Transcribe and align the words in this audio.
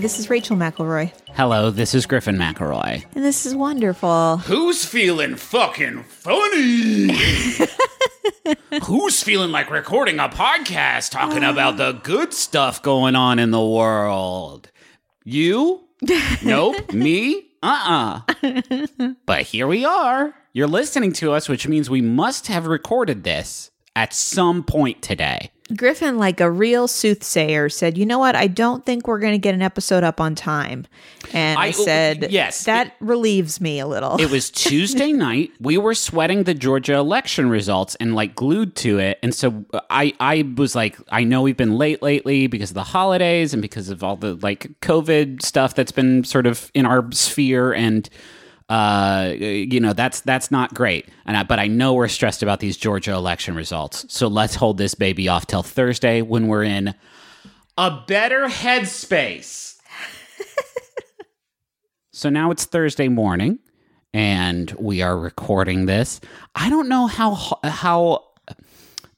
Hi, 0.00 0.02
this 0.02 0.18
is 0.18 0.30
Rachel 0.30 0.56
McElroy, 0.56 1.12
Hello, 1.34 1.70
this 1.70 1.94
is 1.94 2.06
Griffin 2.06 2.36
McElroy. 2.38 3.04
and 3.14 3.22
this 3.22 3.44
is 3.44 3.54
wonderful. 3.54 4.38
Who's 4.38 4.82
feeling 4.86 5.36
fucking 5.36 6.04
funny? 6.04 7.14
Who's 8.84 9.22
feeling 9.22 9.52
like 9.52 9.70
recording 9.70 10.18
a 10.18 10.30
podcast 10.30 11.10
talking 11.10 11.44
about 11.44 11.76
the 11.76 11.92
good 11.92 12.32
stuff 12.32 12.80
going 12.80 13.14
on 13.14 13.38
in 13.38 13.50
the 13.50 13.62
world? 13.62 14.70
You? 15.22 15.82
Nope. 16.42 16.94
Me? 16.94 17.50
Uh 17.62 18.22
uh 18.42 18.54
But 19.26 19.42
here 19.42 19.66
we 19.66 19.84
are. 19.84 20.34
You're 20.54 20.66
listening 20.66 21.12
to 21.14 21.32
us, 21.32 21.46
which 21.46 21.68
means 21.68 21.90
we 21.90 22.00
must 22.00 22.46
have 22.46 22.66
recorded 22.66 23.22
this 23.22 23.70
at 23.94 24.14
some 24.14 24.62
point 24.62 25.02
today. 25.02 25.50
Griffin, 25.76 26.18
like 26.18 26.40
a 26.40 26.50
real 26.50 26.88
soothsayer, 26.88 27.68
said, 27.68 27.96
"You 27.98 28.06
know 28.06 28.18
what? 28.18 28.34
I 28.36 28.46
don't 28.46 28.84
think 28.84 29.06
we're 29.06 29.18
going 29.18 29.32
to 29.32 29.38
get 29.38 29.54
an 29.54 29.62
episode 29.62 30.04
up 30.04 30.20
on 30.20 30.34
time." 30.34 30.86
And 31.32 31.58
I, 31.58 31.66
I- 31.66 31.70
said, 31.70 32.30
yes, 32.30 32.64
that 32.64 32.94
relieves 33.00 33.60
me 33.60 33.78
a 33.80 33.86
little." 33.86 34.20
It 34.20 34.30
was 34.30 34.50
Tuesday 34.50 35.12
night. 35.28 35.52
We 35.60 35.78
were 35.78 35.94
sweating 35.94 36.44
the 36.44 36.54
Georgia 36.54 36.94
election 36.94 37.48
results 37.48 37.94
and 37.96 38.14
like 38.14 38.34
glued 38.34 38.74
to 38.76 38.98
it. 38.98 39.18
And 39.22 39.34
so 39.34 39.64
uh, 39.72 39.80
I 39.90 40.12
I 40.20 40.52
was 40.56 40.74
like, 40.74 40.96
I 41.10 41.24
know 41.24 41.42
we've 41.42 41.56
been 41.56 41.76
late 41.76 42.02
lately 42.02 42.46
because 42.46 42.70
of 42.70 42.74
the 42.74 42.84
holidays 42.84 43.52
and 43.52 43.62
because 43.62 43.88
of 43.90 44.02
all 44.02 44.16
the 44.16 44.34
like 44.36 44.68
COVID 44.80 45.42
stuff 45.42 45.74
that's 45.74 45.92
been 45.92 46.24
sort 46.24 46.46
of 46.46 46.70
in 46.74 46.86
our 46.86 47.10
sphere 47.12 47.72
and 47.72 48.08
uh 48.70 49.34
you 49.36 49.80
know 49.80 49.92
that's 49.92 50.20
that's 50.20 50.50
not 50.50 50.72
great 50.72 51.08
and 51.26 51.36
I, 51.36 51.42
but 51.42 51.58
i 51.58 51.66
know 51.66 51.92
we're 51.92 52.08
stressed 52.08 52.42
about 52.42 52.60
these 52.60 52.76
georgia 52.76 53.12
election 53.12 53.54
results 53.54 54.06
so 54.08 54.28
let's 54.28 54.54
hold 54.54 54.78
this 54.78 54.94
baby 54.94 55.28
off 55.28 55.46
till 55.46 55.62
thursday 55.62 56.22
when 56.22 56.46
we're 56.46 56.62
in 56.62 56.94
a 57.76 58.02
better 58.06 58.46
headspace 58.46 59.76
so 62.12 62.28
now 62.28 62.50
it's 62.50 62.64
Thursday 62.64 63.08
morning 63.08 63.58
and 64.12 64.72
we 64.72 65.02
are 65.02 65.18
recording 65.18 65.86
this. 65.86 66.20
I 66.54 66.68
don't 66.68 66.88
know 66.88 67.06
how 67.06 67.58
how 67.62 68.24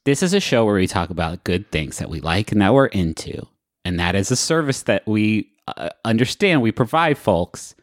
this 0.03 0.21
is 0.21 0.33
a 0.33 0.39
show 0.39 0.65
where 0.65 0.75
we 0.75 0.87
talk 0.87 1.09
about 1.09 1.43
good 1.43 1.71
things 1.71 1.97
that 1.97 2.09
we 2.09 2.19
like 2.19 2.51
and 2.51 2.61
that 2.61 2.73
we're 2.73 2.87
into. 2.87 3.47
And 3.85 3.99
that 3.99 4.15
is 4.15 4.31
a 4.31 4.35
service 4.35 4.83
that 4.83 5.05
we 5.07 5.49
uh, 5.67 5.89
understand 6.05 6.61
we 6.61 6.71
provide 6.71 7.17
folks 7.17 7.75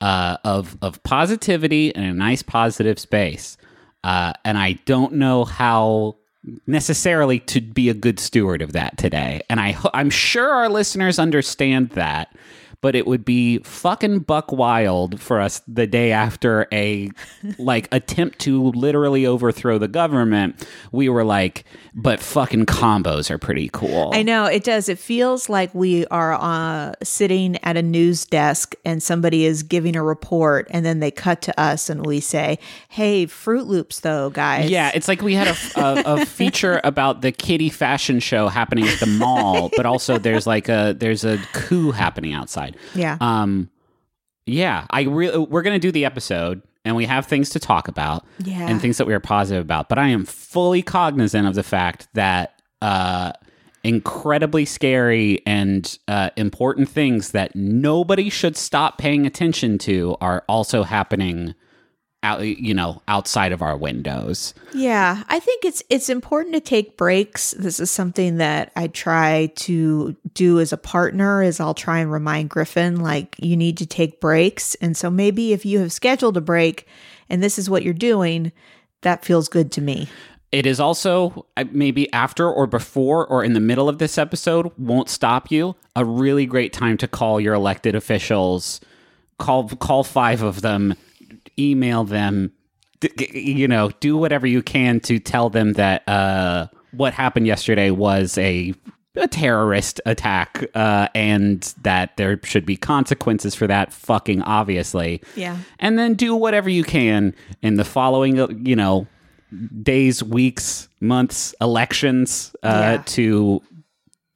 uh, 0.00 0.38
of 0.44 0.76
of 0.82 1.02
positivity 1.02 1.94
and 1.94 2.04
a 2.04 2.12
nice 2.14 2.42
positive 2.42 2.98
space. 2.98 3.56
Uh, 4.02 4.32
and 4.44 4.56
I 4.56 4.74
don't 4.86 5.14
know 5.14 5.44
how 5.44 6.16
necessarily 6.66 7.38
to 7.40 7.60
be 7.60 7.88
a 7.90 7.94
good 7.94 8.18
steward 8.18 8.62
of 8.62 8.72
that 8.72 8.96
today. 8.96 9.42
And 9.50 9.60
I 9.60 9.76
I'm 9.92 10.10
sure 10.10 10.50
our 10.50 10.68
listeners 10.68 11.18
understand 11.18 11.90
that. 11.90 12.34
But 12.82 12.94
it 12.94 13.06
would 13.06 13.24
be 13.24 13.58
fucking 13.58 14.20
buck 14.20 14.52
wild 14.52 15.20
for 15.20 15.40
us 15.40 15.60
the 15.68 15.86
day 15.86 16.12
after 16.12 16.66
a 16.72 17.10
like 17.58 17.88
attempt 17.92 18.38
to 18.40 18.70
literally 18.70 19.26
overthrow 19.26 19.78
the 19.78 19.88
government. 19.88 20.66
We 20.92 21.08
were 21.08 21.24
like, 21.24 21.64
but 21.94 22.20
fucking 22.20 22.66
combos 22.66 23.30
are 23.30 23.38
pretty 23.38 23.68
cool. 23.72 24.10
I 24.14 24.22
know 24.22 24.46
it 24.46 24.64
does. 24.64 24.88
It 24.88 24.98
feels 24.98 25.48
like 25.48 25.74
we 25.74 26.06
are 26.06 26.34
uh, 26.34 26.94
sitting 27.02 27.56
at 27.62 27.76
a 27.76 27.82
news 27.82 28.24
desk 28.24 28.74
and 28.84 29.02
somebody 29.02 29.44
is 29.44 29.62
giving 29.62 29.96
a 29.96 30.02
report, 30.02 30.68
and 30.70 30.84
then 30.84 31.00
they 31.00 31.10
cut 31.10 31.42
to 31.42 31.60
us 31.60 31.90
and 31.90 32.06
we 32.06 32.20
say, 32.20 32.58
"Hey, 32.88 33.26
Fruit 33.26 33.66
Loops, 33.66 34.00
though, 34.00 34.30
guys." 34.30 34.70
Yeah, 34.70 34.90
it's 34.94 35.08
like 35.08 35.22
we 35.22 35.34
had 35.34 35.48
a, 35.48 35.80
a, 35.80 36.22
a 36.22 36.26
feature 36.26 36.80
about 36.84 37.20
the 37.22 37.32
kitty 37.32 37.70
fashion 37.70 38.20
show 38.20 38.48
happening 38.48 38.86
at 38.86 39.00
the 39.00 39.06
mall, 39.06 39.70
but 39.76 39.86
also 39.86 40.18
there's 40.18 40.46
like 40.46 40.68
a 40.68 40.94
there's 40.98 41.24
a 41.24 41.38
coup 41.52 41.90
happening 41.90 42.32
outside. 42.32 42.69
Yeah. 42.94 43.16
Um, 43.20 43.70
yeah, 44.46 44.86
I 44.90 45.02
really 45.02 45.38
we're 45.38 45.62
gonna 45.62 45.78
do 45.78 45.92
the 45.92 46.04
episode, 46.04 46.62
and 46.84 46.96
we 46.96 47.04
have 47.06 47.26
things 47.26 47.50
to 47.50 47.58
talk 47.60 47.88
about, 47.88 48.24
Yeah. 48.38 48.66
and 48.68 48.80
things 48.80 48.96
that 48.98 49.06
we 49.06 49.14
are 49.14 49.20
positive 49.20 49.62
about. 49.62 49.88
But 49.88 49.98
I 49.98 50.08
am 50.08 50.24
fully 50.24 50.82
cognizant 50.82 51.46
of 51.46 51.54
the 51.54 51.62
fact 51.62 52.08
that 52.14 52.54
uh, 52.82 53.32
incredibly 53.84 54.64
scary 54.64 55.40
and 55.46 55.98
uh, 56.08 56.30
important 56.36 56.88
things 56.88 57.32
that 57.32 57.54
nobody 57.54 58.28
should 58.30 58.56
stop 58.56 58.98
paying 58.98 59.26
attention 59.26 59.78
to 59.78 60.16
are 60.20 60.44
also 60.48 60.82
happening 60.82 61.54
out, 62.22 62.40
you 62.42 62.74
know, 62.74 63.00
outside 63.08 63.52
of 63.52 63.62
our 63.62 63.76
windows. 63.76 64.52
Yeah, 64.74 65.24
I 65.28 65.40
think 65.40 65.64
it's 65.64 65.82
it's 65.88 66.08
important 66.08 66.54
to 66.54 66.60
take 66.60 66.96
breaks. 66.96 67.52
This 67.52 67.80
is 67.80 67.90
something 67.90 68.36
that 68.36 68.72
I 68.76 68.88
try 68.88 69.52
to 69.56 70.16
do 70.34 70.60
as 70.60 70.72
a 70.72 70.76
partner 70.76 71.42
is 71.42 71.60
I'll 71.60 71.74
try 71.74 71.98
and 71.98 72.12
remind 72.12 72.50
Griffin 72.50 73.00
like 73.00 73.36
you 73.38 73.56
need 73.56 73.78
to 73.78 73.86
take 73.86 74.20
breaks. 74.20 74.74
And 74.76 74.96
so 74.96 75.10
maybe 75.10 75.52
if 75.52 75.64
you 75.64 75.78
have 75.80 75.92
scheduled 75.92 76.36
a 76.36 76.42
break 76.42 76.86
and 77.28 77.42
this 77.42 77.58
is 77.58 77.70
what 77.70 77.82
you're 77.82 77.94
doing, 77.94 78.52
that 79.00 79.24
feels 79.24 79.48
good 79.48 79.72
to 79.72 79.80
me. 79.80 80.08
It 80.52 80.66
is 80.66 80.80
also 80.80 81.46
maybe 81.70 82.12
after 82.12 82.50
or 82.50 82.66
before 82.66 83.24
or 83.26 83.44
in 83.44 83.52
the 83.52 83.60
middle 83.60 83.88
of 83.88 83.98
this 83.98 84.18
episode 84.18 84.72
won't 84.76 85.08
stop 85.08 85.50
you. 85.50 85.76
A 85.94 86.04
really 86.04 86.44
great 86.44 86.72
time 86.72 86.96
to 86.98 87.08
call 87.08 87.40
your 87.40 87.54
elected 87.54 87.94
officials. 87.94 88.80
Call 89.38 89.68
call 89.68 90.04
five 90.04 90.42
of 90.42 90.60
them, 90.60 90.94
email 91.58 92.04
them. 92.04 92.52
You 93.32 93.66
know, 93.66 93.90
do 94.00 94.16
whatever 94.16 94.46
you 94.46 94.62
can 94.62 95.00
to 95.00 95.18
tell 95.18 95.48
them 95.50 95.72
that 95.74 96.06
uh, 96.08 96.66
what 96.92 97.14
happened 97.14 97.46
yesterday 97.46 97.90
was 97.90 98.36
a 98.38 98.74
a 99.16 99.26
terrorist 99.26 100.00
attack 100.06 100.64
uh, 100.74 101.08
and 101.16 101.74
that 101.82 102.16
there 102.16 102.38
should 102.44 102.64
be 102.64 102.76
consequences 102.76 103.54
for 103.56 103.66
that. 103.66 103.92
Fucking 103.92 104.40
obviously, 104.42 105.20
Yeah. 105.34 105.56
and 105.80 105.98
then 105.98 106.14
do 106.14 106.36
whatever 106.36 106.70
you 106.70 106.84
can 106.84 107.34
in 107.60 107.74
the 107.74 107.84
following, 107.84 108.38
uh, 108.38 108.46
you 108.62 108.76
know, 108.76 109.08
days, 109.82 110.22
weeks, 110.22 110.88
months, 111.00 111.54
elections 111.60 112.54
uh, 112.62 112.68
Yeah. 112.98 113.02
to 113.06 113.62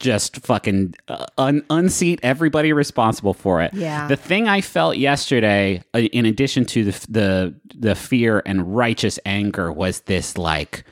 just 0.01 0.39
fucking 0.39 0.95
uh, 1.09 1.27
un- 1.39 1.65
unseat 1.71 2.21
everybody 2.23 2.73
responsible 2.73 3.35
for 3.35 3.63
it. 3.63 3.73
Yeah. 3.75 4.09
The 4.09 4.17
thing 4.17 4.49
I 4.49 4.61
felt 4.61 4.97
yesterday, 4.97 5.83
uh, 5.95 5.99
in 6.01 6.27
addition 6.27 6.65
to 6.67 6.85
the 6.85 7.07
the 7.09 7.55
the 7.79 7.95
fear 7.95 8.43
and 8.45 8.77
righteous 8.77 9.19
anger, 9.25 9.73
was 9.73 10.01
this 10.01 10.37
like 10.37 10.85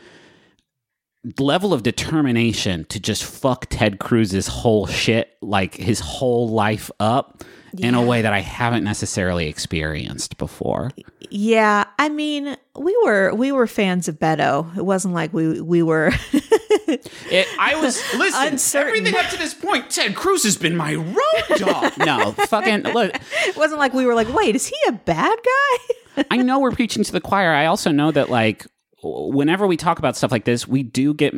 level 1.38 1.72
of 1.72 1.82
determination 1.82 2.84
to 2.86 2.98
just 2.98 3.24
fuck 3.24 3.66
Ted 3.70 3.98
Cruz's 3.98 4.48
whole 4.48 4.86
shit, 4.86 5.36
like 5.40 5.74
his 5.74 6.00
whole 6.00 6.48
life 6.48 6.90
up. 7.00 7.44
In 7.78 7.94
a 7.94 8.02
way 8.02 8.20
that 8.20 8.34
I 8.34 8.40
haven't 8.40 8.84
necessarily 8.84 9.48
experienced 9.48 10.36
before. 10.36 10.90
Yeah, 11.30 11.84
I 11.98 12.10
mean, 12.10 12.54
we 12.78 12.94
were 13.02 13.34
we 13.34 13.50
were 13.50 13.66
fans 13.66 14.08
of 14.08 14.18
Beto. 14.18 14.76
It 14.76 14.84
wasn't 14.84 15.14
like 15.14 15.32
we 15.32 15.58
we 15.58 15.82
were 15.82 16.12
It, 17.30 17.46
I 17.58 17.74
was 17.80 17.96
Listen, 18.14 18.48
Uncertain. 18.48 18.88
everything 18.88 19.18
up 19.18 19.30
to 19.30 19.38
this 19.38 19.54
point, 19.54 19.90
Ted 19.90 20.14
Cruz 20.14 20.42
has 20.44 20.56
been 20.56 20.76
my 20.76 20.94
road 20.96 21.58
dog. 21.58 21.92
no 21.98 22.32
fucking 22.32 22.82
look. 22.82 23.12
it 23.46 23.56
wasn't 23.56 23.78
like 23.78 23.94
we 23.94 24.04
were 24.04 24.14
like, 24.14 24.32
"Wait, 24.34 24.54
is 24.54 24.66
he 24.66 24.76
a 24.88 24.92
bad 24.92 25.38
guy?" 25.44 26.24
I 26.30 26.36
know 26.38 26.58
we're 26.58 26.72
preaching 26.72 27.04
to 27.04 27.12
the 27.12 27.20
choir. 27.20 27.52
I 27.52 27.66
also 27.66 27.90
know 27.90 28.10
that 28.10 28.28
like 28.28 28.66
whenever 29.02 29.66
we 29.66 29.76
talk 29.76 29.98
about 29.98 30.16
stuff 30.16 30.30
like 30.30 30.44
this, 30.44 30.68
we 30.68 30.82
do 30.82 31.14
get 31.14 31.34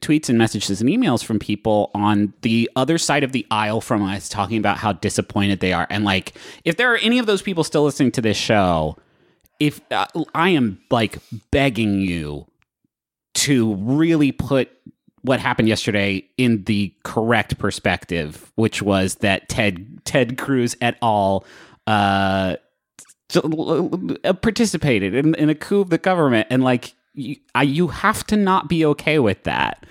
tweets 0.00 0.28
and 0.28 0.36
messages 0.36 0.80
and 0.80 0.90
emails 0.90 1.24
from 1.24 1.38
people 1.38 1.90
on 1.94 2.32
the 2.42 2.68
other 2.76 2.98
side 2.98 3.24
of 3.24 3.32
the 3.32 3.46
aisle 3.50 3.80
from 3.80 4.02
us 4.02 4.28
talking 4.28 4.58
about 4.58 4.76
how 4.78 4.92
disappointed 4.92 5.60
they 5.60 5.72
are. 5.72 5.86
And 5.88 6.04
like, 6.04 6.34
if 6.64 6.76
there 6.76 6.92
are 6.92 6.98
any 6.98 7.18
of 7.18 7.26
those 7.26 7.40
people 7.40 7.64
still 7.64 7.84
listening 7.84 8.12
to 8.12 8.20
this 8.20 8.36
show, 8.36 8.98
if 9.58 9.80
uh, 9.90 10.06
I 10.34 10.50
am 10.50 10.78
like 10.90 11.18
begging 11.50 12.00
you 12.00 12.46
to 13.36 13.74
really 13.76 14.32
put 14.32 14.70
what 15.22 15.40
happened 15.40 15.68
yesterday 15.68 16.24
in 16.36 16.64
the 16.64 16.94
correct 17.04 17.58
perspective, 17.58 18.52
which 18.54 18.82
was 18.82 19.16
that 19.16 19.48
Ted 19.48 20.04
Ted 20.04 20.36
Cruz 20.38 20.76
et 20.80 20.96
al. 21.02 21.44
Uh, 21.86 22.56
participated 24.40 25.14
in, 25.14 25.34
in 25.34 25.50
a 25.50 25.54
coup 25.54 25.80
of 25.80 25.90
the 25.90 25.98
government. 25.98 26.46
And 26.50 26.62
like 26.62 26.94
you, 27.14 27.36
I, 27.54 27.62
you 27.64 27.88
have 27.88 28.24
to 28.28 28.36
not 28.36 28.68
be 28.68 28.84
okay 28.86 29.18
with 29.18 29.42
that. 29.44 29.84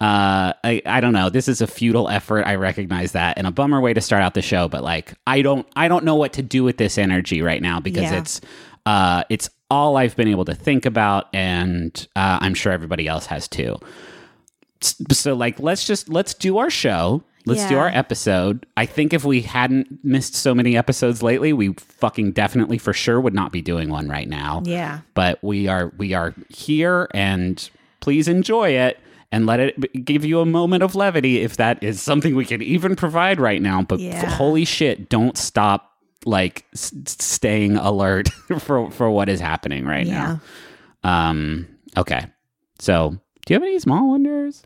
Uh, 0.00 0.52
I, 0.64 0.82
I 0.84 1.00
don't 1.00 1.12
know. 1.12 1.30
This 1.30 1.48
is 1.48 1.60
a 1.60 1.66
futile 1.66 2.08
effort. 2.08 2.42
I 2.46 2.56
recognize 2.56 3.12
that. 3.12 3.38
And 3.38 3.46
a 3.46 3.50
bummer 3.52 3.80
way 3.80 3.94
to 3.94 4.00
start 4.00 4.22
out 4.22 4.34
the 4.34 4.42
show. 4.42 4.68
But 4.68 4.82
like 4.82 5.14
i 5.26 5.42
don't 5.42 5.66
i 5.76 5.88
don't 5.88 6.04
know 6.04 6.16
what 6.16 6.32
to 6.34 6.42
do 6.42 6.64
with 6.64 6.76
this 6.76 6.98
energy 6.98 7.40
right 7.40 7.62
now 7.62 7.80
because 7.80 8.02
Yeah. 8.02 8.18
it's 8.18 8.40
uh, 8.84 9.22
it's 9.30 9.48
all 9.72 9.96
i've 9.96 10.14
been 10.16 10.28
able 10.28 10.44
to 10.44 10.54
think 10.54 10.84
about 10.86 11.28
and 11.32 12.06
uh, 12.16 12.38
i'm 12.40 12.54
sure 12.54 12.72
everybody 12.72 13.06
else 13.08 13.26
has 13.26 13.48
too 13.48 13.76
so 15.12 15.34
like 15.34 15.58
let's 15.60 15.86
just 15.86 16.08
let's 16.08 16.34
do 16.34 16.58
our 16.58 16.68
show 16.70 17.22
let's 17.46 17.66
do 17.68 17.78
our 17.78 17.88
episode 17.88 18.66
i 18.76 18.84
think 18.86 19.12
if 19.12 19.24
we 19.24 19.40
hadn't 19.42 20.04
missed 20.04 20.34
so 20.34 20.54
many 20.54 20.76
episodes 20.76 21.22
lately 21.22 21.52
we 21.52 21.72
fucking 21.74 22.32
definitely 22.32 22.78
for 22.78 22.92
sure 22.92 23.20
would 23.20 23.34
not 23.34 23.52
be 23.52 23.62
doing 23.62 23.88
one 23.88 24.08
right 24.08 24.28
now 24.28 24.62
Yeah. 24.64 25.00
but 25.14 25.38
we 25.42 25.68
are 25.68 25.92
we 25.98 26.14
are 26.14 26.34
here 26.48 27.08
and 27.14 27.68
please 28.00 28.26
enjoy 28.28 28.70
it 28.70 28.98
and 29.30 29.46
let 29.46 29.60
it 29.60 30.04
give 30.04 30.24
you 30.24 30.40
a 30.40 30.46
moment 30.46 30.82
of 30.82 30.94
levity 30.94 31.40
if 31.40 31.56
that 31.56 31.82
is 31.82 32.02
something 32.02 32.34
we 32.36 32.44
can 32.44 32.60
even 32.60 32.94
provide 32.94 33.40
right 33.40 33.62
now. 33.62 33.80
But 33.80 33.98
Yeah. 34.00 34.26
holy 34.26 34.66
shit, 34.66 35.08
don't 35.08 35.38
stop 35.38 35.91
like 36.26 36.64
s- 36.74 36.92
staying 37.06 37.76
alert 37.76 38.28
for 38.58 38.90
for 38.90 39.10
what 39.10 39.28
is 39.28 39.40
happening 39.40 39.84
right 39.84 40.06
Yeah. 40.06 40.38
now. 41.04 41.28
Um. 41.30 41.66
Okay. 41.96 42.26
So, 42.78 43.10
do 43.46 43.52
you 43.52 43.54
have 43.54 43.62
any 43.62 43.78
small 43.78 44.10
wonders? 44.10 44.62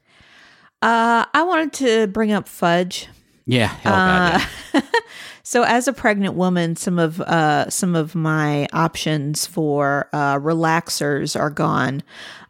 Uh, 0.82 1.24
I 1.34 1.42
wanted 1.42 1.72
to 1.74 2.06
bring 2.08 2.32
up 2.32 2.46
fudge. 2.48 3.08
Yeah. 3.46 3.72
Oh, 3.84 3.90
God, 3.90 4.42
yeah. 4.74 4.80
Uh, 4.80 4.80
so 5.42 5.62
as 5.62 5.86
a 5.88 5.92
pregnant 5.92 6.34
woman, 6.34 6.76
some 6.76 6.98
of 6.98 7.20
uh 7.20 7.70
some 7.70 7.94
of 7.94 8.14
my 8.14 8.66
options 8.72 9.46
for 9.46 10.08
uh 10.12 10.36
relaxers 10.38 11.38
are 11.38 11.50
gone. 11.50 12.02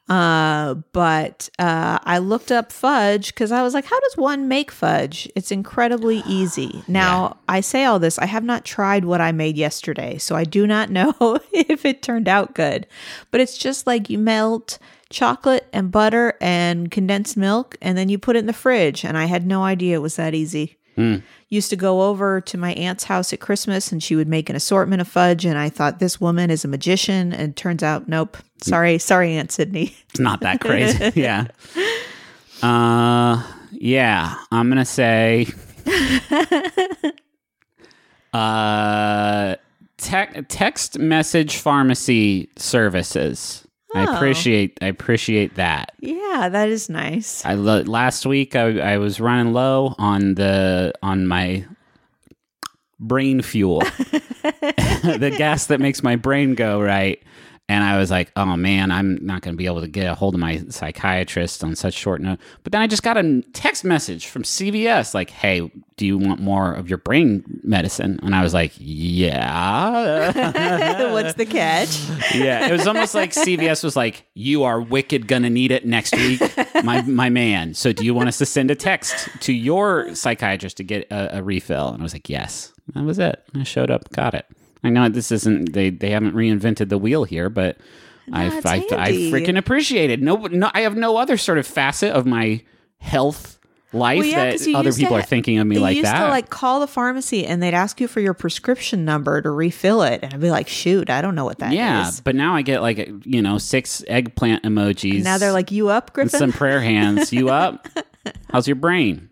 Uh, 0.08 0.75
but 0.93 1.49
uh, 1.58 1.99
I 2.05 2.19
looked 2.19 2.53
up 2.53 2.70
fudge 2.70 3.29
because 3.29 3.50
I 3.50 3.62
was 3.62 3.75
like, 3.75 3.87
how 3.87 3.99
does 3.99 4.17
one 4.17 4.47
make 4.47 4.70
fudge? 4.70 5.29
It's 5.35 5.50
incredibly 5.50 6.23
easy. 6.26 6.82
Now, 6.97 7.37
I 7.47 7.61
say 7.61 7.85
all 7.85 7.99
this, 7.99 8.19
I 8.19 8.25
have 8.25 8.44
not 8.44 8.64
tried 8.64 9.05
what 9.05 9.20
I 9.20 9.31
made 9.31 9.58
yesterday, 9.58 10.17
so 10.17 10.35
I 10.35 10.44
do 10.44 10.67
not 10.67 10.88
know 10.97 11.38
if 11.53 11.85
it 11.85 12.00
turned 12.00 12.26
out 12.26 12.55
good. 12.55 12.87
But 13.31 13.41
it's 13.41 13.58
just 13.58 13.87
like 13.87 14.08
you 14.08 14.19
melt 14.19 14.79
chocolate 15.11 15.69
and 15.73 15.91
butter 15.91 16.35
and 16.41 16.91
condensed 16.91 17.37
milk, 17.37 17.76
and 17.82 17.99
then 17.99 18.09
you 18.09 18.19
put 18.19 18.37
it 18.37 18.41
in 18.41 18.47
the 18.47 18.52
fridge. 18.52 19.05
And 19.05 19.19
I 19.19 19.26
had 19.26 19.47
no 19.47 19.62
idea 19.62 19.97
it 19.97 20.02
was 20.02 20.17
that 20.17 20.35
easy 20.35 20.75
used 21.48 21.70
to 21.70 21.76
go 21.76 22.02
over 22.02 22.40
to 22.40 22.58
my 22.58 22.72
aunt's 22.72 23.04
house 23.04 23.32
at 23.32 23.40
Christmas 23.40 23.93
and 23.93 24.02
she 24.02 24.16
would 24.16 24.28
make 24.28 24.50
an 24.50 24.56
assortment 24.56 25.00
of 25.00 25.08
fudge 25.08 25.44
and 25.44 25.56
I 25.58 25.69
thought 25.69 25.98
this 25.98 26.20
woman 26.20 26.50
is 26.50 26.64
a 26.64 26.69
magician 26.69 27.32
and 27.32 27.56
turns 27.56 27.82
out 27.82 28.08
nope. 28.08 28.37
Sorry, 28.62 28.98
sorry 28.98 29.37
Aunt 29.37 29.52
Sydney. 29.52 29.94
It's 30.10 30.20
not 30.20 30.40
that 30.40 30.60
crazy. 30.60 31.12
yeah. 31.20 31.46
Uh 32.62 33.43
yeah, 33.72 34.34
I'm 34.50 34.69
going 34.69 34.78
to 34.78 34.84
say 34.84 35.46
uh 38.32 39.56
tec- 39.99 40.46
text 40.49 40.99
message 40.99 41.58
pharmacy 41.58 42.49
services. 42.56 43.65
I 43.94 44.06
Oh. 44.06 44.15
appreciate 44.17 44.79
I 44.83 44.87
appreciate 44.87 45.55
that. 45.55 45.93
Yeah, 46.00 46.49
that 46.50 46.69
is 46.69 46.88
nice. 46.91 47.44
I 47.44 47.55
lo- 47.55 47.83
last 47.83 48.27
week 48.27 48.55
I, 48.56 48.79
I 48.94 48.99
was 48.99 49.21
running 49.21 49.53
low 49.53 49.94
on 49.99 50.35
the 50.35 50.93
on 51.03 51.27
my 51.27 51.65
brain 52.99 53.43
fuel, 53.43 53.81
the 54.43 55.35
gas 55.37 55.67
that 55.67 55.81
makes 55.81 56.03
my 56.03 56.17
brain 56.17 56.55
go 56.55 56.81
right. 56.83 57.23
And 57.68 57.82
I 57.82 57.98
was 57.98 58.12
like, 58.12 58.30
oh 58.36 58.56
man, 58.56 58.92
I'm 58.92 59.18
not 59.26 59.42
going 59.42 59.54
to 59.54 59.58
be 59.58 59.66
able 59.66 59.80
to 59.80 59.88
get 59.88 60.06
a 60.06 60.14
hold 60.14 60.34
of 60.34 60.40
my 60.40 60.58
psychiatrist 60.68 61.64
on 61.64 61.74
such 61.74 61.94
short 61.94 62.20
note. 62.20 62.38
But 62.62 62.72
then 62.72 62.80
I 62.80 62.86
just 62.86 63.02
got 63.02 63.16
a 63.16 63.42
text 63.52 63.84
message 63.84 64.28
from 64.28 64.44
CVS 64.44 65.14
like, 65.14 65.30
hey, 65.30 65.68
do 65.96 66.06
you 66.06 66.16
want 66.16 66.40
more 66.40 66.72
of 66.72 66.88
your 66.88 66.98
brain 66.98 67.42
medicine? 67.64 68.20
And 68.22 68.36
I 68.36 68.42
was 68.42 68.54
like, 68.54 68.70
yeah. 68.76 71.10
What's 71.12 71.34
the 71.34 71.46
catch? 71.46 71.98
yeah, 72.34 72.68
it 72.68 72.72
was 72.72 72.86
almost 72.86 73.14
like 73.14 73.32
CVS 73.32 73.82
was 73.82 73.96
like, 73.96 74.26
"You 74.34 74.64
are 74.64 74.80
wicked 74.80 75.26
gonna 75.26 75.50
need 75.50 75.70
it 75.70 75.86
next 75.86 76.14
week, 76.14 76.40
my 76.84 77.02
my 77.02 77.30
man. 77.30 77.74
So 77.74 77.92
do 77.92 78.04
you 78.04 78.14
want 78.14 78.28
us 78.28 78.38
to 78.38 78.46
send 78.46 78.70
a 78.70 78.74
text 78.74 79.28
to 79.40 79.52
your 79.52 80.14
psychiatrist 80.14 80.76
to 80.78 80.84
get 80.84 81.06
a, 81.10 81.38
a 81.38 81.42
refill?" 81.42 81.88
And 81.88 82.00
I 82.00 82.02
was 82.02 82.12
like, 82.12 82.28
"Yes." 82.28 82.72
That 82.94 83.04
was 83.04 83.18
it. 83.18 83.42
I 83.54 83.64
showed 83.64 83.90
up, 83.90 84.08
got 84.10 84.34
it. 84.34 84.46
I 84.84 84.90
know 84.90 85.08
this 85.08 85.32
isn't 85.32 85.73
they 85.73 85.90
they 85.90 86.11
haven't 86.11 86.34
reinvented 86.34 86.88
the 86.88 86.99
wheel 86.99 87.25
here, 87.25 87.49
but 87.49 87.78
I 88.32 88.46
I, 88.46 88.50
I 88.50 89.12
freaking 89.31 89.58
appreciate 89.58 90.11
it. 90.11 90.20
No, 90.20 90.37
no, 90.37 90.70
I 90.75 90.82
have 90.82 90.96
no 90.96 91.17
other 91.17 91.37
sort 91.37 91.58
of 91.58 91.67
facet 91.67 92.12
of 92.12 92.26
my 92.26 92.62
health 92.99 93.56
life 93.93 94.19
Well, 94.19 94.26
yeah, 94.26 94.56
that 94.56 94.75
other 94.75 94.88
used 94.88 94.99
to 94.99 95.05
people 95.05 95.17
are 95.17 95.23
thinking 95.23 95.58
of 95.58 95.67
me 95.67 95.78
like 95.78 95.96
used 95.96 96.06
that. 96.06 96.25
to 96.25 96.28
like 96.28 96.50
call 96.50 96.81
the 96.81 96.87
pharmacy 96.87 97.46
and 97.46 97.62
they'd 97.62 97.75
ask 97.75 98.00
you 98.00 98.08
for 98.08 98.20
your 98.20 98.34
prescription 98.34 99.05
number 99.05 99.40
to 99.40 99.50
refill 99.50 100.02
it, 100.02 100.20
and 100.23 100.34
I'd 100.34 100.40
be 100.40 100.50
like, 100.50 100.69
"Shoot, 100.69 101.11
I 101.11 101.23
don't 101.23 101.34
know 101.34 101.44
what 101.44 101.58
that 101.58 101.73
is." 101.73 101.76
yeah, 101.76 102.11
but 102.25 102.34
now 102.34 102.55
I 102.55 102.62
get 102.62 102.82
like 102.82 103.08
you 103.25 103.43
know 103.43 103.58
six 103.58 104.02
eggplant 104.08 104.64
emojis. 104.64 105.23
Now 105.23 105.38
they're 105.38 105.52
like, 105.52 105.70
"You 105.70 105.88
up, 105.88 106.08
and 106.08 106.14
Griffin?" 106.31 106.38
some 106.38 106.52
prayer 106.52 106.81
hands. 106.81 107.32
You 107.32 107.49
up? 107.50 107.88
How's 108.50 108.67
your 108.67 108.76
brain? 108.76 109.28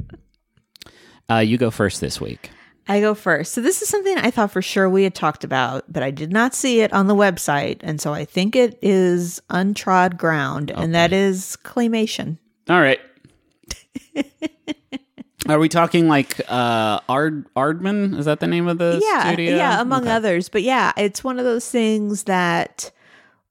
Uh, 1.31 1.39
you 1.39 1.59
go 1.59 1.71
first 1.71 2.01
this 2.01 2.21
week. 2.21 2.51
I 2.87 3.01
go 3.01 3.15
first. 3.15 3.53
So 3.55 3.61
this 3.61 3.81
is 3.83 3.89
something 3.89 4.19
I 4.19 4.31
thought 4.31 4.51
for 4.51 4.61
sure 4.63 4.91
we 4.91 5.05
had 5.05 5.15
talked 5.15 5.43
about, 5.45 5.91
but 5.93 6.03
I 6.03 6.11
did 6.11 6.33
not 6.33 6.55
see 6.55 6.81
it 6.81 6.93
on 6.93 7.07
the 7.07 7.15
website, 7.15 7.79
and 7.83 8.01
so 8.01 8.13
I 8.13 8.25
think 8.25 8.55
it 8.55 8.79
is 8.83 9.41
untrod 9.51 10.17
ground, 10.19 10.71
and 10.71 10.95
that 10.95 11.13
is 11.13 11.57
claymation. 11.65 12.39
All 12.69 12.81
right. 12.81 13.01
Are 15.47 15.59
we 15.59 15.69
talking 15.69 16.09
like 16.09 16.41
uh, 16.49 17.01
Ard 17.09 17.47
Aardman? 17.55 18.19
Is 18.19 18.25
that 18.25 18.41
the 18.41 18.47
name 18.47 18.67
of 18.67 18.79
the 18.79 19.01
yeah, 19.05 19.27
studio? 19.27 19.57
yeah, 19.57 19.81
among 19.81 20.03
Okay. 20.05 20.13
others. 20.13 20.49
But 20.49 20.63
yeah, 20.63 20.93
it's 20.97 21.23
one 21.23 21.39
of 21.39 21.45
those 21.45 21.71
things 21.71 22.25
that 22.25 22.91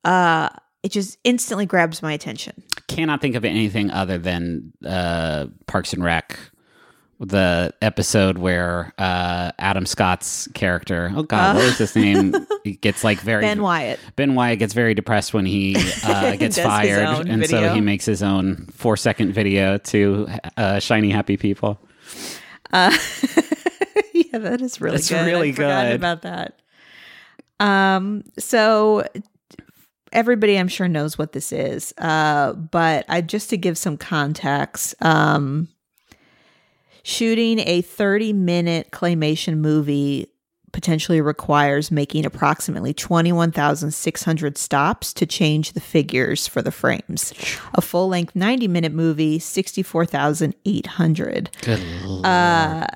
uh 0.03 0.49
it 0.81 0.91
just 0.91 1.17
instantly 1.23 1.65
grabs 1.65 2.01
my 2.01 2.11
attention. 2.11 2.61
Cannot 2.87 3.21
think 3.21 3.35
of 3.35 3.45
anything 3.45 3.89
other 3.91 4.17
than 4.17 4.73
uh, 4.85 5.45
Parks 5.65 5.93
and 5.93 6.03
Rec, 6.03 6.37
the 7.19 7.73
episode 7.81 8.37
where 8.37 8.93
uh, 8.97 9.51
Adam 9.59 9.85
Scott's 9.85 10.47
character. 10.53 11.11
Oh 11.15 11.23
God, 11.23 11.55
what 11.55 11.65
is 11.65 11.77
his 11.77 11.95
name? 11.95 12.33
He 12.63 12.73
gets 12.73 13.03
like 13.03 13.19
very 13.19 13.41
Ben 13.41 13.61
Wyatt. 13.61 13.99
Ben 14.15 14.35
Wyatt 14.35 14.59
gets 14.59 14.73
very 14.73 14.93
depressed 14.93 15.33
when 15.33 15.45
he 15.45 15.75
uh, 16.03 16.35
gets 16.35 16.57
fired, 16.57 17.27
and 17.27 17.45
so 17.45 17.73
he 17.73 17.81
makes 17.81 18.05
his 18.05 18.23
own 18.23 18.67
four 18.71 18.97
second 18.97 19.33
video 19.33 19.77
to 19.79 20.27
uh, 20.57 20.79
shiny 20.79 21.11
happy 21.11 21.37
people. 21.37 21.79
yeah, 22.73 22.89
that 24.33 24.61
is 24.61 24.81
really 24.81 24.97
That's 24.97 25.09
good. 25.09 25.25
really 25.25 25.49
I'd 25.49 25.55
good. 25.55 25.95
about 25.95 26.23
that. 26.23 26.59
Um, 27.59 28.23
so 28.39 29.05
everybody 30.13 30.57
I'm 30.57 30.67
sure 30.67 30.87
knows 30.87 31.17
what 31.17 31.33
this 31.33 31.51
is. 31.51 31.93
Uh, 31.97 32.53
but 32.53 33.05
I 33.09 33.21
just 33.21 33.49
to 33.49 33.57
give 33.57 33.77
some 33.77 33.97
context, 33.97 34.95
um, 35.01 35.67
shooting 37.03 37.59
a 37.59 37.81
30 37.81 38.33
minute 38.33 38.91
claymation 38.91 39.57
movie 39.57 40.27
potentially 40.71 41.21
requires 41.21 41.91
making 41.91 42.25
approximately 42.25 42.93
21,600 42.95 44.57
stops 44.57 45.13
to 45.13 45.23
change 45.25 45.73
the 45.73 45.79
figures 45.79 46.47
for 46.47 46.61
the 46.63 46.71
frames. 46.71 47.31
A 47.75 47.81
full 47.81 48.07
length 48.09 48.35
90 48.35 48.67
minute 48.67 48.91
movie, 48.91 49.37
64,800 49.39 51.49
Good 51.61 51.79
uh, 52.25 52.87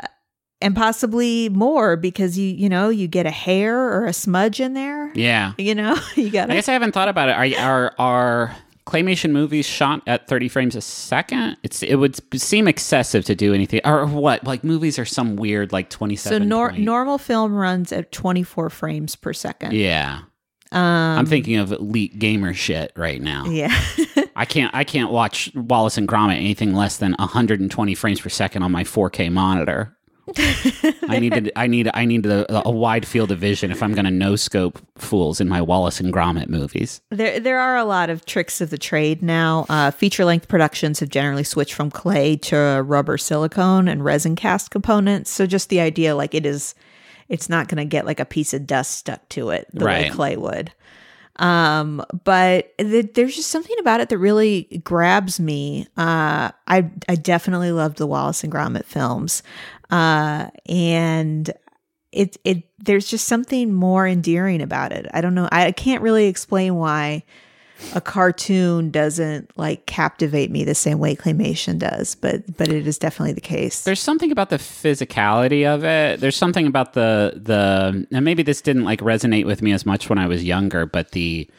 and 0.59 0.75
possibly 0.75 1.49
more 1.49 1.95
because 1.95 2.35
you 2.37 2.47
you 2.47 2.67
know 2.67 2.89
you 2.89 3.07
get 3.07 3.27
a 3.27 3.31
hair 3.31 3.79
or 3.79 4.07
a 4.07 4.13
smudge 4.13 4.59
in 4.59 4.73
there. 4.73 5.13
yeah. 5.13 5.53
You 5.57 5.75
know 5.75 5.95
you 6.15 6.31
got 6.31 6.49
I 6.49 6.55
guess 6.55 6.67
I 6.67 6.73
haven't 6.73 6.93
thought 6.93 7.09
about 7.09 7.29
it. 7.29 7.57
Are 7.59 7.63
are 7.63 7.93
are 7.99 8.55
claymation 8.87 9.31
movies 9.31 9.65
shot 9.65 10.01
at 10.07 10.27
30 10.27 10.47
frames 10.47 10.75
a 10.75 10.81
second? 10.81 11.57
It's 11.61 11.83
it 11.83 11.95
would 11.95 12.17
seem 12.39 12.67
excessive 12.67 13.25
to 13.25 13.35
do 13.35 13.53
anything 13.53 13.81
or 13.85 14.07
what? 14.07 14.43
Like 14.45 14.63
movies 14.63 14.97
are 14.97 15.05
some 15.05 15.35
weird 15.35 15.71
like 15.71 15.89
27 15.89 16.41
so 16.41 16.43
nor- 16.43 16.71
normal 16.71 17.17
film 17.17 17.53
runs 17.53 17.91
at 17.91 18.11
24 18.11 18.69
frames 18.69 19.15
per 19.15 19.33
second. 19.33 19.73
Yeah. 19.73 20.21
Um, 20.71 20.81
I'm 21.19 21.25
thinking 21.25 21.57
of 21.57 21.71
elite 21.71 22.19
gamer 22.19 22.53
shit 22.53 22.91
right 22.95 23.21
now. 23.21 23.45
yeah. 23.45 23.73
I 24.35 24.45
can't 24.45 24.73
I 24.73 24.83
can't 24.83 25.11
watch 25.11 25.51
Wallace 25.55 25.97
and 25.97 26.07
Gromit 26.07 26.37
anything 26.37 26.73
less 26.73 26.97
than 26.97 27.13
120 27.19 27.95
frames 27.95 28.21
per 28.21 28.29
second 28.29 28.63
on 28.63 28.71
my 28.71 28.83
4K 28.83 29.31
monitor. 29.31 29.96
I 31.07 31.19
need 31.19 31.33
to, 31.33 31.57
I 31.57 31.67
need 31.67 31.89
I 31.93 32.05
need 32.05 32.25
a, 32.25 32.67
a 32.67 32.71
wide 32.71 33.07
field 33.07 33.31
of 33.31 33.39
vision 33.39 33.71
if 33.71 33.81
I'm 33.81 33.93
going 33.93 34.05
to 34.05 34.11
no 34.11 34.35
scope 34.35 34.79
fools 34.97 35.39
in 35.39 35.47
my 35.47 35.61
Wallace 35.61 35.99
and 35.99 36.13
Gromit 36.13 36.49
movies. 36.49 37.01
There, 37.09 37.39
there 37.39 37.59
are 37.59 37.77
a 37.77 37.85
lot 37.85 38.09
of 38.09 38.25
tricks 38.25 38.59
of 38.59 38.69
the 38.69 38.77
trade 38.77 39.21
now. 39.21 39.65
Uh, 39.69 39.91
feature 39.91 40.25
length 40.25 40.47
productions 40.47 40.99
have 40.99 41.09
generally 41.09 41.43
switched 41.43 41.73
from 41.73 41.89
clay 41.91 42.35
to 42.37 42.83
rubber 42.85 43.17
silicone 43.17 43.87
and 43.87 44.03
resin 44.03 44.35
cast 44.35 44.71
components. 44.71 45.31
So 45.31 45.45
just 45.45 45.69
the 45.69 45.79
idea, 45.79 46.15
like 46.15 46.33
it 46.33 46.45
is, 46.45 46.75
it's 47.29 47.49
not 47.49 47.67
going 47.67 47.77
to 47.77 47.85
get 47.85 48.05
like 48.05 48.19
a 48.19 48.25
piece 48.25 48.53
of 48.53 48.67
dust 48.67 48.95
stuck 48.95 49.27
to 49.29 49.51
it 49.51 49.67
the 49.73 49.85
way 49.85 50.09
clay 50.09 50.35
would. 50.35 50.73
Um, 51.39 52.03
but 52.23 52.75
th- 52.79 53.13
there's 53.13 53.35
just 53.35 53.49
something 53.49 53.75
about 53.79 53.99
it 53.99 54.09
that 54.09 54.17
really 54.17 54.81
grabs 54.83 55.39
me. 55.39 55.87
Uh, 55.95 56.51
I 56.67 56.89
I 57.07 57.15
definitely 57.15 57.71
loved 57.71 57.97
the 57.97 58.07
Wallace 58.07 58.43
and 58.43 58.51
Gromit 58.51 58.85
films, 58.85 59.43
uh, 59.89 60.49
and 60.67 61.51
it 62.11 62.37
it 62.43 62.63
there's 62.79 63.07
just 63.07 63.27
something 63.27 63.73
more 63.73 64.07
endearing 64.07 64.61
about 64.61 64.91
it. 64.91 65.07
I 65.13 65.21
don't 65.21 65.35
know. 65.35 65.49
I 65.51 65.71
can't 65.71 66.01
really 66.01 66.27
explain 66.27 66.75
why 66.75 67.23
a 67.93 68.01
cartoon 68.01 68.89
doesn't 68.89 69.55
like 69.57 69.85
captivate 69.85 70.49
me 70.49 70.63
the 70.63 70.75
same 70.75 70.99
way 70.99 71.15
claymation 71.15 71.77
does, 71.77 72.15
but 72.15 72.57
but 72.57 72.69
it 72.69 72.87
is 72.87 72.97
definitely 72.97 73.33
the 73.33 73.41
case. 73.41 73.83
There's 73.83 73.99
something 73.99 74.31
about 74.31 74.49
the 74.49 74.57
physicality 74.57 75.65
of 75.65 75.83
it. 75.83 76.19
There's 76.19 76.35
something 76.35 76.65
about 76.65 76.93
the 76.93 77.33
the 77.35 78.07
and 78.11 78.25
maybe 78.25 78.43
this 78.43 78.61
didn't 78.61 78.83
like 78.83 78.99
resonate 79.01 79.45
with 79.45 79.61
me 79.61 79.71
as 79.71 79.85
much 79.85 80.09
when 80.09 80.17
I 80.17 80.27
was 80.27 80.43
younger, 80.43 80.85
but 80.85 81.11
the 81.11 81.49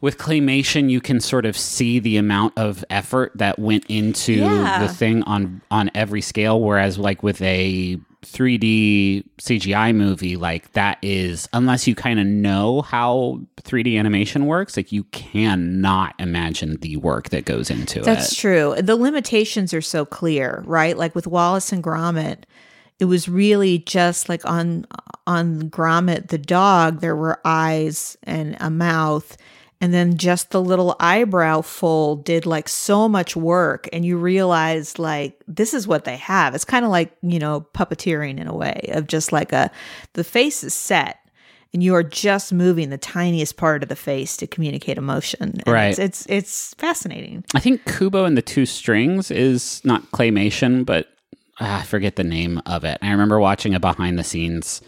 with 0.00 0.16
claymation 0.18 0.90
you 0.90 1.00
can 1.00 1.20
sort 1.20 1.44
of 1.44 1.56
see 1.56 1.98
the 1.98 2.16
amount 2.16 2.52
of 2.56 2.84
effort 2.90 3.32
that 3.34 3.58
went 3.58 3.84
into 3.88 4.34
Yeah. 4.34 4.80
the 4.86 4.88
thing 4.92 5.22
on 5.24 5.60
on 5.70 5.90
every 5.94 6.20
scale 6.22 6.60
whereas 6.60 6.98
like 6.98 7.22
with 7.22 7.40
a 7.42 7.98
3D 8.24 9.24
CGI 9.38 9.94
movie 9.94 10.36
like 10.36 10.72
that 10.72 10.98
is 11.02 11.48
unless 11.52 11.86
you 11.86 11.94
kind 11.94 12.18
of 12.20 12.26
know 12.26 12.82
how 12.82 13.40
3D 13.62 13.96
animation 13.98 14.46
works 14.46 14.76
like 14.76 14.90
you 14.92 15.04
cannot 15.04 16.14
imagine 16.18 16.76
the 16.80 16.96
work 16.96 17.28
that 17.30 17.44
goes 17.44 17.70
into 17.70 18.00
That's 18.00 18.06
it. 18.06 18.06
That's 18.06 18.36
true. 18.36 18.74
The 18.80 18.96
limitations 18.96 19.72
are 19.72 19.80
so 19.80 20.04
clear, 20.04 20.62
right? 20.66 20.96
Like 20.96 21.14
with 21.14 21.26
Wallace 21.28 21.72
and 21.72 21.82
Gromit, 21.82 22.42
it 22.98 23.04
was 23.04 23.28
really 23.28 23.78
just 23.78 24.28
like 24.28 24.44
on 24.44 24.84
on 25.26 25.70
Gromit 25.70 26.28
the 26.28 26.38
dog, 26.38 27.00
there 27.00 27.16
were 27.16 27.40
eyes 27.44 28.16
and 28.24 28.56
a 28.60 28.68
mouth, 28.70 29.36
and 29.80 29.94
then 29.94 30.16
just 30.16 30.50
the 30.50 30.62
little 30.62 30.96
eyebrow 30.98 31.60
fold 31.60 32.24
did 32.24 32.46
like 32.46 32.68
so 32.68 33.08
much 33.08 33.36
work, 33.36 33.88
and 33.92 34.04
you 34.04 34.16
realize 34.16 34.98
like 34.98 35.40
this 35.46 35.72
is 35.74 35.86
what 35.86 36.04
they 36.04 36.16
have. 36.16 36.54
It's 36.54 36.64
kind 36.64 36.84
of 36.84 36.90
like 36.90 37.16
you 37.22 37.38
know 37.38 37.66
puppeteering 37.74 38.38
in 38.38 38.48
a 38.48 38.54
way 38.54 38.90
of 38.92 39.06
just 39.06 39.32
like 39.32 39.52
a 39.52 39.70
the 40.14 40.24
face 40.24 40.64
is 40.64 40.74
set. 40.74 41.18
And 41.74 41.82
you 41.82 41.94
are 41.94 42.02
just 42.02 42.50
moving 42.50 42.88
the 42.88 42.96
tiniest 42.96 43.58
part 43.58 43.82
of 43.82 43.90
the 43.90 43.94
face 43.94 44.38
to 44.38 44.46
communicate 44.46 44.96
emotion. 44.96 45.42
And 45.42 45.62
Right. 45.66 45.90
It's, 45.90 45.98
it's 45.98 46.26
it's 46.26 46.74
fascinating. 46.78 47.44
I 47.54 47.60
think 47.60 47.84
Kubo 47.84 48.24
and 48.24 48.38
the 48.38 48.42
Two 48.42 48.64
Strings 48.64 49.30
is 49.30 49.82
not 49.84 50.10
claymation, 50.10 50.86
but 50.86 51.08
ah, 51.60 51.80
I 51.80 51.84
forget 51.84 52.16
the 52.16 52.24
name 52.24 52.62
of 52.64 52.84
it. 52.84 52.96
I 53.02 53.10
remember 53.10 53.38
watching 53.38 53.74
a 53.74 53.80
behind 53.80 54.18
the 54.18 54.24
scenes 54.24 54.80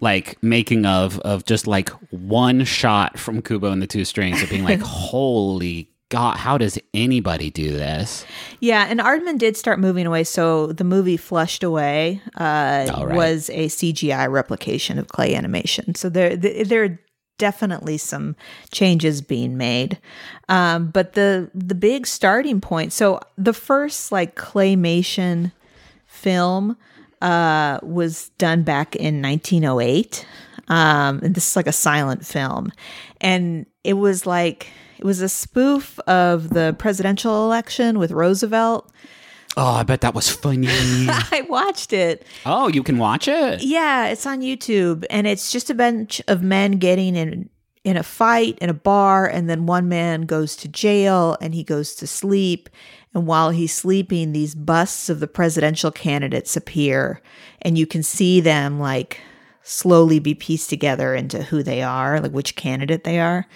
like 0.00 0.42
making 0.42 0.86
of 0.86 1.18
of 1.20 1.44
just 1.44 1.66
like 1.66 1.90
one 2.10 2.64
shot 2.64 3.18
from 3.18 3.42
Kubo 3.42 3.70
and 3.70 3.82
the 3.82 3.86
Two 3.86 4.04
Strings 4.04 4.42
of 4.42 4.50
being 4.50 4.64
like, 4.64 4.80
holy 4.82 5.90
God, 6.08 6.36
how 6.36 6.56
does 6.56 6.78
anybody 6.94 7.50
do 7.50 7.72
this? 7.72 8.24
Yeah, 8.60 8.86
and 8.88 9.00
Aardman 9.00 9.38
did 9.38 9.56
start 9.56 9.80
moving 9.80 10.06
away. 10.06 10.22
So 10.22 10.68
the 10.68 10.84
movie 10.84 11.16
Flushed 11.16 11.64
Away 11.64 12.20
uh, 12.36 12.86
right. 12.88 13.16
was 13.16 13.50
a 13.50 13.66
CGI 13.66 14.30
replication 14.30 14.98
of 15.00 15.08
clay 15.08 15.34
animation. 15.34 15.96
So 15.96 16.08
there, 16.08 16.36
there 16.36 16.84
are 16.84 17.00
definitely 17.38 17.98
some 17.98 18.36
changes 18.70 19.20
being 19.20 19.56
made. 19.56 19.98
Um, 20.48 20.88
but 20.90 21.14
the 21.14 21.50
the 21.54 21.74
big 21.74 22.06
starting 22.06 22.60
point. 22.60 22.92
So 22.92 23.20
the 23.36 23.52
first 23.52 24.12
like 24.12 24.36
claymation 24.36 25.52
film 26.06 26.76
uh, 27.26 27.80
was 27.82 28.28
done 28.38 28.62
back 28.62 28.94
in 28.94 29.20
1908. 29.20 30.24
Um, 30.68 31.20
and 31.22 31.34
this 31.34 31.50
is 31.50 31.56
like 31.56 31.66
a 31.66 31.72
silent 31.72 32.24
film, 32.26 32.72
and 33.20 33.66
it 33.84 33.94
was 33.94 34.26
like 34.26 34.68
it 34.98 35.04
was 35.04 35.20
a 35.20 35.28
spoof 35.28 35.98
of 36.00 36.50
the 36.50 36.74
presidential 36.78 37.44
election 37.44 37.98
with 38.00 38.10
Roosevelt. 38.10 38.90
Oh, 39.56 39.74
I 39.74 39.84
bet 39.84 40.00
that 40.00 40.14
was 40.14 40.28
funny. 40.28 40.66
I 41.08 41.46
watched 41.48 41.92
it. 41.92 42.26
oh, 42.44 42.66
you 42.68 42.82
can 42.82 42.98
watch 42.98 43.28
it? 43.28 43.62
Yeah, 43.62 44.06
it's 44.08 44.26
on 44.26 44.40
YouTube, 44.40 45.04
and 45.08 45.28
it's 45.28 45.52
just 45.52 45.70
a 45.70 45.74
bunch 45.74 46.20
of 46.26 46.42
men 46.42 46.72
getting 46.72 47.14
in 47.14 47.48
in 47.84 47.96
a 47.96 48.02
fight 48.02 48.58
in 48.60 48.68
a 48.68 48.74
bar, 48.74 49.26
and 49.26 49.48
then 49.48 49.66
one 49.66 49.88
man 49.88 50.22
goes 50.22 50.56
to 50.56 50.66
jail 50.66 51.36
and 51.40 51.54
he 51.54 51.62
goes 51.62 51.94
to 51.94 52.06
sleep. 52.08 52.68
And 53.16 53.26
while 53.26 53.48
he's 53.48 53.72
sleeping, 53.72 54.32
these 54.32 54.54
busts 54.54 55.08
of 55.08 55.20
the 55.20 55.26
presidential 55.26 55.90
candidates 55.90 56.54
appear, 56.54 57.22
and 57.62 57.78
you 57.78 57.86
can 57.86 58.02
see 58.02 58.40
them 58.42 58.78
like 58.78 59.22
slowly 59.62 60.18
be 60.18 60.34
pieced 60.34 60.68
together 60.68 61.14
into 61.14 61.42
who 61.42 61.62
they 61.62 61.82
are, 61.82 62.20
like 62.20 62.32
which 62.32 62.56
candidate 62.56 63.04
they 63.04 63.18
are. 63.18 63.46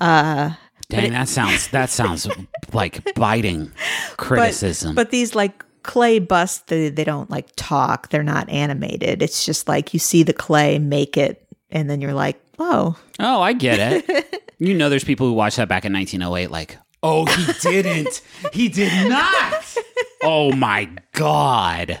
Uh, 0.00 0.54
Dang, 0.88 1.12
that 1.12 1.28
sounds 1.28 1.68
that 1.68 1.88
sounds 1.88 2.26
like 2.72 3.14
biting 3.14 3.70
criticism. 4.16 4.96
But 4.96 5.10
these 5.10 5.36
like 5.36 5.64
clay 5.84 6.18
busts, 6.18 6.64
they, 6.66 6.88
they 6.88 7.04
don't 7.04 7.30
like 7.30 7.46
talk. 7.54 8.08
They're 8.08 8.24
not 8.24 8.50
animated. 8.50 9.22
It's 9.22 9.46
just 9.46 9.68
like 9.68 9.94
you 9.94 10.00
see 10.00 10.24
the 10.24 10.32
clay 10.32 10.80
make 10.80 11.16
it, 11.16 11.46
and 11.70 11.88
then 11.88 12.00
you're 12.00 12.12
like, 12.12 12.40
oh, 12.58 12.98
Oh, 13.20 13.40
I 13.40 13.52
get 13.52 14.08
it. 14.08 14.50
you 14.58 14.74
know, 14.74 14.88
there's 14.88 15.04
people 15.04 15.28
who 15.28 15.32
watched 15.32 15.58
that 15.58 15.68
back 15.68 15.84
in 15.84 15.92
1908, 15.92 16.50
like, 16.50 16.76
oh, 17.02 17.24
he 17.26 17.52
didn't. 17.60 18.20
he 18.52 18.68
did 18.68 19.08
not. 19.08 19.76
oh 20.22 20.52
my 20.52 20.88
God. 21.12 22.00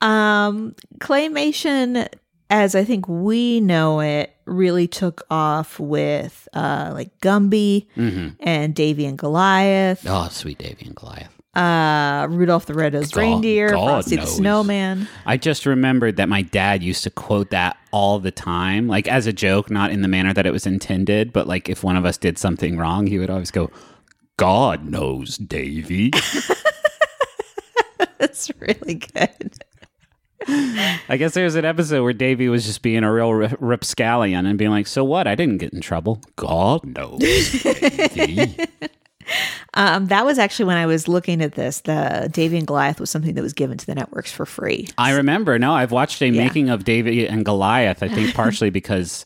Um, 0.00 0.74
claymation, 0.98 2.06
as 2.50 2.74
I 2.74 2.84
think 2.84 3.08
we 3.08 3.60
know 3.60 4.00
it, 4.00 4.36
really 4.44 4.86
took 4.86 5.22
off 5.30 5.80
with 5.80 6.46
uh, 6.52 6.90
like 6.92 7.18
Gumby 7.20 7.86
and 8.40 8.74
Davey 8.74 9.06
and 9.06 9.16
Goliath, 9.16 10.04
Oh, 10.06 10.28
sweet 10.30 10.58
Davey 10.58 10.86
and 10.86 10.94
Goliath. 10.94 11.33
Uh, 11.56 12.26
Rudolph 12.30 12.66
the 12.66 12.74
Red-Nosed 12.74 13.14
God- 13.14 13.20
Reindeer, 13.20 13.70
God 13.70 13.86
Frosty 13.86 14.16
the. 14.16 14.26
Snowman. 14.26 15.08
I 15.24 15.36
just 15.36 15.66
remembered 15.66 16.16
that 16.16 16.28
my 16.28 16.42
dad 16.42 16.82
used 16.82 17.04
to 17.04 17.10
quote 17.10 17.50
that 17.50 17.76
all 17.92 18.18
the 18.18 18.32
time, 18.32 18.88
like 18.88 19.06
as 19.06 19.26
a 19.26 19.32
joke, 19.32 19.70
not 19.70 19.92
in 19.92 20.02
the 20.02 20.08
manner 20.08 20.34
that 20.34 20.46
it 20.46 20.52
was 20.52 20.66
intended, 20.66 21.32
but 21.32 21.46
like 21.46 21.68
if 21.68 21.84
one 21.84 21.96
of 21.96 22.04
us 22.04 22.18
did 22.18 22.38
something 22.38 22.76
wrong, 22.76 23.06
he 23.06 23.18
would 23.18 23.30
always 23.30 23.52
go, 23.52 23.70
God 24.36 24.84
knows, 24.84 25.38
Davey. 25.38 26.10
That's 28.18 28.50
really 28.58 28.94
good. 28.94 29.54
I 30.46 31.16
guess 31.16 31.34
there 31.34 31.44
was 31.44 31.54
an 31.54 31.64
episode 31.64 32.02
where 32.02 32.12
Davey 32.12 32.48
was 32.48 32.66
just 32.66 32.82
being 32.82 33.02
a 33.04 33.12
real 33.12 33.32
rip- 33.32 33.56
rapscallion 33.60 34.44
and 34.44 34.58
being 34.58 34.70
like, 34.70 34.86
"So 34.86 35.02
what? 35.02 35.26
I 35.26 35.34
didn't 35.34 35.58
get 35.58 35.72
in 35.72 35.80
trouble. 35.80 36.20
God 36.36 36.84
knows." 36.84 37.18
Davey." 37.62 38.56
Um, 39.74 40.06
that 40.06 40.24
was 40.24 40.38
actually 40.38 40.66
when 40.66 40.76
I 40.76 40.86
was 40.86 41.08
looking 41.08 41.42
at 41.42 41.54
this. 41.54 41.80
The 41.80 42.28
Davey 42.32 42.58
and 42.58 42.66
Goliath 42.66 43.00
was 43.00 43.10
something 43.10 43.34
that 43.34 43.42
was 43.42 43.52
given 43.52 43.76
to 43.78 43.86
the 43.86 43.94
networks 43.94 44.30
for 44.32 44.46
free. 44.46 44.88
I 44.98 45.12
remember. 45.12 45.58
No, 45.58 45.72
I've 45.72 45.90
watched 45.92 46.22
a 46.22 46.30
making 46.30 46.68
of 46.70 46.84
Davey 46.84 47.26
and 47.26 47.44
Goliath. 47.44 48.02
I 48.02 48.08
think 48.08 48.34
partially 48.34 48.70
because 48.80 49.24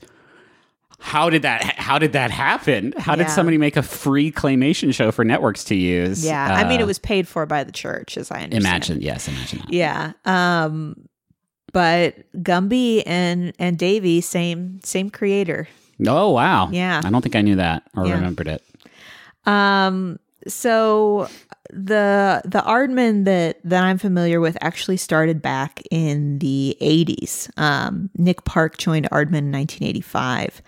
how 1.00 1.31
did 1.31 1.43
that 1.43 1.62
how 1.78 1.99
did 1.99 2.12
that 2.14 2.31
happen? 2.31 2.93
How 2.99 3.14
did 3.14 3.31
somebody 3.31 3.57
make 3.59 3.76
a 3.76 3.83
free 3.83 4.33
claymation 4.33 4.93
show 4.95 5.12
for 5.12 5.25
networks 5.25 5.62
to 5.64 5.75
use? 5.76 6.25
Yeah, 6.25 6.52
I 6.55 6.69
mean, 6.69 6.81
Uh, 6.81 6.85
it 6.85 6.87
was 6.87 6.99
paid 6.99 7.28
for 7.28 7.47
by 7.47 7.62
the 7.64 7.71
church, 7.73 8.17
as 8.17 8.31
I 8.31 8.43
understand. 8.43 8.64
imagine. 8.64 9.00
Yes, 9.02 9.28
imagine 9.28 9.59
that. 9.61 9.73
Yeah. 9.73 10.12
Um, 10.25 11.09
but 11.73 12.17
Gumby 12.43 13.02
and 13.07 13.52
and 13.59 13.78
Davey, 13.78 14.21
same 14.21 14.81
same 14.83 15.11
creator. 15.11 15.69
Oh 16.07 16.31
wow. 16.31 16.69
Yeah. 16.71 17.00
I 17.05 17.11
don't 17.11 17.23
think 17.23 17.37
I 17.37 17.43
knew 17.43 17.57
that 17.57 17.83
or 17.97 18.07
Yeah. 18.07 18.14
remembered 18.14 18.49
it. 18.49 18.64
Um, 19.49 20.19
so 20.47 21.28
the 21.71 22.43
the 22.45 22.61
Aardman 22.61 23.25
that 23.25 23.59
that 23.64 23.85
I'm 23.85 23.99
familiar 23.99 24.40
with 24.40 24.57
actually 24.61 24.97
started 24.97 25.43
back 25.43 25.83
in 25.90 26.38
the 26.38 26.76
80s. 26.81 27.50
Um, 27.59 28.11
Nick 28.17 28.45
Park 28.45 28.78
joined 28.78 29.07
Aardman 29.11 29.38
in 29.38 29.52
1985. 29.52 30.62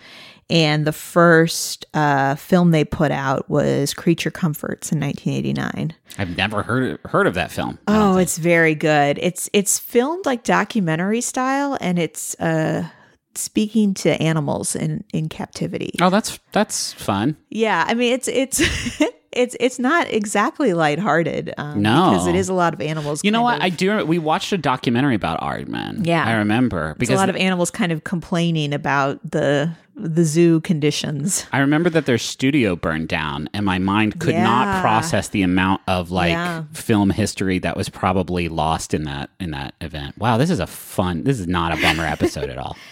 And 0.49 0.85
the 0.85 0.91
first 0.91 1.85
uh, 1.93 2.35
film 2.35 2.71
they 2.71 2.83
put 2.83 3.09
out 3.09 3.49
was 3.49 3.93
Creature 3.93 4.31
Comforts 4.31 4.91
in 4.91 4.99
1989. 4.99 5.93
I've 6.17 6.35
never 6.35 6.61
heard 6.61 6.99
heard 7.05 7.25
of 7.25 7.35
that 7.35 7.51
film. 7.51 7.79
Oh, 7.87 8.17
it's 8.17 8.37
very 8.37 8.75
good. 8.75 9.17
It's 9.21 9.49
it's 9.53 9.79
filmed 9.79 10.25
like 10.25 10.43
documentary 10.43 11.21
style, 11.21 11.77
and 11.79 11.97
it's 11.97 12.37
uh 12.39 12.89
speaking 13.35 13.93
to 13.95 14.21
animals 14.21 14.75
in 14.75 15.03
in 15.13 15.29
captivity. 15.29 15.91
oh, 16.01 16.09
that's 16.09 16.39
that's 16.51 16.93
fun. 16.93 17.37
Yeah, 17.49 17.85
I 17.87 17.93
mean 17.93 18.13
it's 18.13 18.27
it's 18.27 18.61
it's 19.31 19.55
it's 19.59 19.79
not 19.79 20.11
exactly 20.11 20.73
lighthearted. 20.73 21.53
Um, 21.57 21.81
No. 21.81 22.11
because 22.11 22.27
it 22.27 22.35
is 22.35 22.49
a 22.49 22.53
lot 22.53 22.73
of 22.73 22.81
animals. 22.81 23.23
You 23.23 23.31
know 23.31 23.41
what? 23.41 23.61
I 23.61 23.67
of- 23.67 23.77
do. 23.77 24.05
We 24.05 24.19
watched 24.19 24.51
a 24.51 24.57
documentary 24.57 25.15
about 25.15 25.39
Aardman. 25.41 26.05
Yeah. 26.05 26.25
I 26.25 26.33
remember 26.33 26.91
It's 26.91 26.99
because 26.99 27.13
a 27.15 27.17
lot 27.17 27.29
of 27.29 27.35
animals 27.37 27.71
kind 27.71 27.91
of 27.91 28.03
complaining 28.03 28.73
about 28.73 29.19
the 29.31 29.71
the 29.95 30.23
zoo 30.23 30.61
conditions. 30.61 31.45
I 31.51 31.59
remember 31.59 31.89
that 31.91 32.05
their 32.05 32.17
studio 32.17 32.75
burned 32.75 33.07
down, 33.09 33.49
and 33.53 33.65
my 33.65 33.77
mind 33.77 34.19
could 34.19 34.35
not 34.35 34.81
process 34.81 35.27
the 35.27 35.43
amount 35.43 35.81
of 35.87 36.11
like 36.11 36.31
Yeah. 36.31 36.63
film 36.73 37.09
history 37.11 37.59
that 37.59 37.75
was 37.77 37.87
probably 37.89 38.47
lost 38.49 38.93
in 38.93 39.03
that 39.03 39.29
in 39.39 39.51
that 39.51 39.75
event. 39.81 40.17
Wow, 40.17 40.37
this 40.37 40.49
is 40.49 40.59
a 40.59 40.65
fun. 40.67 41.23
This 41.23 41.39
is 41.39 41.47
not 41.47 41.77
a 41.77 41.81
bummer 41.81 42.05
episode 42.05 42.49
at 42.49 42.57
all. 42.57 42.75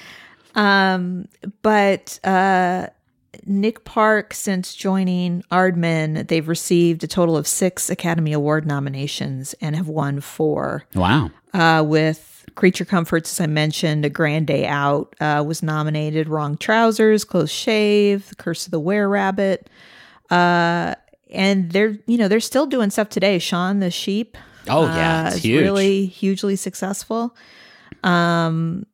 Um, 0.59 1.27
but 1.61 2.19
uh, 2.25 2.87
Nick 3.45 3.85
Park, 3.85 4.33
since 4.33 4.75
joining 4.75 5.43
Aardman, 5.51 6.27
they've 6.27 6.47
received 6.47 7.03
a 7.03 7.07
total 7.07 7.37
of 7.37 7.47
six 7.47 7.89
Academy 7.89 8.33
Award 8.33 8.65
nominations 8.65 9.55
and 9.61 9.75
have 9.75 9.87
won 9.87 10.19
four. 10.19 10.83
Wow. 10.95 11.31
Uh, 11.53 11.83
with 11.85 12.45
Creature 12.55 12.85
Comforts, 12.85 13.31
as 13.31 13.41
I 13.41 13.47
mentioned, 13.47 14.03
A 14.03 14.09
Grand 14.09 14.47
Day 14.47 14.65
Out 14.67 15.15
uh, 15.21 15.43
was 15.47 15.63
nominated. 15.63 16.27
Wrong 16.27 16.57
Trousers, 16.57 17.23
Close 17.23 17.51
Shave, 17.51 18.27
The 18.27 18.35
Curse 18.35 18.65
of 18.65 18.71
the 18.71 18.79
Were 18.81 19.07
Rabbit. 19.07 19.69
Uh, 20.29 20.95
and 21.31 21.71
they're 21.71 21.97
you 22.07 22.17
know 22.17 22.27
they're 22.27 22.39
still 22.39 22.65
doing 22.65 22.89
stuff 22.89 23.09
today. 23.09 23.39
Shaun 23.39 23.79
the 23.79 23.91
Sheep. 23.91 24.37
Oh, 24.67 24.85
yeah, 24.85 25.23
uh, 25.23 25.27
it's 25.27 25.37
is 25.37 25.43
huge. 25.43 25.61
really 25.61 26.05
hugely 26.05 26.55
successful. 26.55 27.35
Um, 28.03 28.85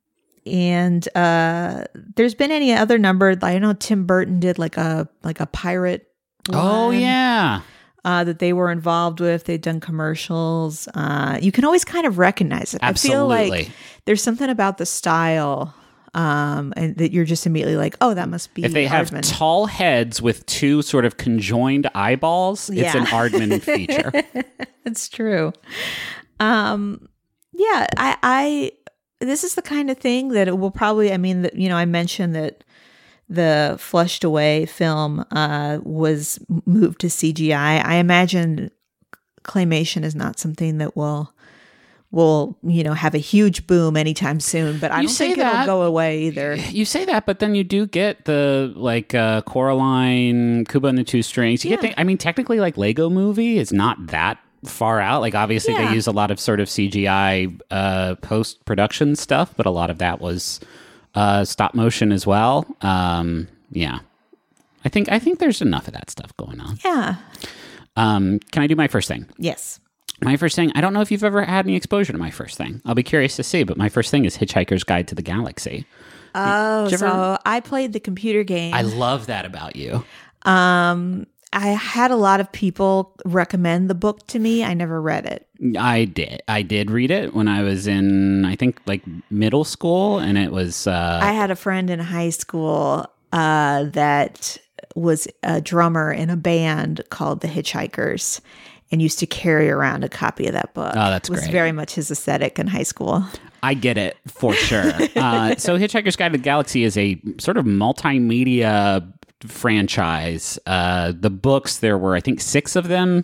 and 0.45 1.07
uh, 1.15 1.85
there's 1.93 2.35
been 2.35 2.51
any 2.51 2.73
other 2.73 2.97
number. 2.97 3.37
I 3.41 3.57
know 3.59 3.73
Tim 3.73 4.05
Burton 4.05 4.39
did 4.39 4.59
like 4.59 4.77
a 4.77 5.09
like 5.23 5.39
a 5.39 5.45
pirate. 5.45 6.07
Oh 6.51 6.87
one, 6.87 6.99
yeah. 6.99 7.61
uh, 8.03 8.23
that 8.23 8.39
they 8.39 8.53
were 8.53 8.69
involved 8.71 9.19
with. 9.19 9.45
They've 9.45 9.61
done 9.61 9.79
commercials. 9.79 10.87
Uh, 10.93 11.39
you 11.41 11.51
can 11.51 11.65
always 11.65 11.83
kind 11.83 12.05
of 12.05 12.19
recognize 12.19 12.73
it. 12.75 12.81
I 12.83 12.93
feel 12.93 13.27
like 13.27 13.71
there's 14.05 14.21
something 14.21 14.49
about 14.49 14.77
the 14.77 14.85
style, 14.85 15.73
um, 16.13 16.73
and 16.77 16.95
that 16.97 17.11
you're 17.11 17.25
just 17.25 17.47
immediately 17.47 17.77
like, 17.77 17.97
oh, 18.01 18.13
that 18.13 18.29
must 18.29 18.53
be 18.53 18.63
If 18.63 18.73
they 18.73 18.85
have 18.85 19.09
tall 19.21 19.65
heads 19.65 20.21
with 20.21 20.45
two 20.45 20.81
sort 20.83 21.05
of 21.05 21.17
conjoined 21.17 21.89
eyeballs, 21.95 22.69
it's 22.69 22.95
an 22.95 23.05
Aardman 23.05 23.61
feature. 23.61 24.11
It's 24.85 25.09
true. 25.09 25.51
Um, 26.39 27.09
yeah, 27.53 27.87
I, 27.97 28.17
I, 28.21 28.71
this 29.25 29.43
is 29.43 29.55
the 29.55 29.61
kind 29.61 29.89
of 29.89 29.97
thing 29.97 30.29
that 30.29 30.47
it 30.47 30.57
will 30.57 30.71
probably, 30.71 31.11
I 31.13 31.17
mean, 31.17 31.41
that, 31.43 31.55
you 31.55 31.69
know, 31.69 31.75
I 31.77 31.85
mentioned 31.85 32.35
that 32.35 32.63
the 33.29 33.75
flushed 33.79 34.23
away 34.23 34.65
film, 34.67 35.25
uh, 35.31 35.79
was 35.83 36.39
moved 36.65 37.01
to 37.01 37.07
CGI. 37.07 37.83
I 37.83 37.95
imagine 37.95 38.69
claymation 39.43 40.03
is 40.03 40.15
not 40.15 40.39
something 40.39 40.77
that 40.77 40.95
will, 40.95 41.31
will, 42.11 42.57
you 42.63 42.83
know, 42.83 42.93
have 42.93 43.13
a 43.15 43.19
huge 43.19 43.67
boom 43.67 43.97
anytime 43.97 44.39
soon, 44.39 44.79
but 44.79 44.91
I 44.91 45.01
You 45.01 45.07
don't 45.07 45.13
say 45.13 45.25
think 45.27 45.37
that. 45.39 45.53
it'll 45.63 45.65
go 45.65 45.81
away 45.83 46.23
either. 46.23 46.55
You 46.55 46.85
say 46.85 47.03
that, 47.05 47.25
but 47.25 47.39
then 47.39 47.55
you 47.55 47.63
do 47.63 47.87
get 47.87 48.25
the 48.25 48.71
like 48.75 49.13
uh, 49.15 49.41
Coraline, 49.41 50.65
Kubo 50.65 50.87
and 50.87 50.97
the 50.97 51.03
Two 51.03 51.21
Strings. 51.21 51.65
You 51.65 51.71
Yeah. 51.71 51.77
get, 51.77 51.95
the, 51.95 51.99
I 51.99 52.03
mean, 52.03 52.17
technically, 52.17 52.59
like 52.59 52.77
Lego 52.77 53.09
Movie 53.09 53.57
is 53.57 53.73
not 53.73 54.07
that 54.07 54.37
far 54.69 54.99
out. 54.99 55.21
Like, 55.21 55.35
obviously, 55.35 55.73
Yeah. 55.73 55.89
they 55.89 55.95
use 55.95 56.07
a 56.07 56.11
lot 56.11 56.31
of 56.31 56.39
sort 56.39 56.59
of 56.59 56.67
CGI 56.67 57.59
uh, 57.71 58.15
post 58.15 58.63
production 58.65 59.15
stuff, 59.15 59.53
but 59.55 59.65
a 59.65 59.69
lot 59.71 59.89
of 59.89 59.97
that 59.99 60.19
was 60.21 60.59
uh, 61.15 61.45
stop 61.45 61.73
motion 61.73 62.11
as 62.11 62.25
well. 62.27 62.65
Um, 62.81 63.47
yeah, 63.71 63.99
I 64.83 64.89
think 64.89 65.11
I 65.11 65.19
think 65.19 65.39
there's 65.39 65.61
enough 65.61 65.87
of 65.87 65.93
that 65.93 66.09
stuff 66.09 66.35
going 66.37 66.59
on. 66.59 66.77
Yeah. 66.83 67.15
Um, 67.95 68.39
can 68.51 68.61
I 68.63 68.67
do 68.67 68.75
my 68.75 68.87
first 68.87 69.07
thing? 69.07 69.25
Yes. 69.37 69.79
My 70.21 70.37
first 70.37 70.55
thing, 70.55 70.71
I 70.75 70.81
don't 70.81 70.93
know 70.93 71.01
if 71.01 71.11
you've 71.11 71.23
ever 71.25 71.43
had 71.43 71.65
any 71.65 71.75
exposure 71.75 72.13
to 72.13 72.17
my 72.17 72.31
first 72.31 72.57
thing. 72.57 72.81
I'll 72.85 72.95
be 72.95 73.03
curious 73.03 73.35
to 73.35 73.43
see, 73.43 73.63
but 73.63 73.77
my 73.77 73.89
first 73.89 74.11
thing 74.11 74.23
is 74.25 74.37
Hitchhiker's 74.37 74.83
Guide 74.85 75.07
to 75.09 75.15
the 75.15 75.21
Galaxy. 75.21 75.85
Oh, 76.33 76.87
so 76.89 77.05
ever- 77.07 77.39
I 77.45 77.59
played 77.59 77.91
the 77.93 77.99
computer 77.99 78.43
game. 78.43 78.73
I 78.73 78.81
love 78.81 79.25
that 79.27 79.45
about 79.45 79.75
you. 79.75 80.05
Um, 80.43 81.27
I 81.55 81.69
had 81.69 82.11
a 82.11 82.17
lot 82.17 82.41
of 82.41 82.51
people 82.51 83.15
recommend 83.23 83.89
the 83.89 83.95
book 83.95 84.27
to 84.27 84.39
me. 84.39 84.61
I 84.61 84.73
never 84.73 85.01
read 85.01 85.25
it. 85.25 85.47
I 85.79 86.03
did. 86.03 86.43
I 86.49 86.61
did 86.61 86.91
read 86.91 87.11
it 87.11 87.33
when 87.33 87.47
I 87.47 87.63
was 87.63 87.87
in, 87.87 88.43
I 88.43 88.57
think, 88.57 88.81
like 88.85 89.03
middle 89.31 89.63
school, 89.63 90.19
and 90.19 90.37
it 90.37 90.51
was. 90.51 90.85
Uh, 90.85 91.19
I 91.23 91.31
had 91.31 91.51
a 91.51 91.55
friend 91.55 91.89
in 91.89 91.99
high 91.99 92.31
school 92.31 93.09
uh, 93.31 93.85
that 93.85 94.57
was 94.95 95.29
a 95.43 95.61
drummer 95.61 96.11
in 96.11 96.29
a 96.29 96.35
band 96.35 97.01
called 97.09 97.39
the 97.39 97.47
Hitchhikers 97.47 98.41
and 98.91 99.01
used 99.01 99.19
to 99.19 99.25
carry 99.25 99.69
around 99.69 100.03
a 100.03 100.09
copy 100.09 100.47
of 100.47 100.53
that 100.53 100.73
book. 100.73 100.91
Oh, 100.91 101.09
that's 101.09 101.29
it 101.29 101.31
was 101.31 101.41
great. 101.41 101.51
very 101.51 101.71
much 101.71 101.95
his 101.95 102.11
aesthetic 102.11 102.59
in 102.59 102.67
high 102.67 102.83
school. 102.83 103.23
I 103.63 103.73
get 103.73 103.97
it 103.97 104.17
for 104.27 104.53
sure. 104.53 104.83
uh, 105.15 105.55
so, 105.55 105.79
Hitchhiker's 105.79 106.17
Guide 106.17 106.33
to 106.33 106.37
the 106.37 106.43
Galaxy 106.43 106.83
is 106.83 106.97
a 106.97 107.19
sort 107.39 107.55
of 107.55 107.65
multimedia 107.65 109.11
franchise. 109.45 110.59
Uh, 110.65 111.13
the 111.17 111.29
books, 111.29 111.79
there 111.79 111.97
were, 111.97 112.15
I 112.15 112.21
think, 112.21 112.41
six 112.41 112.75
of 112.75 112.87
them. 112.87 113.23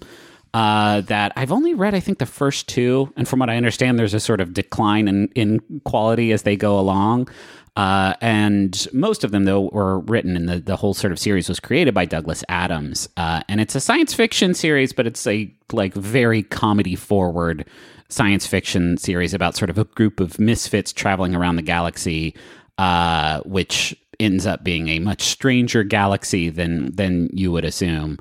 Uh, 0.53 0.99
that 1.01 1.31
I've 1.37 1.53
only 1.53 1.73
read, 1.73 1.95
I 1.95 2.01
think, 2.01 2.19
the 2.19 2.25
first 2.25 2.67
two, 2.67 3.13
and 3.15 3.25
from 3.25 3.39
what 3.39 3.49
I 3.49 3.55
understand, 3.55 3.97
there's 3.97 4.13
a 4.13 4.19
sort 4.19 4.41
of 4.41 4.53
decline 4.53 5.07
in 5.07 5.29
in 5.29 5.61
quality 5.85 6.33
as 6.33 6.41
they 6.43 6.57
go 6.57 6.77
along. 6.77 7.29
Uh, 7.77 8.15
and 8.19 8.85
most 8.91 9.23
of 9.23 9.31
them, 9.31 9.45
though, 9.45 9.69
were 9.71 9.99
written, 9.99 10.35
and 10.35 10.49
the, 10.49 10.59
the 10.59 10.75
whole 10.75 10.93
sort 10.93 11.13
of 11.13 11.19
series 11.19 11.47
was 11.47 11.59
created 11.59 11.93
by 11.93 12.03
Douglas 12.03 12.43
Adams. 12.49 13.07
Uh, 13.15 13.43
and 13.47 13.61
it's 13.61 13.75
a 13.75 13.79
science 13.79 14.13
fiction 14.13 14.53
series, 14.53 14.91
but 14.91 15.07
it's 15.07 15.25
a 15.25 15.53
like 15.71 15.93
very 15.93 16.43
comedy 16.43 16.95
forward 16.95 17.65
science 18.09 18.45
fiction 18.45 18.97
series 18.97 19.33
about 19.33 19.55
sort 19.55 19.69
of 19.69 19.77
a 19.77 19.85
group 19.85 20.19
of 20.19 20.37
misfits 20.37 20.91
traveling 20.91 21.33
around 21.33 21.55
the 21.55 21.61
galaxy, 21.61 22.35
uh, 22.77 23.39
which 23.45 23.95
ends 24.21 24.45
up 24.45 24.63
being 24.63 24.87
a 24.87 24.99
much 24.99 25.21
stranger 25.23 25.83
galaxy 25.83 26.49
than 26.49 26.95
than 26.95 27.29
you 27.33 27.51
would 27.51 27.65
assume. 27.65 28.17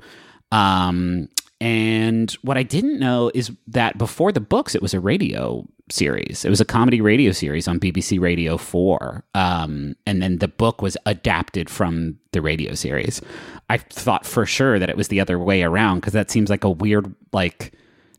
Um, 0.51 1.29
and 1.61 2.31
what 2.41 2.57
I 2.57 2.63
didn't 2.63 2.99
know 2.99 3.31
is 3.35 3.51
that 3.67 3.97
before 3.97 4.31
the 4.31 4.41
books, 4.41 4.73
it 4.73 4.81
was 4.81 4.95
a 4.95 4.99
radio 4.99 5.65
series. 5.91 6.43
It 6.43 6.49
was 6.49 6.59
a 6.59 6.65
comedy 6.65 7.01
radio 7.01 7.31
series 7.31 7.67
on 7.67 7.79
BBC 7.79 8.19
Radio 8.19 8.57
4. 8.57 9.23
Um, 9.35 9.95
and 10.07 10.21
then 10.21 10.39
the 10.39 10.47
book 10.47 10.81
was 10.81 10.97
adapted 11.05 11.69
from 11.69 12.17
the 12.31 12.41
radio 12.41 12.73
series. 12.73 13.21
I 13.69 13.77
thought 13.77 14.25
for 14.25 14.45
sure 14.45 14.79
that 14.79 14.89
it 14.89 14.97
was 14.97 15.09
the 15.09 15.19
other 15.19 15.37
way 15.37 15.61
around 15.61 15.99
because 15.99 16.13
that 16.13 16.31
seems 16.31 16.49
like 16.49 16.63
a 16.63 16.69
weird, 16.69 17.13
like, 17.31 17.73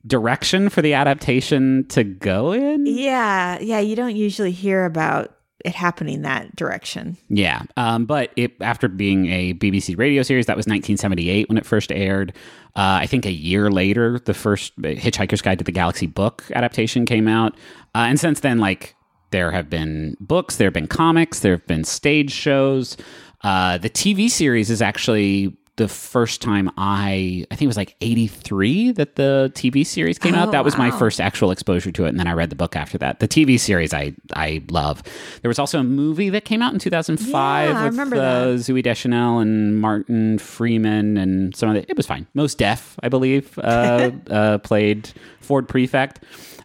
direction 0.07 0.69
for 0.69 0.83
the 0.83 0.95
adaptation 0.95 1.87
to 1.89 2.05
go 2.05 2.53
in. 2.53 2.87
Yeah, 2.87 3.59
yeah, 3.61 3.81
you 3.81 3.97
don't 3.97 4.17
usually 4.17 4.53
hear 4.53 4.85
about 4.85 5.35
it 5.65 5.75
happening 5.75 6.23
that 6.23 6.55
direction. 6.57 7.17
Yeah, 7.29 7.63
um, 7.77 8.07
but 8.07 8.33
it 8.37 8.53
after 8.61 8.89
being 8.89 9.27
a 9.27 9.55
BBC 9.55 9.97
radio 9.97 10.23
series, 10.23 10.47
that 10.47 10.57
was 10.57 10.65
1978 10.65 11.49
when 11.49 11.59
it 11.59 11.67
first 11.67 11.93
aired. 11.93 12.33
Uh, 12.75 13.01
I 13.01 13.07
think 13.07 13.27
a 13.27 13.33
year 13.33 13.71
later, 13.71 14.19
the 14.19 14.35
first 14.35 14.77
Hitchhiker's 14.81 15.43
Guide 15.43 15.59
to 15.59 15.65
the 15.65 15.73
Galaxy 15.73 16.07
book 16.07 16.45
adaptation 16.55 17.07
came 17.07 17.29
out, 17.29 17.55
uh, 17.95 18.07
and 18.09 18.19
since 18.19 18.41
then, 18.41 18.59
like 18.59 18.95
there 19.31 19.51
have 19.51 19.69
been 19.71 20.17
books, 20.21 20.57
there 20.57 20.67
have 20.67 20.75
been 20.75 20.87
comics, 20.87 21.41
there 21.41 21.53
have 21.53 21.67
been 21.67 21.85
stage 21.85 22.31
shows. 22.31 22.97
Uh, 23.43 23.79
the 23.79 23.91
TV 23.91 24.31
series 24.31 24.71
is 24.71 24.81
actually 24.81 25.57
the 25.77 25.89
first 25.89 26.43
time 26.43 26.71
I, 26.77 27.47
I 27.51 27.55
think 27.55 27.63
it 27.63 27.67
was 27.67 27.79
like 27.79 27.97
83 28.03 28.93
that 28.93 29.17
the 29.17 29.51
TV 29.55 29.87
series 29.87 30.19
came 30.19 30.35
out. 30.35 30.49
Oh, 30.49 30.51
That 30.51 30.65
was 30.65 30.77
my 30.77 30.91
first 30.91 31.19
actual 31.21 31.51
exposure 31.51 31.91
to 31.93 32.05
it. 32.05 32.09
And 32.11 32.21
then 32.21 32.27
I 32.27 32.33
read 32.33 32.51
the 32.51 32.57
book 32.57 32.77
after 32.77 32.99
that. 32.99 33.21
The 33.21 33.29
TV 33.29 33.59
series 33.59 33.95
I, 33.95 34.13
I 34.35 34.63
love. 34.71 35.03
There 35.41 35.49
was 35.49 35.59
also 35.59 35.81
a 35.81 35.85
movie 35.85 36.29
that 36.29 36.45
came 36.45 36.61
out 36.61 36.75
in 36.75 36.79
2005 36.79 37.69
Yeah, 37.71 37.81
I 37.81 37.85
with 37.85 37.93
remember 37.93 38.17
uh, 38.17 38.19
that. 38.19 38.59
Zooey 38.59 38.83
Deschanel 38.83 39.39
and 39.39 39.81
Martin 39.81 40.39
Freeman 40.39 41.17
and 41.17 41.57
some 41.57 41.71
of 41.71 41.75
the, 41.77 41.91
it 41.91 41.97
was 41.97 42.07
fine. 42.07 42.27
Mos 42.35 42.55
Def, 42.55 42.97
I 43.03 43.09
believe, 43.09 43.59
uh, 43.59 44.11
uh, 44.31 44.59
played 44.59 45.11
Ford 45.41 45.69
Prefect. 45.69 46.21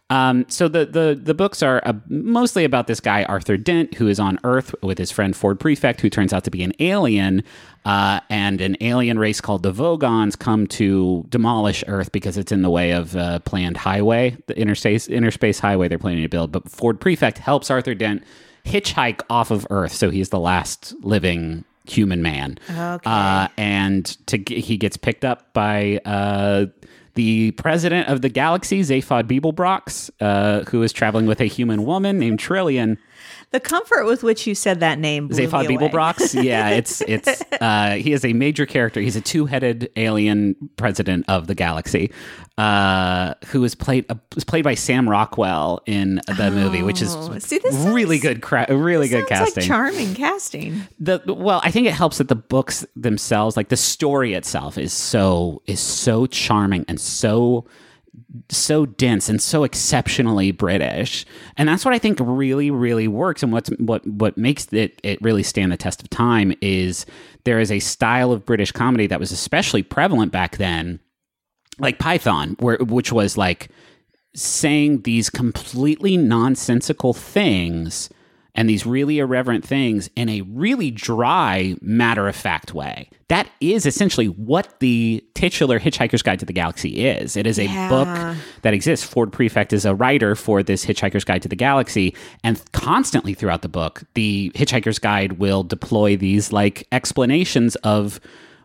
Um, 0.10 0.46
so 0.48 0.70
the, 0.70 0.86
the 0.86 1.20
the 1.22 1.34
books 1.34 1.62
are 1.62 1.82
uh, 1.86 1.94
mostly 2.08 2.64
about 2.64 2.88
this 2.88 3.02
guy 3.02 3.24
Arthur 3.26 3.58
Dent, 3.58 3.96
who 3.96 4.08
is 4.08 4.20
on 4.20 4.40
Earth 4.46 4.74
with 4.82 4.98
his 4.98 5.12
friend 5.12 5.36
Ford 5.36 5.60
Prefect, 5.60 6.00
who 6.00 6.10
turns 6.10 6.32
out 6.32 6.46
to 6.46 6.52
be 6.52 6.64
an 6.64 6.72
alien, 6.80 7.44
uh, 7.84 8.22
and 8.30 8.62
an 8.62 8.78
alien 8.80 9.20
race 9.20 9.42
called 9.42 9.64
the 9.64 9.74
Vogons 9.74 10.38
come 10.38 10.66
to 10.68 11.26
demolish 11.28 11.84
Earth 11.88 12.12
because 12.14 12.38
it's 12.38 12.54
in 12.54 12.62
the 12.62 12.70
way 12.70 12.92
of 12.92 13.16
a 13.16 13.42
planned 13.44 13.76
highway, 13.78 14.38
the 14.48 14.58
interspace 14.58 15.10
interspace 15.10 15.60
highway 15.60 15.90
they're 15.90 16.00
planning 16.00 16.24
to 16.24 16.30
build. 16.30 16.54
But 16.54 16.70
Ford 16.70 17.02
Prefect 17.02 17.38
helps 17.40 17.70
Arthur 17.70 17.94
Dent 17.94 18.24
hitchhike 18.66 19.22
off 19.30 19.52
of 19.52 19.68
Earth, 19.70 19.92
so 19.94 20.10
he's 20.10 20.30
the 20.30 20.40
last 20.40 20.94
living 21.02 21.66
human 21.90 22.22
man. 22.22 22.58
Okay. 22.70 23.10
Uh, 23.10 23.48
and 23.58 24.06
to 24.28 24.38
he 24.48 24.78
gets 24.78 24.98
picked 24.98 25.26
up 25.26 25.52
by 25.54 26.00
uh, 26.06 26.66
the 27.18 27.52
president 27.52 28.08
of 28.08 28.22
the 28.22 28.30
galaxy, 28.30 28.82
Zaphod 28.82 29.24
Beeblebrox, 29.24 30.12
uh, 30.22 30.64
who 30.70 30.84
is 30.84 30.94
traveling 30.94 31.26
with 31.26 31.42
a 31.42 31.46
human 31.46 31.84
woman 31.84 32.20
named 32.20 32.40
Trillian. 32.40 32.98
The 33.52 33.60
comfort 33.62 34.06
with 34.06 34.24
which 34.24 34.46
you 34.46 34.54
said 34.56 34.82
that 34.82 35.00
name, 35.00 35.30
blew 35.30 35.48
Zaphod. 35.48 35.68
Beeblebrox. 35.68 36.44
Yeah, 36.44 36.70
it's 36.70 37.02
it's 37.02 37.42
uh, 37.62 37.92
he 37.92 38.12
is 38.12 38.26
a 38.26 38.34
major 38.34 38.66
character. 38.66 39.00
He's 39.00 39.16
a 39.16 39.22
two-headed 39.22 39.90
alien 39.96 40.56
president 40.76 41.26
of 41.30 41.48
the 41.48 41.56
galaxy, 41.56 42.12
uh, 42.58 43.36
who 43.48 43.64
is 43.64 43.74
played 43.74 44.06
uh, 44.10 44.16
was 44.36 44.44
played 44.44 44.64
by 44.66 44.76
Sam 44.76 45.08
Rockwell 45.10 45.82
in 45.86 46.22
the 46.28 46.52
movie, 46.52 46.84
which 46.84 47.02
is 47.02 47.16
Oh, 47.16 47.40
see, 47.40 47.60
really 47.90 48.18
sounds- 48.18 48.22
good. 48.22 48.42
Cra- 48.42 48.66
really 48.70 49.08
good 49.08 49.28
casting. 49.28 49.62
like 49.62 49.68
charming 49.68 50.14
casting. 50.14 50.82
the 51.00 51.22
well 51.28 51.62
i 51.64 51.72
think 51.72 51.88
it 51.88 51.94
helps 51.94 52.18
that 52.18 52.28
the 52.28 52.36
books 52.36 52.86
themselves 52.96 53.56
like 53.56 53.70
the 53.70 53.78
story 53.78 54.34
itself 54.34 54.78
is 54.78 54.92
so 54.94 55.62
is 55.68 55.80
so 55.80 56.26
charming 56.28 56.84
and 56.88 57.00
so 57.00 57.66
so 58.50 58.86
dense 58.86 59.30
and 59.30 59.42
so 59.42 59.64
exceptionally 59.64 60.52
british. 60.52 61.26
And 61.58 61.68
that's 61.68 61.86
what 61.86 61.94
i 61.94 62.00
think 62.00 62.20
really 62.22 62.72
really 62.72 63.08
works. 63.08 63.44
And 63.44 63.52
what's 63.52 63.70
what 63.80 64.06
what 64.08 64.38
makes 64.38 64.68
it 64.74 65.00
it 65.04 65.22
really 65.22 65.44
stand 65.44 65.72
the 65.72 65.78
test 65.78 66.02
of 66.02 66.10
time 66.10 66.54
is 66.62 67.06
there 67.44 67.60
is 67.60 67.72
a 67.72 67.80
style 67.80 68.32
of 68.32 68.46
british 68.46 68.72
comedy 68.72 69.08
that 69.08 69.20
was 69.20 69.32
especially 69.32 69.84
prevalent 69.84 70.32
back 70.32 70.58
then 70.58 71.00
like 71.80 72.00
python 72.00 72.56
where 72.60 72.78
which 72.78 73.12
was 73.12 73.38
like 73.38 73.70
saying 74.34 75.02
these 75.02 75.30
completely 75.30 76.18
nonsensical 76.18 77.14
things 77.14 78.10
and 78.58 78.68
these 78.70 78.86
really 78.86 79.20
irreverent 79.20 79.64
things 79.64 80.10
in 80.16 80.28
a 80.28 80.42
really 80.42 80.92
dry, 80.92 81.76
matter 81.82 82.28
of 82.28 82.36
fact 82.36 82.74
way. 82.74 83.10
That 83.30 83.48
is 83.62 83.86
essentially 83.86 84.28
what 84.28 84.80
the 84.80 85.24
titular 85.36 85.80
Hitchhiker's 85.80 86.22
Guide 86.22 86.40
to 86.40 86.46
the 86.46 86.54
Galaxy 86.54 87.06
is. 87.06 87.38
It 87.38 87.46
is 87.46 87.60
a 87.60 87.66
Yeah. 87.66 87.90
book 87.90 88.38
that 88.64 88.74
exists. 88.74 89.06
Ford 89.06 89.32
Prefect 89.32 89.74
is 89.74 89.86
a 89.86 89.94
writer 89.94 90.36
for 90.36 90.64
this 90.64 90.86
Hitchhiker's 90.86 91.24
Guide 91.24 91.42
to 91.44 91.48
the 91.50 91.56
Galaxy, 91.56 92.16
and 92.44 92.60
constantly 92.72 93.34
throughout 93.34 93.62
the 93.62 93.70
book, 93.70 94.04
the 94.16 94.52
Hitchhiker's 94.56 95.00
Guide 95.00 95.34
will 95.34 95.64
deploy 95.64 96.18
these 96.18 96.52
like 96.52 96.88
explanations 96.92 97.76
of 97.78 98.20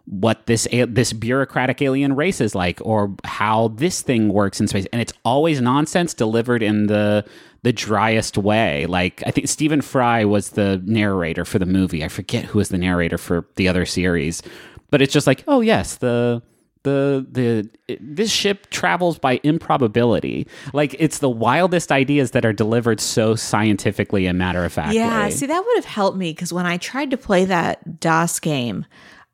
what 0.06 0.46
this 0.46 0.66
this 0.88 1.12
bureaucratic 1.12 1.80
alien 1.80 2.16
race 2.16 2.40
is 2.40 2.54
like 2.54 2.80
or 2.82 3.14
how 3.24 3.68
this 3.68 4.02
thing 4.02 4.28
works 4.32 4.60
in 4.60 4.66
space. 4.66 4.86
And 4.92 5.00
it's 5.00 5.12
always 5.24 5.60
nonsense 5.60 6.14
delivered 6.14 6.62
in 6.62 6.86
the 6.86 7.24
the 7.62 7.72
driest 7.72 8.36
way. 8.36 8.86
Like 8.86 9.22
i 9.26 9.30
think 9.30 9.48
stephen 9.48 9.80
fry 9.80 10.24
was 10.24 10.50
the 10.50 10.82
narrator 10.84 11.44
for 11.44 11.58
the 11.58 11.66
movie. 11.66 12.04
I 12.04 12.08
forget 12.08 12.46
who 12.46 12.58
was 12.58 12.68
the 12.68 12.78
narrator 12.78 13.18
for 13.18 13.46
the 13.56 13.68
other 13.68 13.86
series 13.86 14.42
but 14.90 15.00
it's 15.00 15.12
just 15.12 15.26
like 15.26 15.44
oh 15.46 15.60
yes 15.60 15.96
the 15.96 16.42
the 16.82 17.26
the 17.30 17.98
this 18.00 18.30
ship 18.30 18.68
travels 18.70 19.18
by 19.18 19.40
improbability. 19.42 20.46
Like 20.72 20.94
it's 20.98 21.18
the 21.18 21.30
wildest 21.30 21.92
ideas 21.92 22.32
that 22.32 22.44
are 22.44 22.52
delivered 22.52 23.00
so 23.00 23.34
scientifically 23.34 24.26
and 24.26 24.38
matter 24.38 24.64
of 24.64 24.72
fact 24.72 24.94
Yeah, 24.94 25.28
see, 25.28 25.46
that 25.46 25.64
would 25.64 25.76
have 25.76 25.84
helped 25.84 26.16
me 26.16 26.32
because 26.32 26.52
when 26.52 26.66
I 26.66 26.76
tried 26.78 27.10
to 27.12 27.16
play 27.16 27.44
that 27.44 28.00
DOS 28.00 28.40
game, 28.40 28.84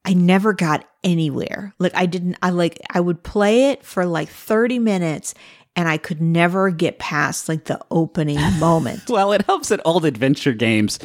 I 0.05 0.15
never 0.15 0.53
got 0.53 0.87
anywhere. 1.05 1.75
Like, 1.79 1.95
I 1.95 2.07
didn't, 2.07 2.37
I 2.43 2.51
like, 2.51 2.81
I 2.91 3.01
would 3.01 3.23
play 3.23 3.71
it 3.71 3.85
for 3.85 4.07
like 4.07 4.29
30 4.29 4.79
minutes 4.79 5.35
and 5.77 5.89
I 5.89 5.97
could 5.97 6.21
never 6.21 6.71
get 6.71 6.99
past 6.99 7.49
like 7.49 7.65
the 7.65 7.81
opening 7.91 8.41
moment. 8.59 9.09
Well, 9.09 9.33
it 9.33 9.43
helps 9.43 9.69
that 9.69 9.81
old 9.85 10.05
adventure 10.05 10.53
games 10.53 10.99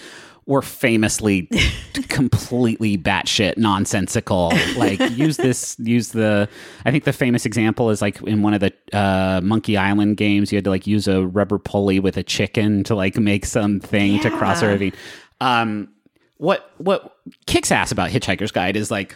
were 0.45 0.61
famously 0.61 1.47
completely 2.09 2.97
batshit 2.97 3.57
nonsensical. 3.57 4.51
Like 4.75 4.99
use 5.11 5.37
this, 5.37 5.77
use 5.79 6.09
the. 6.09 6.49
I 6.85 6.91
think 6.91 7.03
the 7.03 7.13
famous 7.13 7.45
example 7.45 7.91
is 7.91 8.01
like 8.01 8.21
in 8.23 8.41
one 8.41 8.53
of 8.53 8.61
the 8.61 8.73
uh, 8.91 9.41
Monkey 9.43 9.77
Island 9.77 10.17
games, 10.17 10.51
you 10.51 10.57
had 10.57 10.65
to 10.65 10.69
like 10.69 10.87
use 10.87 11.07
a 11.07 11.25
rubber 11.25 11.59
pulley 11.59 11.99
with 11.99 12.17
a 12.17 12.23
chicken 12.23 12.83
to 12.85 12.95
like 12.95 13.15
make 13.15 13.45
something 13.45 14.19
to 14.21 14.29
cross 14.31 14.61
a 14.61 14.67
ravine. 14.67 14.93
Um, 15.39 15.89
what 16.37 16.71
what 16.77 17.12
kicks 17.45 17.71
ass 17.71 17.91
about 17.91 18.09
Hitchhiker's 18.09 18.51
Guide 18.51 18.75
is 18.75 18.91
like 18.91 19.15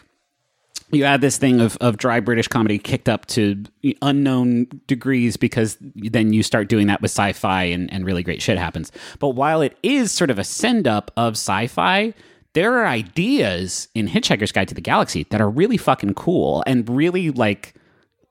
you 0.91 1.03
add 1.03 1.21
this 1.21 1.37
thing 1.37 1.59
of, 1.59 1.75
of 1.77 1.97
dry 1.97 2.19
British 2.19 2.47
comedy 2.47 2.79
kicked 2.79 3.09
up 3.09 3.25
to 3.27 3.61
unknown 4.01 4.67
degrees 4.87 5.35
because 5.35 5.77
then 5.81 6.31
you 6.31 6.43
start 6.43 6.69
doing 6.69 6.87
that 6.87 7.01
with 7.01 7.11
sci 7.11 7.33
fi 7.33 7.63
and, 7.63 7.91
and 7.91 8.05
really 8.05 8.23
great 8.23 8.41
shit 8.41 8.57
happens. 8.57 8.91
But 9.19 9.29
while 9.29 9.61
it 9.61 9.77
is 9.83 10.11
sort 10.11 10.29
of 10.29 10.39
a 10.39 10.43
send 10.43 10.87
up 10.87 11.11
of 11.17 11.33
sci 11.33 11.67
fi, 11.67 12.13
there 12.53 12.73
are 12.77 12.87
ideas 12.87 13.89
in 13.95 14.07
Hitchhiker's 14.07 14.51
Guide 14.51 14.69
to 14.69 14.75
the 14.75 14.81
Galaxy 14.81 15.27
that 15.29 15.41
are 15.41 15.49
really 15.49 15.77
fucking 15.77 16.13
cool 16.13 16.63
and 16.65 16.89
really 16.89 17.31
like 17.31 17.73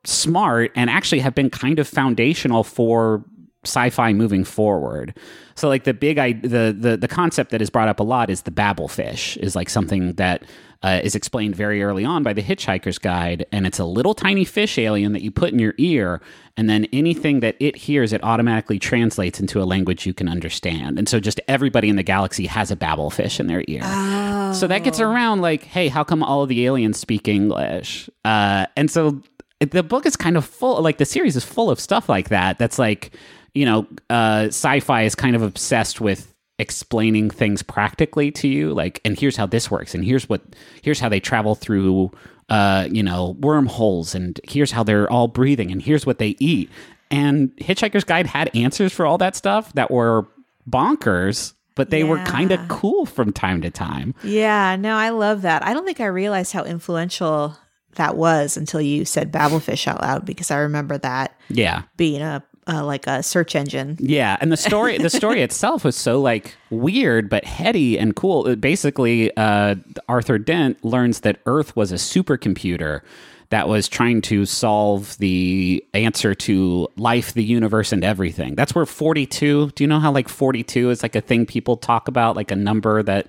smart 0.05 0.73
and 0.75 0.89
actually 0.89 1.21
have 1.21 1.35
been 1.35 1.51
kind 1.51 1.79
of 1.79 1.87
foundational 1.87 2.65
for 2.65 3.23
sci-fi 3.67 4.13
moving 4.13 4.45
forward. 4.45 5.17
So 5.55 5.69
like 5.69 5.85
the 5.85 5.95
big 5.95 6.19
I 6.19 6.33
the 6.33 6.75
the 6.79 6.97
the 6.97 7.09
concept 7.09 7.51
that 7.51 7.63
is 7.63 7.71
brought 7.71 7.89
up 7.89 8.01
a 8.01 8.03
lot 8.05 8.31
is 8.31 8.43
the 8.43 8.51
babble 8.51 8.89
fish 8.89 9.37
is 9.39 9.57
like 9.57 9.71
something 9.71 10.13
that 10.15 10.45
uh, 10.83 11.01
is 11.03 11.15
explained 11.15 11.57
very 11.57 11.83
early 11.83 12.05
on 12.05 12.23
by 12.23 12.35
the 12.35 12.43
Hitchhiker's 12.43 12.99
Guide, 12.99 13.47
and 13.51 13.67
it's 13.67 13.79
a 13.79 13.85
little 13.85 14.15
tiny 14.15 14.45
fish 14.45 14.79
alien 14.79 15.13
that 15.13 15.23
you 15.23 15.31
put 15.31 15.51
in 15.51 15.59
your 15.59 15.75
ear, 15.79 16.21
and 16.57 16.69
then 16.69 16.87
anything 16.93 17.41
that 17.41 17.57
it 17.59 17.77
hears, 17.77 18.13
it 18.13 18.23
automatically 18.23 18.79
translates 18.79 19.41
into 19.41 19.61
a 19.63 19.65
language 19.65 20.07
you 20.07 20.13
can 20.13 20.29
understand. 20.29 20.99
And 20.99 21.09
so 21.09 21.19
just 21.19 21.41
everybody 21.49 21.89
in 21.89 21.97
the 21.97 22.03
galaxy 22.03 22.47
has 22.47 22.71
a 22.71 22.77
babble 22.77 23.11
fish 23.11 23.41
in 23.41 23.47
their 23.47 23.65
ear. 23.67 23.83
So 24.53 24.67
that 24.67 24.85
gets 24.85 25.01
around 25.01 25.41
like, 25.41 25.65
hey, 25.65 25.89
how 25.89 26.05
come 26.05 26.23
all 26.23 26.43
of 26.43 26.51
the 26.51 26.67
aliens 26.67 26.99
speak 26.99 27.27
English? 27.27 28.11
Uh, 28.25 28.67
and 28.77 28.91
so 28.91 29.23
the 29.61 29.83
book 29.83 30.05
is 30.05 30.15
kind 30.15 30.37
of 30.37 30.45
full, 30.45 30.83
like 30.83 30.99
the 30.99 31.07
series 31.07 31.37
is 31.37 31.45
full 31.45 31.71
of 31.71 31.81
stuff 31.81 32.09
like 32.09 32.29
that. 32.29 32.59
That's 32.59 32.79
like, 32.79 33.13
you 33.57 33.65
know, 33.65 33.87
uh, 34.11 34.45
sci-fi 34.49 35.03
is 35.03 35.15
kind 35.15 35.35
of 35.35 35.43
obsessed 35.43 36.01
with 36.01 36.33
explaining 36.59 37.31
things 37.31 37.63
practically 37.63 38.31
to 38.31 38.49
you, 38.49 38.73
like, 38.73 39.01
and 39.05 39.19
here's 39.19 39.37
how 39.37 39.47
this 39.47 39.71
works, 39.71 39.95
and 39.95 40.05
here's 40.05 40.29
what, 40.29 40.43
here's 40.83 41.01
how 41.01 41.09
they 41.09 41.21
travel 41.21 41.55
through, 41.55 42.11
uh, 42.49 42.87
you 42.91 43.03
know, 43.03 43.37
wormholes, 43.41 44.15
and 44.15 44.41
here's 44.45 44.71
how 44.73 44.83
they're 44.83 45.11
all 45.11 45.29
breathing, 45.29 45.71
and 45.71 45.83
here's 45.83 46.07
what 46.07 46.19
they 46.19 46.35
eat. 46.39 46.71
And 47.11 47.55
Hitchhiker's 47.59 48.05
Guide 48.05 48.27
had 48.27 48.51
answers 48.55 48.93
for 48.93 49.07
all 49.07 49.19
that 49.19 49.37
stuff 49.37 49.73
that 49.75 49.91
were 49.91 50.27
bonkers, 50.69 51.53
but 51.75 51.91
they 51.91 52.05
were 52.05 52.19
kind 52.25 52.53
of 52.53 52.69
cool 52.69 53.05
from 53.07 53.33
time 53.33 53.61
to 53.63 53.71
time. 53.71 54.15
yeah, 54.25 54.77
no, 54.77 54.97
I 54.97 55.11
love 55.11 55.43
that. 55.43 55.63
I 55.65 55.73
don't 55.75 55.85
think 55.85 56.01
I 56.01 56.07
realized 56.07 56.53
how 56.53 56.65
influential 56.65 57.57
that 57.97 58.17
was 58.17 58.57
until 58.57 58.81
you 58.81 59.05
said 59.05 59.33
Babelfish 59.33 59.87
out 59.87 60.01
loud 60.03 60.25
because 60.27 60.51
I 60.51 60.59
remember 60.59 60.99
that 60.99 61.39
Yeah. 61.49 61.83
being 61.97 62.23
a 62.23 62.43
uh, 62.69 62.85
like 62.85 63.07
a 63.07 63.23
search 63.23 63.55
engine. 63.55 63.97
Yeah, 64.01 64.37
and 64.41 64.51
the 64.51 64.57
story 64.57 64.99
the 64.99 65.11
story 65.23 65.43
itself 65.43 65.85
was 65.85 65.97
so 65.97 66.21
like 66.21 66.57
weird 66.71 67.29
but 67.29 67.45
heady 67.45 67.99
and 67.99 68.15
cool. 68.17 68.47
It 68.47 68.61
basically, 68.61 69.35
uh, 69.37 69.77
Arthur 70.09 70.39
Dent 70.39 70.85
learns 70.85 71.21
that 71.21 71.41
Earth 71.47 71.77
was 71.77 71.93
a 71.93 71.97
supercomputer 71.97 73.03
that 73.51 73.69
was 73.69 73.89
trying 73.89 74.21
to 74.21 74.45
solve 74.45 75.17
the 75.19 75.85
answer 75.95 76.35
to 76.35 76.89
life, 76.97 77.33
the 77.33 77.45
universe, 77.45 77.93
and 77.93 78.03
everything. 78.03 78.57
That's 78.57 78.75
where 78.75 78.87
forty 78.87 79.27
two. 79.27 79.71
Do 79.75 79.85
you 79.85 79.89
know 79.89 80.01
how 80.01 80.11
like 80.11 80.29
forty 80.29 80.63
two 80.63 80.91
is 80.91 81.03
like 81.03 81.15
a 81.15 81.21
thing 81.21 81.47
people 81.47 81.77
talk 81.77 82.09
about, 82.09 82.37
like 82.37 82.51
a 82.51 82.57
number 82.57 83.03
that 83.05 83.27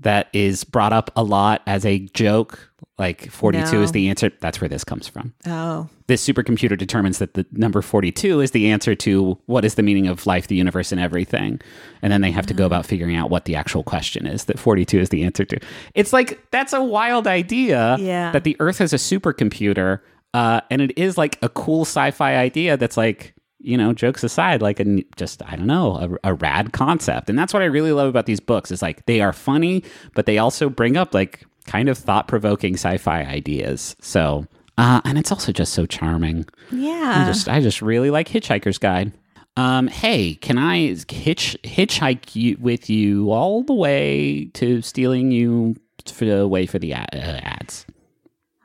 that 0.00 0.28
is 0.32 0.64
brought 0.64 0.92
up 0.92 1.10
a 1.16 1.22
lot 1.22 1.62
as 1.66 1.84
a 1.86 2.00
joke. 2.14 2.66
Like 2.98 3.30
forty 3.30 3.62
two 3.64 3.78
No. 3.78 3.82
is 3.82 3.92
the 3.92 4.10
answer. 4.10 4.30
That's 4.40 4.60
where 4.60 4.68
this 4.68 4.84
comes 4.84 5.08
from 5.08 5.32
Oh, 5.46 5.88
this 6.06 6.26
supercomputer 6.26 6.76
determines 6.76 7.16
that 7.18 7.32
the 7.32 7.46
number 7.52 7.80
42 7.80 8.40
is 8.40 8.50
the 8.50 8.70
answer 8.70 8.94
to 8.96 9.38
what 9.46 9.64
is 9.64 9.76
the 9.76 9.82
meaning 9.82 10.06
of 10.06 10.26
life, 10.26 10.48
the 10.48 10.54
universe, 10.56 10.92
and 10.92 11.00
everything. 11.00 11.62
And 12.02 12.12
then 12.12 12.20
they 12.20 12.30
have 12.30 12.44
to 12.46 12.52
go 12.54 12.66
about 12.66 12.84
figuring 12.84 13.16
out 13.16 13.30
what 13.30 13.46
the 13.46 13.56
actual 13.56 13.82
question 13.84 14.26
is 14.26 14.44
that 14.46 14.58
42 14.58 14.98
is 15.00 15.08
the 15.08 15.22
answer 15.22 15.46
to. 15.46 15.58
It's 15.94 16.12
like, 16.12 16.44
that's 16.50 16.74
a 16.74 16.82
wild 16.84 17.26
idea 17.26 17.96
Yeah. 17.98 18.32
that 18.32 18.44
the 18.44 18.54
Earth 18.60 18.82
is 18.82 18.92
a 18.92 18.96
supercomputer. 18.96 20.00
Uh, 20.34 20.60
and 20.70 20.82
it 20.82 20.96
is 20.98 21.16
like 21.16 21.38
a 21.42 21.48
cool 21.48 21.82
sci 21.86 22.10
fi 22.10 22.36
idea 22.36 22.76
that's 22.76 22.96
like, 22.98 23.34
you 23.60 23.76
know, 23.76 23.92
jokes 23.92 24.24
aside, 24.24 24.62
like 24.62 24.80
a 24.80 25.04
just, 25.16 25.42
I 25.44 25.56
don't 25.56 25.66
know, 25.66 26.18
a, 26.24 26.30
a 26.30 26.34
rad 26.34 26.72
concept. 26.72 27.28
And 27.28 27.38
that's 27.38 27.52
what 27.52 27.62
I 27.62 27.66
really 27.66 27.92
love 27.92 28.08
about 28.08 28.26
these 28.26 28.40
books 28.40 28.70
is 28.70 28.82
like 28.82 29.06
they 29.06 29.20
are 29.20 29.32
funny, 29.32 29.84
but 30.14 30.26
they 30.26 30.38
also 30.38 30.68
bring 30.68 30.96
up 30.96 31.14
like 31.14 31.44
kind 31.66 31.88
of 31.88 31.98
thought 31.98 32.28
provoking 32.28 32.74
sci 32.74 32.96
fi 32.98 33.22
ideas. 33.22 33.96
So, 34.00 34.46
uh, 34.78 35.00
and 35.04 35.18
it's 35.18 35.30
also 35.30 35.52
just 35.52 35.72
so 35.74 35.86
charming. 35.86 36.46
yeah. 36.70 37.24
I 37.24 37.26
just 37.26 37.48
I 37.48 37.60
just 37.60 37.82
really 37.82 38.10
like 38.10 38.28
Hitchhiker's 38.28 38.78
Guide. 38.78 39.12
Um, 39.56 39.88
hey, 39.88 40.36
can 40.36 40.56
I 40.58 40.96
hitch 41.08 41.56
hitchhike 41.64 42.34
you 42.34 42.56
with 42.60 42.88
you 42.88 43.30
all 43.30 43.62
the 43.62 43.74
way 43.74 44.46
to 44.54 44.80
stealing 44.80 45.32
you 45.32 45.76
for 46.06 46.24
the 46.24 46.48
way 46.48 46.66
for 46.66 46.78
the 46.78 46.94
ad, 46.94 47.10
uh, 47.12 47.40
ads? 47.42 47.84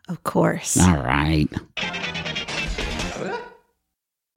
of 0.07 0.23
course. 0.23 0.77
All 0.77 0.97
right. 0.97 1.49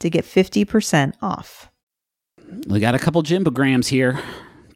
to 0.00 0.10
get 0.10 0.24
50% 0.24 1.14
off. 1.22 1.70
We 2.66 2.80
got 2.80 2.94
a 2.94 2.98
couple 2.98 3.22
jimbograms 3.22 3.88
here. 3.88 4.18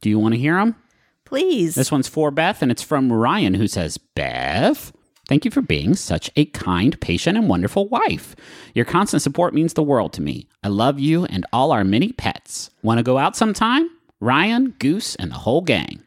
Do 0.00 0.08
you 0.10 0.18
want 0.18 0.34
to 0.34 0.40
hear 0.40 0.56
them? 0.56 0.76
Please. 1.24 1.74
This 1.74 1.90
one's 1.92 2.08
for 2.08 2.30
Beth, 2.30 2.60
and 2.62 2.70
it's 2.70 2.82
from 2.82 3.10
Ryan, 3.12 3.54
who 3.54 3.66
says, 3.66 3.96
Beth, 3.96 4.92
thank 5.28 5.44
you 5.44 5.50
for 5.50 5.62
being 5.62 5.94
such 5.94 6.30
a 6.36 6.44
kind, 6.46 7.00
patient, 7.00 7.38
and 7.38 7.48
wonderful 7.48 7.88
wife. 7.88 8.36
Your 8.74 8.84
constant 8.84 9.22
support 9.22 9.54
means 9.54 9.72
the 9.74 9.82
world 9.82 10.12
to 10.14 10.22
me. 10.22 10.48
I 10.62 10.68
love 10.68 10.98
you 11.00 11.24
and 11.26 11.46
all 11.52 11.72
our 11.72 11.84
many 11.84 12.12
pets. 12.12 12.70
Want 12.82 12.98
to 12.98 13.02
go 13.04 13.16
out 13.16 13.36
sometime? 13.36 13.88
Ryan, 14.20 14.74
Goose, 14.78 15.14
and 15.16 15.30
the 15.30 15.36
whole 15.36 15.62
gang. 15.62 16.02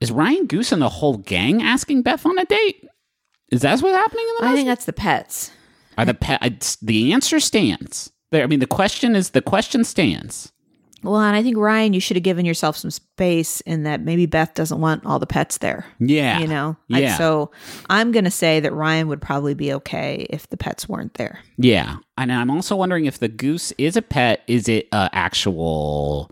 Is 0.00 0.12
Ryan, 0.12 0.46
Goose, 0.46 0.72
and 0.72 0.82
the 0.82 0.88
whole 0.88 1.16
gang 1.16 1.62
asking 1.62 2.02
Beth 2.02 2.26
on 2.26 2.36
a 2.38 2.44
date? 2.44 2.84
Is 3.50 3.62
that 3.62 3.80
what's 3.80 3.96
happening 3.96 4.24
in 4.28 4.34
the 4.38 4.42
I 4.42 4.44
message? 4.46 4.56
think 4.56 4.68
that's 4.68 4.84
the 4.84 4.92
pets. 4.92 5.50
Are 5.96 6.04
the 6.04 6.14
pet? 6.14 6.42
it's- 6.44 6.76
The 6.82 7.12
answer 7.12 7.38
stands. 7.40 8.10
There. 8.32 8.42
I 8.42 8.46
mean, 8.46 8.58
the 8.60 8.66
question 8.66 9.14
is 9.14 9.30
the 9.30 9.40
question 9.42 9.84
stands. 9.84 10.52
Well, 11.04 11.20
and 11.20 11.34
I 11.36 11.42
think 11.42 11.56
Ryan, 11.56 11.94
you 11.94 12.00
should 12.00 12.16
have 12.16 12.22
given 12.22 12.44
yourself 12.46 12.76
some 12.76 12.90
space 12.92 13.60
in 13.62 13.82
that 13.82 14.02
maybe 14.02 14.24
Beth 14.26 14.54
doesn't 14.54 14.80
want 14.80 15.04
all 15.04 15.18
the 15.18 15.26
pets 15.26 15.58
there. 15.58 15.84
Yeah. 15.98 16.38
You 16.38 16.46
know? 16.46 16.76
I- 16.92 17.00
Yeah. 17.00 17.18
so 17.18 17.50
I'm 17.90 18.12
going 18.12 18.24
to 18.24 18.30
say 18.30 18.60
that 18.60 18.72
Ryan 18.72 19.08
would 19.08 19.20
probably 19.20 19.54
be 19.54 19.72
okay 19.74 20.26
if 20.30 20.48
the 20.50 20.56
pets 20.56 20.88
weren't 20.88 21.14
there. 21.14 21.40
Yeah, 21.58 21.96
and 22.16 22.30
I'm 22.32 22.50
also 22.50 22.76
wondering 22.76 23.06
if 23.06 23.18
the 23.18 23.28
goose 23.28 23.72
is 23.78 23.96
a 23.96 24.02
pet. 24.02 24.42
Is 24.46 24.68
it 24.68 24.86
a 24.92 25.10
actual 25.12 26.30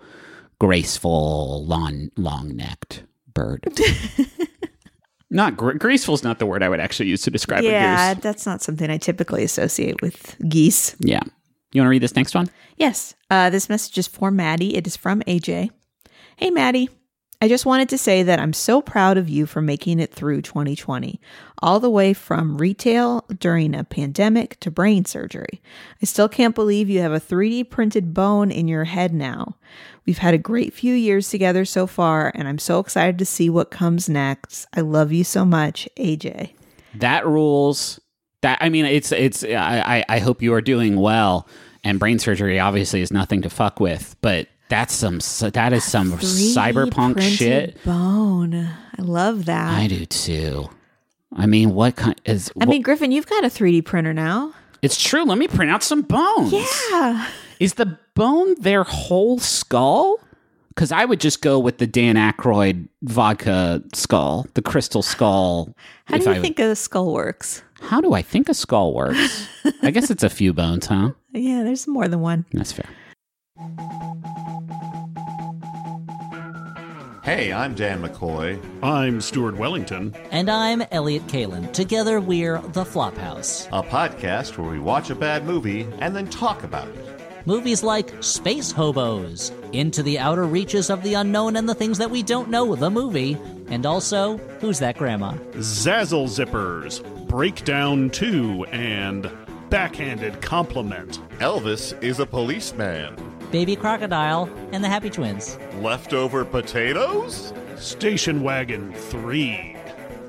graceful, 0.60 1.66
long, 1.66 2.10
long 2.16 2.54
necked 2.54 3.02
bird? 3.34 3.66
not 5.30 5.56
gra- 5.56 5.78
graceful 5.78 6.14
is 6.14 6.22
not 6.22 6.38
the 6.38 6.46
word 6.46 6.62
I 6.62 6.68
would 6.68 6.80
actually 6.80 7.08
use 7.08 7.22
to 7.22 7.30
describe 7.30 7.64
yeah, 7.64 7.70
a 7.70 7.72
goose. 7.72 7.80
Yeah, 7.80 8.14
that's 8.30 8.46
not 8.46 8.62
something 8.62 8.88
I 8.88 8.98
typically 8.98 9.42
associate 9.42 10.00
with 10.00 10.36
geese. 10.48 10.94
Yeah. 11.00 11.22
You 11.72 11.80
want 11.80 11.86
to 11.86 11.90
read 11.90 12.02
this 12.02 12.16
next 12.16 12.34
one? 12.34 12.50
Yes, 12.76 13.14
uh, 13.30 13.50
this 13.50 13.68
message 13.68 13.96
is 13.98 14.08
for 14.08 14.30
Maddie. 14.30 14.76
It 14.76 14.86
is 14.86 14.96
from 14.96 15.20
AJ. 15.22 15.70
Hey, 16.36 16.50
Maddie. 16.50 16.88
I 17.42 17.48
just 17.48 17.64
wanted 17.64 17.88
to 17.90 17.96
say 17.96 18.22
that 18.22 18.38
I'm 18.38 18.52
so 18.52 18.82
proud 18.82 19.16
of 19.16 19.30
you 19.30 19.46
for 19.46 19.62
making 19.62 19.98
it 19.98 20.12
through 20.12 20.42
2020, 20.42 21.18
all 21.62 21.80
the 21.80 21.88
way 21.88 22.12
from 22.12 22.58
retail 22.58 23.24
during 23.38 23.74
a 23.74 23.84
pandemic 23.84 24.60
to 24.60 24.70
brain 24.70 25.06
surgery. 25.06 25.62
I 26.02 26.06
still 26.06 26.28
can't 26.28 26.54
believe 26.54 26.90
you 26.90 27.00
have 27.00 27.14
a 27.14 27.20
3D 27.20 27.70
printed 27.70 28.12
bone 28.12 28.50
in 28.50 28.68
your 28.68 28.84
head 28.84 29.14
now. 29.14 29.56
We've 30.04 30.18
had 30.18 30.34
a 30.34 30.38
great 30.38 30.74
few 30.74 30.92
years 30.92 31.30
together 31.30 31.64
so 31.64 31.86
far, 31.86 32.30
and 32.34 32.46
I'm 32.46 32.58
so 32.58 32.78
excited 32.78 33.18
to 33.20 33.24
see 33.24 33.48
what 33.48 33.70
comes 33.70 34.06
next. 34.06 34.66
I 34.74 34.82
love 34.82 35.10
you 35.10 35.24
so 35.24 35.46
much, 35.46 35.88
AJ. 35.96 36.52
That 36.96 37.26
rules. 37.26 37.99
That 38.42 38.58
I 38.60 38.68
mean, 38.68 38.86
it's 38.86 39.12
it's. 39.12 39.44
I 39.44 40.04
I, 40.08 40.18
hope 40.18 40.42
you 40.42 40.54
are 40.54 40.60
doing 40.60 40.98
well. 40.98 41.46
And 41.82 41.98
brain 41.98 42.18
surgery 42.18 42.58
obviously 42.58 43.00
is 43.00 43.10
nothing 43.10 43.42
to 43.42 43.50
fuck 43.50 43.80
with, 43.80 44.16
but 44.20 44.48
that's 44.68 44.94
some 44.94 45.18
that 45.50 45.72
is 45.72 45.84
some 45.84 46.12
3D 46.12 46.54
cyberpunk 46.54 47.20
shit. 47.20 47.82
Bone. 47.84 48.54
I 48.54 49.02
love 49.02 49.46
that. 49.46 49.72
I 49.72 49.86
do 49.86 50.04
too. 50.06 50.68
I 51.32 51.46
mean, 51.46 51.74
what 51.74 51.96
kind 51.96 52.20
is? 52.24 52.52
I 52.60 52.66
mean, 52.66 52.82
Griffin, 52.82 53.12
you've 53.12 53.26
got 53.26 53.44
a 53.44 53.48
3D 53.48 53.84
printer 53.84 54.12
now. 54.12 54.52
It's 54.82 55.02
true. 55.02 55.24
Let 55.24 55.38
me 55.38 55.48
print 55.48 55.70
out 55.70 55.82
some 55.82 56.02
bones. 56.02 56.52
Yeah. 56.52 57.28
Is 57.58 57.74
the 57.74 57.98
bone 58.14 58.54
their 58.60 58.84
whole 58.84 59.38
skull? 59.38 60.18
Because 60.70 60.92
I 60.92 61.04
would 61.04 61.20
just 61.20 61.42
go 61.42 61.58
with 61.58 61.78
the 61.78 61.86
Dan 61.86 62.14
Aykroyd 62.14 62.88
vodka 63.02 63.82
skull, 63.92 64.46
the 64.54 64.62
crystal 64.62 65.02
skull. 65.02 65.74
How 66.06 66.18
do 66.18 66.24
you 66.24 66.36
I- 66.36 66.40
think 66.40 66.58
a 66.58 66.74
skull 66.76 67.12
works? 67.12 67.62
How 67.82 68.00
do 68.00 68.12
I 68.12 68.22
think 68.22 68.48
a 68.48 68.54
skull 68.54 68.94
works? 68.94 69.48
I 69.82 69.90
guess 69.90 70.10
it's 70.10 70.22
a 70.22 70.28
few 70.30 70.52
bones, 70.52 70.86
huh? 70.86 71.12
Yeah, 71.32 71.62
there's 71.62 71.86
more 71.86 72.08
than 72.08 72.20
one. 72.20 72.44
That's 72.52 72.72
fair. 72.72 72.88
Hey, 77.22 77.52
I'm 77.52 77.74
Dan 77.74 78.02
McCoy. 78.02 78.58
I'm 78.82 79.20
Stuart 79.20 79.56
Wellington. 79.56 80.14
And 80.32 80.50
I'm 80.50 80.82
Elliott 80.90 81.26
Kalan. 81.28 81.72
Together 81.72 82.20
we're 82.20 82.58
The 82.60 82.84
Flophouse. 82.84 83.68
a 83.72 83.82
podcast 83.86 84.58
where 84.58 84.70
we 84.70 84.80
watch 84.80 85.10
a 85.10 85.14
bad 85.14 85.44
movie 85.44 85.86
and 86.00 86.16
then 86.16 86.26
talk 86.28 86.64
about 86.64 86.88
it. 86.88 87.09
Movies 87.46 87.82
like 87.82 88.12
Space 88.22 88.70
Hobos, 88.70 89.50
Into 89.72 90.02
the 90.02 90.18
Outer 90.18 90.44
Reaches 90.44 90.90
of 90.90 91.02
the 91.02 91.14
Unknown 91.14 91.56
and 91.56 91.68
the 91.68 91.74
Things 91.74 91.96
That 91.98 92.10
We 92.10 92.22
Don't 92.22 92.50
Know, 92.50 92.74
the 92.74 92.90
movie, 92.90 93.36
and 93.68 93.86
also 93.86 94.36
Who's 94.60 94.78
That 94.80 94.98
Grandma? 94.98 95.32
Zazzle 95.54 96.26
Zippers, 96.28 97.02
Breakdown 97.28 98.10
2, 98.10 98.66
and 98.66 99.30
Backhanded 99.70 100.42
Compliment. 100.42 101.18
Elvis 101.38 102.00
is 102.02 102.20
a 102.20 102.26
policeman. 102.26 103.16
Baby 103.50 103.74
Crocodile 103.74 104.50
and 104.72 104.84
the 104.84 104.88
Happy 104.88 105.08
Twins. 105.08 105.58
Leftover 105.80 106.44
potatoes? 106.44 107.54
Station 107.76 108.42
Wagon 108.42 108.92
3. 108.92 109.76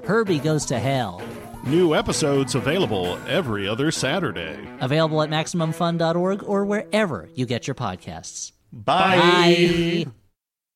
Herbie 0.05 0.39
Goes 0.39 0.65
to 0.67 0.79
Hell. 0.79 1.21
New 1.65 1.93
episodes 1.93 2.55
available 2.55 3.19
every 3.27 3.67
other 3.67 3.91
Saturday. 3.91 4.57
Available 4.79 5.21
at 5.21 5.29
MaximumFun.org 5.29 6.43
or 6.43 6.65
wherever 6.65 7.29
you 7.35 7.45
get 7.45 7.67
your 7.67 7.75
podcasts. 7.75 8.51
Bye. 8.73 10.05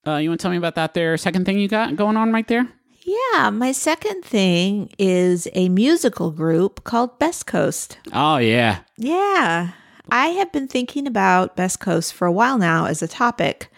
Bye. 0.05 0.11
Uh, 0.11 0.17
you 0.17 0.29
want 0.29 0.39
to 0.39 0.43
tell 0.43 0.51
me 0.51 0.57
about 0.57 0.75
that 0.75 0.93
there 0.93 1.17
second 1.17 1.45
thing 1.45 1.57
you 1.57 1.67
got 1.67 1.95
going 1.95 2.15
on 2.17 2.31
right 2.31 2.47
there? 2.47 2.67
Yeah, 3.01 3.49
my 3.49 3.71
second 3.71 4.23
thing 4.23 4.91
is 4.99 5.47
a 5.53 5.69
musical 5.69 6.29
group 6.29 6.83
called 6.83 7.17
Best 7.17 7.47
Coast. 7.47 7.97
Oh 8.13 8.37
yeah. 8.37 8.81
Yeah, 8.97 9.71
I 10.09 10.27
have 10.27 10.51
been 10.51 10.67
thinking 10.67 11.07
about 11.07 11.55
Best 11.55 11.79
Coast 11.79 12.13
for 12.13 12.27
a 12.27 12.31
while 12.31 12.59
now 12.59 12.85
as 12.85 13.01
a 13.01 13.07
topic. 13.07 13.71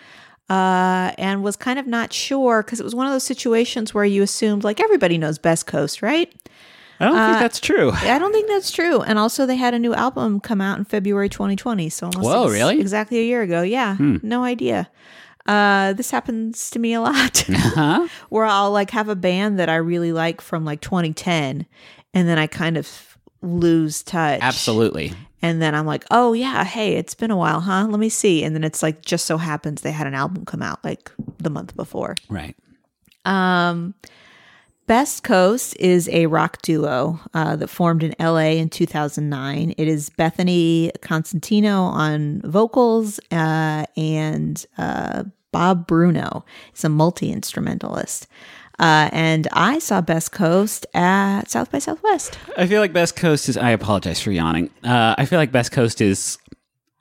Uh, 0.50 1.12
and 1.18 1.44
was 1.44 1.58
kind 1.58 1.78
of 1.78 1.86
not 1.88 2.14
sure 2.14 2.64
because 2.64 2.80
it 2.80 2.84
was 2.84 2.96
one 2.96 3.06
of 3.06 3.12
those 3.12 3.26
situations 3.26 3.94
where 3.94 4.06
you 4.06 4.24
assumed 4.24 4.64
like 4.64 4.80
everybody 4.80 5.18
knows 5.18 5.38
Best 5.38 5.68
Coast, 5.68 6.02
right? 6.02 6.34
I 7.00 7.06
don't 7.06 7.16
think 7.16 7.40
that's 7.40 7.60
true. 7.60 7.92
I 7.92 8.18
don't 8.20 8.32
think 8.32 8.48
that's 8.48 8.72
true. 8.72 9.02
And 9.02 9.20
also, 9.20 9.46
they 9.46 9.56
had 9.56 9.74
a 9.74 9.80
new 9.80 9.94
album 9.94 10.40
come 10.40 10.62
out 10.62 10.78
in 10.78 10.86
February 10.86 11.30
2020. 11.30 11.90
So 11.90 12.08
almost 12.08 12.24
Whoa, 12.24 12.50
really? 12.50 12.80
exactly 12.80 13.20
a 13.20 13.24
year 13.24 13.42
ago. 13.42 13.62
Yeah, 13.62 13.96
no 14.00 14.44
idea. 14.44 14.90
Uh, 15.46 15.94
this 15.94 16.12
happens 16.12 16.70
to 16.72 16.80
me 16.80 16.94
a 16.94 17.02
lot. 17.02 17.46
Huh? 17.78 18.08
where 18.30 18.46
I'll 18.46 18.72
like 18.72 18.90
have 18.92 19.08
a 19.08 19.16
band 19.16 19.60
that 19.60 19.70
I 19.70 19.76
really 19.76 20.12
like 20.12 20.42
from 20.42 20.66
like 20.66 20.82
2010, 20.82 21.66
and 22.14 22.28
then 22.28 22.40
I 22.40 22.48
kind 22.48 22.78
of 22.78 23.18
lose 23.42 24.04
touch. 24.04 24.40
Absolutely. 24.42 25.14
And 25.42 25.62
then 25.62 25.76
I'm 25.76 25.86
like, 25.86 26.04
oh 26.10 26.34
yeah, 26.34 26.64
hey, 26.64 26.96
it's 26.96 27.14
been 27.14 27.30
a 27.30 27.38
while, 27.38 27.62
huh? 27.62 27.86
Let 27.88 28.00
me 28.00 28.10
see. 28.10 28.44
And 28.44 28.56
then 28.56 28.64
it's 28.64 28.82
like 28.82 29.06
just 29.06 29.26
so 29.26 29.38
happens 29.38 29.82
they 29.82 29.92
had 29.92 30.08
an 30.08 30.16
album 30.16 30.46
come 30.46 30.64
out 30.64 30.84
like 30.84 31.12
the 31.38 31.50
month 31.50 31.76
before. 31.76 32.16
Right. 32.30 32.56
Um, 33.26 33.94
Best 34.88 35.24
Coast 35.24 35.76
is 35.82 36.08
a 36.10 36.28
rock 36.28 36.62
duo 36.62 37.20
uh, 37.34 37.58
that 37.58 37.68
formed 37.68 38.04
in 38.04 38.16
LA 38.20 38.52
in 38.56 38.70
2009. 38.70 39.74
It 39.78 39.88
is 39.88 40.10
Bethany 40.12 40.92
Cosentino 41.02 41.82
on 41.92 42.42
vocals 42.46 43.20
uh, 43.30 43.86
and 43.98 44.66
uh, 44.78 45.26
Bob 45.52 45.88
Bruno 45.88 46.46
is 46.74 46.86
a 46.86 46.90
multi 46.90 47.34
instrumentalist. 47.34 48.28
Uh, 48.80 49.10
and 49.12 49.50
I 49.52 49.80
saw 49.80 50.00
Best 50.00 50.32
Coast 50.32 50.86
at 50.94 51.50
South 51.52 51.70
by 51.70 51.80
Southwest. 51.80 52.38
I 52.56 52.66
feel 52.66 52.80
like 52.80 52.94
Best 52.94 53.18
Coast 53.18 53.50
is. 53.50 53.58
I 53.58 53.72
apologize 53.72 54.22
for 54.22 54.32
yawning. 54.32 54.70
Uh, 54.86 55.16
I 55.18 55.26
feel 55.26 55.40
like 55.40 55.52
Best 55.52 55.74
Coast 55.74 56.00
is 56.00 56.38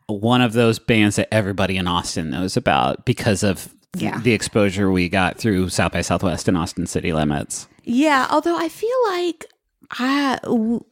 one 0.09 0.40
of 0.40 0.55
those 0.55 0.81
bands 0.81 1.16
that 1.16 1.33
everybody 1.33 1.77
in 1.77 1.87
Austin 1.87 2.31
knows 2.31 2.57
about 2.57 3.05
because 3.05 3.44
of 3.44 3.68
Yeah. 3.96 4.18
the 4.20 4.33
exposure 4.33 4.90
we 4.90 5.09
got 5.09 5.38
through 5.38 5.68
South 5.68 5.92
by 5.92 6.01
Southwest 6.01 6.49
and 6.49 6.57
Austin 6.57 6.87
City 6.87 7.12
Limits. 7.12 7.68
Yeah, 7.87 8.27
although 8.31 8.59
I 8.59 8.68
feel 8.68 8.96
like 9.07 9.46
I 9.92 10.40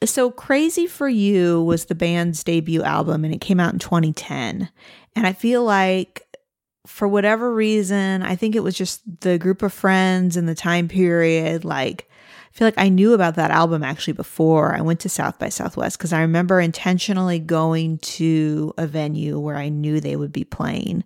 so 0.05 0.31
crazy 0.31 0.87
for 0.87 1.09
you 1.09 1.63
was 1.65 1.87
the 1.87 1.97
band's 1.97 2.45
debut 2.45 2.85
album 2.85 3.25
and 3.25 3.35
it 3.35 3.41
came 3.41 3.59
out 3.59 3.73
in 3.73 3.81
2010. 3.81 4.71
And 5.17 5.27
I 5.27 5.33
feel 5.33 5.65
like 5.65 6.23
for 6.87 7.09
whatever 7.09 7.53
reason, 7.53 8.23
I 8.23 8.37
think 8.37 8.55
it 8.55 8.63
was 8.63 8.77
just 8.77 9.03
the 9.23 9.39
group 9.39 9.63
of 9.63 9.73
friends 9.73 10.37
and 10.37 10.49
the 10.49 10.55
time 10.55 10.87
period 10.87 11.65
like 11.65 12.09
I 12.55 12.57
feel 12.57 12.69
like 12.69 12.79
I 12.79 12.89
knew 12.89 13.13
about 13.13 13.35
that 13.35 13.51
album 13.51 13.83
actually 13.83 14.13
before 14.13 14.77
I 14.77 14.81
went 14.81 15.01
to 15.01 15.09
South 15.09 15.41
by 15.41 15.49
Southwest 15.49 15.99
because 15.99 16.13
I 16.13 16.21
remember 16.21 16.61
intentionally 16.61 17.41
going 17.41 17.99
to 17.99 18.73
a 18.79 18.87
venue 18.87 19.41
where 19.41 19.57
I 19.57 19.69
knew 19.69 19.99
they 19.99 20.15
would 20.15 20.33
be 20.33 20.45
playing. 20.45 21.03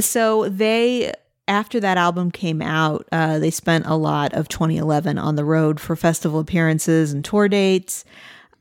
So 0.00 0.48
they, 0.48 1.12
after 1.48 1.78
that 1.80 1.96
album 1.96 2.30
came 2.30 2.60
out, 2.62 3.06
uh, 3.12 3.38
they 3.38 3.50
spent 3.50 3.86
a 3.86 3.94
lot 3.94 4.32
of 4.34 4.48
2011 4.48 5.18
on 5.18 5.36
the 5.36 5.44
road 5.44 5.78
for 5.80 5.94
festival 5.96 6.40
appearances 6.40 7.12
and 7.12 7.24
tour 7.24 7.48
dates. 7.48 8.04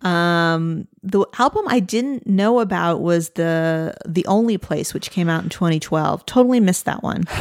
Um, 0.01 0.87
the 1.01 1.25
album 1.39 1.65
I 1.67 1.79
didn't 1.79 2.27
know 2.27 2.59
about 2.59 3.01
was 3.01 3.29
the 3.31 3.95
the 4.05 4.25
only 4.27 4.57
place, 4.57 4.93
which 4.93 5.09
came 5.09 5.29
out 5.29 5.43
in 5.43 5.49
2012. 5.49 6.25
Totally 6.25 6.59
missed 6.59 6.85
that 6.85 7.01
one. 7.03 7.23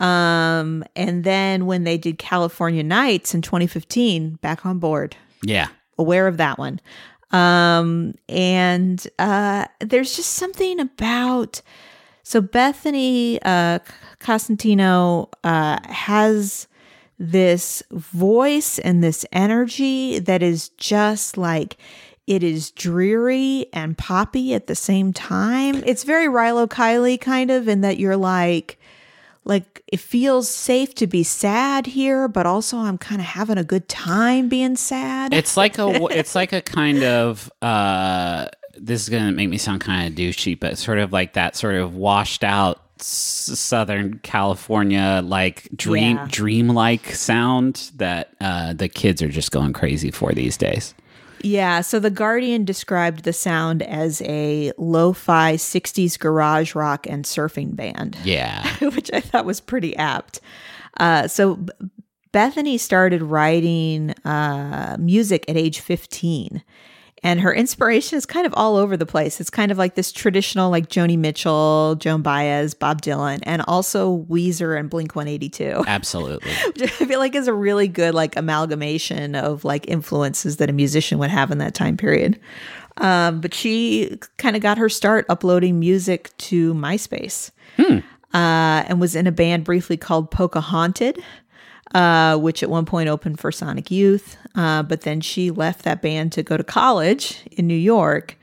Um, 0.00 0.84
and 0.94 1.24
then 1.24 1.66
when 1.66 1.82
they 1.82 1.98
did 1.98 2.18
California 2.18 2.84
Nights 2.84 3.34
in 3.34 3.42
2015, 3.42 4.34
back 4.40 4.64
on 4.64 4.78
board 4.78 5.16
Yeah. 5.42 5.66
aware 5.98 6.28
of 6.28 6.36
that 6.36 6.56
one. 6.56 6.78
Um, 7.32 8.14
and 8.28 9.04
uh, 9.18 9.64
there's 9.80 10.14
just 10.14 10.34
something 10.34 10.78
about 10.78 11.62
so 12.28 12.42
Bethany 12.42 13.40
uh, 13.40 13.78
Cosentino 14.20 15.30
uh, 15.44 15.78
has 15.88 16.68
this 17.18 17.82
voice 17.90 18.78
and 18.78 19.02
this 19.02 19.24
energy 19.32 20.18
that 20.18 20.42
is 20.42 20.68
just 20.76 21.38
like 21.38 21.78
it 22.26 22.42
is 22.42 22.70
dreary 22.72 23.64
and 23.72 23.96
poppy 23.96 24.52
at 24.52 24.66
the 24.66 24.74
same 24.74 25.14
time. 25.14 25.82
It's 25.86 26.04
very 26.04 26.26
Rilo 26.26 26.68
Kiley 26.68 27.18
kind 27.18 27.50
of 27.50 27.66
in 27.66 27.80
that 27.80 27.98
you're 27.98 28.18
like 28.18 28.78
like 29.46 29.82
it 29.86 29.98
feels 29.98 30.50
safe 30.50 30.94
to 30.96 31.06
be 31.06 31.22
sad 31.22 31.86
here, 31.86 32.28
but 32.28 32.44
also 32.44 32.76
I'm 32.76 32.98
kind 32.98 33.22
of 33.22 33.26
having 33.26 33.56
a 33.56 33.64
good 33.64 33.88
time 33.88 34.50
being 34.50 34.76
sad. 34.76 35.32
It's 35.32 35.56
like 35.56 35.78
a. 35.78 35.88
It's 36.10 36.34
like 36.34 36.52
a 36.52 36.60
kind 36.60 37.02
of. 37.02 37.50
uh 37.62 38.48
This 38.80 39.02
is 39.02 39.08
gonna 39.08 39.32
make 39.32 39.48
me 39.48 39.58
sound 39.58 39.80
kind 39.80 40.08
of 40.08 40.14
douchey, 40.18 40.58
but 40.58 40.78
sort 40.78 40.98
of 40.98 41.12
like 41.12 41.34
that 41.34 41.56
sort 41.56 41.74
of 41.76 41.94
washed 41.94 42.44
out 42.44 42.82
Southern 43.00 44.18
California 44.24 45.20
like 45.24 45.68
dream 45.76 46.16
Yeah. 46.16 46.26
dreamlike 46.30 47.06
sound 47.14 47.90
that 47.96 48.30
uh, 48.40 48.72
the 48.72 48.88
kids 48.88 49.22
are 49.22 49.28
just 49.28 49.50
going 49.52 49.72
crazy 49.72 50.10
for 50.10 50.32
these 50.32 50.56
days. 50.56 50.94
Yeah, 51.40 51.82
so 51.82 52.00
The 52.00 52.10
Guardian 52.10 52.64
described 52.64 53.22
the 53.22 53.32
sound 53.32 53.82
as 53.84 54.20
a 54.22 54.72
lo 54.76 55.12
fi 55.12 55.54
60s 55.54 56.18
garage 56.18 56.74
rock 56.74 57.06
and 57.08 57.24
surfing 57.24 57.76
band, 57.76 58.16
Yeah. 58.24 58.66
which 58.80 59.08
I 59.12 59.20
thought 59.20 59.44
was 59.44 59.60
pretty 59.60 59.94
apt. 59.96 60.40
Uh, 60.98 61.28
so 61.28 61.64
Bethany 62.32 62.76
started 62.76 63.22
writing 63.22 64.10
uh, 64.24 64.96
music 64.98 65.44
at 65.48 65.56
age 65.56 65.78
15. 65.78 66.64
And 67.22 67.40
her 67.40 67.52
inspiration 67.52 68.16
is 68.16 68.26
kind 68.26 68.46
of 68.46 68.54
all 68.56 68.76
over 68.76 68.96
the 68.96 69.06
place. 69.06 69.40
It's 69.40 69.50
kind 69.50 69.72
of 69.72 69.78
like 69.78 69.94
this 69.94 70.12
traditional, 70.12 70.70
like 70.70 70.88
Joni 70.88 71.18
Mitchell, 71.18 71.96
Joan 71.98 72.22
Baez, 72.22 72.74
Bob 72.74 73.02
Dylan, 73.02 73.40
and 73.42 73.62
also 73.66 74.24
Weezer 74.28 74.78
and 74.78 74.88
Blink 74.88 75.16
182. 75.16 75.84
Absolutely. 75.86 76.52
which 76.66 76.82
I 76.82 76.86
feel 76.86 77.18
like 77.18 77.34
is 77.34 77.48
a 77.48 77.54
really 77.54 77.88
good 77.88 78.14
like 78.14 78.36
amalgamation 78.36 79.34
of 79.34 79.64
like 79.64 79.88
influences 79.88 80.58
that 80.58 80.70
a 80.70 80.72
musician 80.72 81.18
would 81.18 81.30
have 81.30 81.50
in 81.50 81.58
that 81.58 81.74
time 81.74 81.96
period. 81.96 82.38
Um, 82.98 83.40
but 83.40 83.54
she 83.54 84.18
kind 84.38 84.56
of 84.56 84.62
got 84.62 84.78
her 84.78 84.88
start 84.88 85.26
uploading 85.28 85.78
music 85.78 86.36
to 86.38 86.74
MySpace, 86.74 87.50
uh, 87.78 88.84
and 88.88 89.00
was 89.00 89.14
in 89.14 89.26
a 89.26 89.32
band 89.32 89.64
briefly 89.64 89.96
called 89.96 90.30
Pocahontas, 90.30 91.14
uh, 91.94 92.36
which 92.36 92.62
at 92.62 92.70
one 92.70 92.84
point 92.84 93.08
opened 93.08 93.38
for 93.40 93.50
Sonic 93.52 93.90
Youth. 93.90 94.36
Uh, 94.54 94.82
but 94.82 95.02
then 95.02 95.20
she 95.20 95.50
left 95.50 95.82
that 95.84 96.02
band 96.02 96.32
to 96.32 96.42
go 96.42 96.56
to 96.56 96.64
college 96.64 97.42
in 97.52 97.66
New 97.66 97.74
York, 97.74 98.36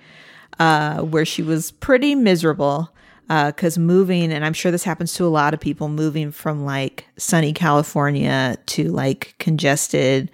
uh, 0.60 1.02
where 1.02 1.26
she 1.26 1.42
was 1.42 1.72
pretty 1.72 2.16
miserable 2.16 2.90
because 3.28 3.78
moving, 3.78 4.32
and 4.32 4.46
I'm 4.46 4.54
sure 4.54 4.72
this 4.72 4.84
happens 4.84 5.14
to 5.16 5.26
a 5.26 5.30
lot 5.30 5.54
of 5.56 5.60
people, 5.60 5.90
moving 5.90 6.32
from 6.32 6.64
like 6.64 7.06
sunny 7.18 7.54
California 7.54 8.56
to 8.68 8.92
like 8.92 9.34
congested, 9.40 10.30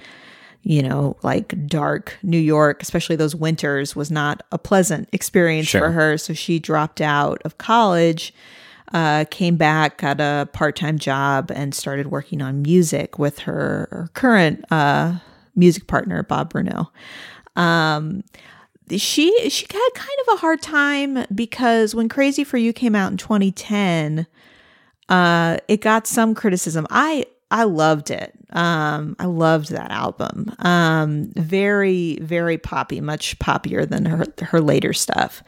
you 0.64 0.84
know, 0.84 1.16
like 1.24 1.68
dark 1.68 2.18
New 2.22 2.38
York, 2.38 2.82
especially 2.84 3.16
those 3.16 3.34
winters, 3.34 3.96
was 3.96 4.12
not 4.12 4.44
a 4.52 4.58
pleasant 4.58 5.08
experience 5.14 5.68
Sure. 5.70 5.82
for 5.82 5.92
her. 5.92 6.18
So 6.18 6.34
she 6.34 6.60
dropped 6.60 7.00
out 7.00 7.42
of 7.46 7.58
college, 7.58 8.34
uh, 8.94 9.26
came 9.30 9.56
back, 9.56 10.00
got 10.00 10.20
a 10.20 10.50
part 10.54 10.76
time 10.76 10.98
job, 10.98 11.52
and 11.54 11.74
started 11.74 12.08
working 12.08 12.42
on 12.42 12.62
music 12.62 13.18
with 13.18 13.40
her, 13.40 13.88
her 13.92 14.10
current 14.14 14.66
uh, 14.72 15.20
music 15.56 15.88
partner, 15.88 16.24
Bob 16.24 16.52
Bruno 16.52 16.92
Um, 17.56 18.24
she 18.98 19.50
she 19.50 19.66
had 19.70 19.90
kind 19.96 20.18
of 20.28 20.34
a 20.34 20.38
hard 20.38 20.62
time 20.62 21.26
because 21.34 21.96
when 21.96 22.10
Crazy 22.10 22.44
for 22.44 22.58
You 22.58 22.74
came 22.74 22.96
out 22.96 23.12
in 23.12 23.18
2010, 23.18 24.28
uh, 25.10 25.58
it 25.68 25.82
got 25.82 26.08
some 26.08 26.36
criticism. 26.36 26.88
I 26.90 27.26
I 27.50 27.64
loved 27.64 28.12
it. 28.12 28.34
Um, 28.52 29.16
I 29.20 29.26
loved 29.26 29.70
that 29.70 29.92
album. 29.92 30.54
Um, 30.60 31.32
very 31.36 32.18
very 32.22 32.58
poppy, 32.58 33.02
much 33.02 33.38
poppier 33.40 33.88
than 33.88 34.06
her 34.06 34.26
her 34.42 34.62
later 34.62 34.94
stuff. 34.94 35.44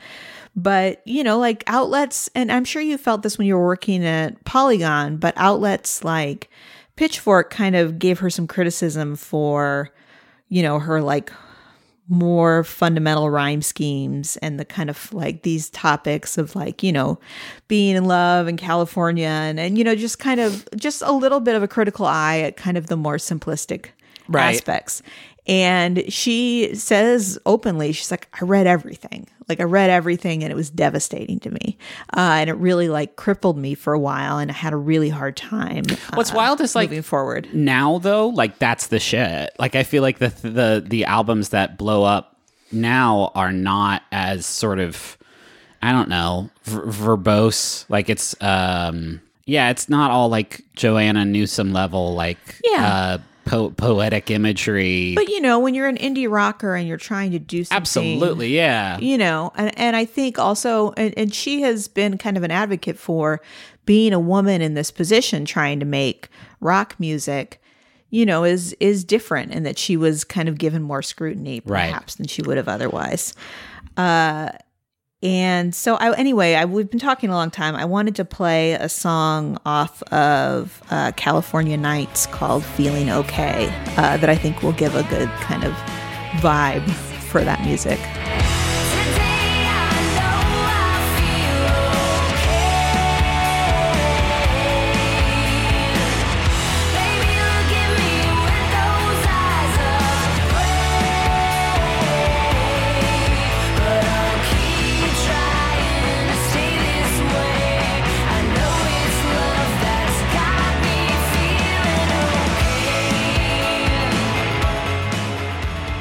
But 0.55 1.01
you 1.05 1.23
know, 1.23 1.39
like 1.39 1.63
outlets, 1.67 2.29
and 2.35 2.51
I'm 2.51 2.65
sure 2.65 2.81
you 2.81 2.97
felt 2.97 3.23
this 3.23 3.37
when 3.37 3.47
you 3.47 3.57
were 3.57 3.65
working 3.65 4.05
at 4.05 4.43
Polygon. 4.45 5.17
But 5.17 5.33
outlets 5.35 6.03
like 6.03 6.49
Pitchfork 6.95 7.49
kind 7.49 7.75
of 7.75 7.97
gave 7.97 8.19
her 8.19 8.29
some 8.29 8.45
criticism 8.45 9.15
for, 9.15 9.89
you 10.49 10.61
know, 10.61 10.77
her 10.79 11.01
like 11.01 11.31
more 12.09 12.63
fundamental 12.65 13.29
rhyme 13.29 13.61
schemes 13.61 14.37
and 14.37 14.59
the 14.59 14.65
kind 14.65 14.89
of 14.89 15.11
like 15.13 15.43
these 15.43 15.69
topics 15.69 16.37
of 16.37 16.53
like 16.53 16.83
you 16.83 16.91
know 16.91 17.17
being 17.69 17.95
in 17.95 18.03
love 18.03 18.45
in 18.49 18.57
california 18.57 19.25
and, 19.25 19.57
and 19.57 19.77
you 19.77 19.85
know 19.85 19.95
just 19.95 20.19
kind 20.19 20.41
of 20.41 20.67
just 20.75 21.01
a 21.01 21.13
little 21.13 21.39
bit 21.39 21.55
of 21.55 21.63
a 21.63 21.67
critical 21.67 22.05
eye 22.05 22.39
at 22.39 22.57
kind 22.57 22.77
of 22.77 22.87
the 22.87 22.97
more 22.97 23.15
simplistic 23.15 23.87
Right. 24.27 24.53
aspects 24.53 25.01
and 25.47 26.03
she 26.11 26.75
says 26.75 27.39
openly 27.45 27.93
she's 27.93 28.11
like 28.11 28.27
i 28.39 28.43
read 28.43 28.67
everything 28.67 29.25
like 29.49 29.59
i 29.59 29.63
read 29.63 29.89
everything 29.89 30.43
and 30.43 30.51
it 30.51 30.55
was 30.55 30.69
devastating 30.69 31.39
to 31.39 31.49
me 31.51 31.77
uh, 32.15 32.37
and 32.39 32.49
it 32.49 32.53
really 32.53 32.89
like 32.89 33.15
crippled 33.15 33.57
me 33.57 33.75
for 33.75 33.93
a 33.93 33.99
while 33.99 34.37
and 34.37 34.51
i 34.51 34.53
had 34.53 34.73
a 34.73 34.77
really 34.77 35.09
hard 35.09 35.35
time 35.37 35.83
What's 36.13 36.31
uh, 36.31 36.35
wild 36.35 36.61
is 36.61 36.75
like 36.75 36.89
moving 36.89 37.03
forward 37.03 37.47
now 37.53 37.97
though, 37.99 38.27
like 38.29 38.59
that's 38.59 38.87
the 38.87 38.99
shit. 38.99 39.51
Like 39.59 39.75
I 39.75 39.83
feel 39.83 40.01
like 40.01 40.19
the 40.19 40.29
the 40.29 40.83
the 40.85 41.05
albums 41.05 41.49
that 41.49 41.77
blow 41.77 42.03
up 42.03 42.37
now 42.71 43.31
are 43.35 43.51
not 43.51 44.03
as 44.11 44.45
sort 44.45 44.79
of 44.79 45.17
I 45.81 45.91
don't 45.91 46.09
know 46.09 46.49
ver- 46.63 46.85
verbose. 46.85 47.85
Like 47.89 48.09
it's 48.09 48.35
um 48.41 49.21
yeah, 49.45 49.69
it's 49.69 49.89
not 49.89 50.11
all 50.11 50.29
like 50.29 50.61
Joanna 50.75 51.25
Newsom 51.25 51.73
level 51.73 52.13
like 52.13 52.37
Yeah. 52.63 52.87
uh 52.87 53.17
po- 53.45 53.71
poetic 53.71 54.29
imagery. 54.31 55.13
but 55.15 55.27
you 55.29 55.39
know 55.41 55.59
when 55.59 55.73
you're 55.75 55.87
an 55.87 55.97
indie 55.97 56.29
rocker 56.31 56.75
and 56.75 56.87
you're 56.87 56.97
trying 56.97 57.31
to 57.31 57.39
do 57.39 57.63
something 57.63 57.77
Absolutely, 57.81 58.49
yeah. 58.55 58.97
you 58.99 59.17
know 59.17 59.51
and, 59.55 59.77
and 59.77 59.95
i 59.95 60.05
think 60.05 60.39
also 60.39 60.91
and, 60.97 61.13
and 61.17 61.33
she 61.33 61.61
has 61.61 61.87
been 61.87 62.17
kind 62.17 62.37
of 62.37 62.43
an 62.43 62.51
advocate 62.51 62.97
for 62.97 63.41
being 63.85 64.13
a 64.13 64.19
woman 64.19 64.61
in 64.61 64.73
this 64.75 64.91
position 64.91 65.45
trying 65.45 65.79
to 65.79 65.85
make 65.85 66.29
rock 66.59 66.95
music 66.99 67.59
you 68.09 68.27
know, 68.27 68.43
is 68.43 68.73
is 68.79 69.03
different 69.03 69.51
and 69.51 69.65
that 69.65 69.75
she 69.79 69.97
was 69.97 70.23
kind 70.23 70.47
of 70.47 70.59
given 70.59 70.83
more 70.83 71.01
scrutiny 71.01 71.63
Right. 71.65 71.87
perhaps 71.87 72.13
than 72.13 72.27
she 72.27 72.43
would 72.43 72.57
have 72.57 72.67
otherwise. 72.67 73.33
Uh 73.97 74.49
and 75.23 75.73
so 75.73 75.95
I 75.95 76.13
anyway, 76.17 76.55
I 76.55 76.65
we've 76.65 76.89
been 76.89 76.99
talking 76.99 77.29
a 77.29 77.33
long 77.33 77.49
time. 77.49 77.75
I 77.75 77.85
wanted 77.85 78.15
to 78.17 78.25
play 78.25 78.73
a 78.73 78.89
song 78.89 79.57
off 79.65 80.03
of 80.11 80.83
uh, 80.91 81.13
California 81.15 81.77
Nights 81.77 82.25
called 82.27 82.65
"Feeling 82.65 83.09
Okay" 83.09 83.67
uh, 83.95 84.17
that 84.17 84.29
I 84.29 84.35
think 84.35 84.61
will 84.61 84.73
give 84.73 84.95
a 84.95 85.03
good 85.03 85.29
kind 85.39 85.63
of 85.63 85.71
vibe 86.41 86.87
for 87.31 87.41
that 87.45 87.63
music. 87.63 87.99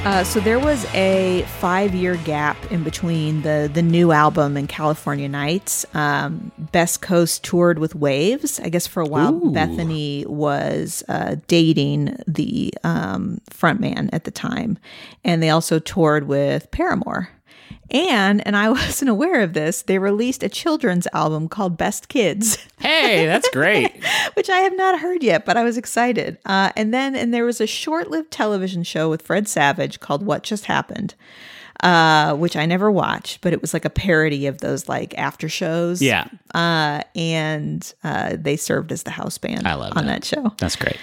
Uh, 0.05 0.25
so 0.25 0.41
there 0.41 0.59
was 0.59 0.85
a 0.95 1.43
five-year 1.61 2.17
gap 2.17 2.57
in 2.73 2.83
between 2.83 3.43
the 3.43 3.71
the 3.73 3.83
new 3.83 4.11
album 4.11 4.57
and 4.57 4.69
California 4.69 5.29
Nights. 5.29 5.87
Um, 5.95 6.51
Best 6.59 7.03
Coast 7.03 7.45
toured 7.45 7.79
with 7.79 7.95
Wavves. 7.95 8.59
I 8.59 8.69
guess 8.69 8.85
for 8.85 9.01
a 9.01 9.07
while, 9.07 9.39
Bethany 9.53 10.27
was 10.27 11.05
uh, 11.09 11.37
dating 11.47 12.17
the 12.27 12.75
um, 12.83 13.41
frontman 13.49 14.11
at 14.13 14.25
the 14.25 14.33
time, 14.33 14.77
and 15.25 15.41
they 15.41 15.51
also 15.51 15.79
toured 15.79 16.27
with 16.27 16.69
Paramore. 16.73 17.29
And 17.91 18.45
and 18.47 18.57
I 18.57 18.71
wasn't 18.71 19.11
aware 19.11 19.43
of 19.43 19.53
this. 19.53 19.83
They 19.83 19.99
released 19.99 20.43
a 20.43 20.49
children's 20.49 21.07
album 21.13 21.49
called 21.49 21.77
Best 21.77 22.09
Kids. 22.09 22.59
Hey, 22.83 23.27
that's 23.27 23.49
great. 23.51 23.93
which 24.35 24.51
I 24.51 24.59
have 24.59 24.77
not 24.77 24.99
heard 24.99 25.23
yet, 25.23 25.45
but 25.45 25.57
I 25.57 25.63
was 25.63 25.77
excited. 25.77 26.37
Uh, 26.45 26.73
and 26.77 26.93
then, 26.93 27.15
and 27.15 27.33
there 27.33 27.45
was 27.45 27.61
a 27.61 27.67
short-lived 27.67 28.33
television 28.33 28.83
show 28.83 29.09
with 29.09 29.23
Fred 29.23 29.47
Savage 29.47 30.01
called 30.01 30.27
"What 30.27 30.43
Just 30.43 30.65
Happened," 30.65 31.15
uh, 31.85 32.35
which 32.35 32.57
I 32.57 32.67
never 32.67 32.91
watched, 32.91 33.41
but 33.41 33.53
it 33.53 33.61
was 33.61 33.73
like 33.73 33.85
a 33.85 33.91
parody 33.91 34.49
of 34.49 34.59
those 34.59 34.89
like 34.89 35.17
after 35.17 35.49
shows. 35.49 36.03
Yeah. 36.03 36.27
Uh, 36.55 37.03
and 37.15 37.93
uh, 38.03 38.37
they 38.37 38.57
served 38.57 38.91
as 38.91 39.05
the 39.05 39.13
house 39.13 39.39
band 39.39 39.65
I 39.65 39.75
love 39.75 39.97
on 39.97 40.07
that. 40.07 40.23
that 40.23 40.25
show 40.25 40.53
That's 40.59 40.75
great. 40.77 40.97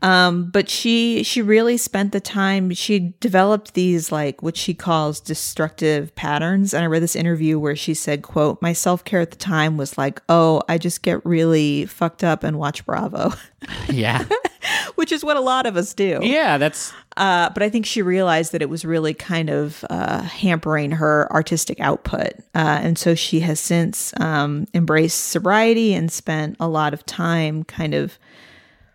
But 0.00 0.68
she 0.68 1.22
she 1.22 1.40
really 1.40 1.76
spent 1.76 2.12
the 2.12 2.20
time 2.20 2.72
she 2.72 3.14
developed 3.20 3.74
these 3.74 4.12
like 4.12 4.42
what 4.42 4.56
she 4.56 4.74
calls 4.74 5.20
destructive 5.20 6.14
patterns. 6.14 6.74
And 6.74 6.84
i 6.84 6.86
read 6.86 7.02
this 7.02 7.16
interview 7.16 7.58
where 7.58 7.76
she 7.76 7.94
said 7.94 8.22
quote 8.22 8.60
my 8.60 8.72
self-care 8.72 9.20
at 9.20 9.30
the 9.30 9.36
time 9.36 9.76
was 9.76 9.96
like 9.96 10.20
oh 10.28 10.62
i 10.68 10.78
just 10.78 11.02
get 11.02 11.24
really 11.24 11.86
fucked 11.86 12.24
up 12.24 12.44
and 12.44 12.58
watch 12.58 12.84
bravo. 12.84 13.32
Yeah. 13.88 14.26
which 14.94 15.10
is 15.10 15.24
what 15.24 15.36
a 15.36 15.40
lot 15.40 15.64
of 15.66 15.76
us 15.76 15.94
do. 15.94 16.18
Yeah, 16.22 16.58
that's 16.58 16.92
uh, 17.16 17.48
but 17.50 17.62
i 17.62 17.70
think 17.70 17.86
she 17.86 18.02
realized 18.02 18.52
that 18.52 18.60
it 18.60 18.68
was 18.68 18.84
really 18.84 19.14
kind 19.14 19.48
of 19.48 19.84
uh, 19.88 20.22
hampering 20.22 20.90
her 20.92 21.30
artistic 21.32 21.80
output. 21.80 22.32
Uh, 22.54 22.80
and 22.82 22.98
so 22.98 23.14
she 23.14 23.40
has 23.40 23.60
since 23.60 24.12
um, 24.20 24.66
embraced 24.74 25.26
sobriety 25.26 25.94
and 25.94 26.10
spent 26.10 26.56
a 26.60 26.68
lot 26.68 26.92
of 26.92 27.06
time 27.06 27.64
kind 27.64 27.94
of 27.94 28.18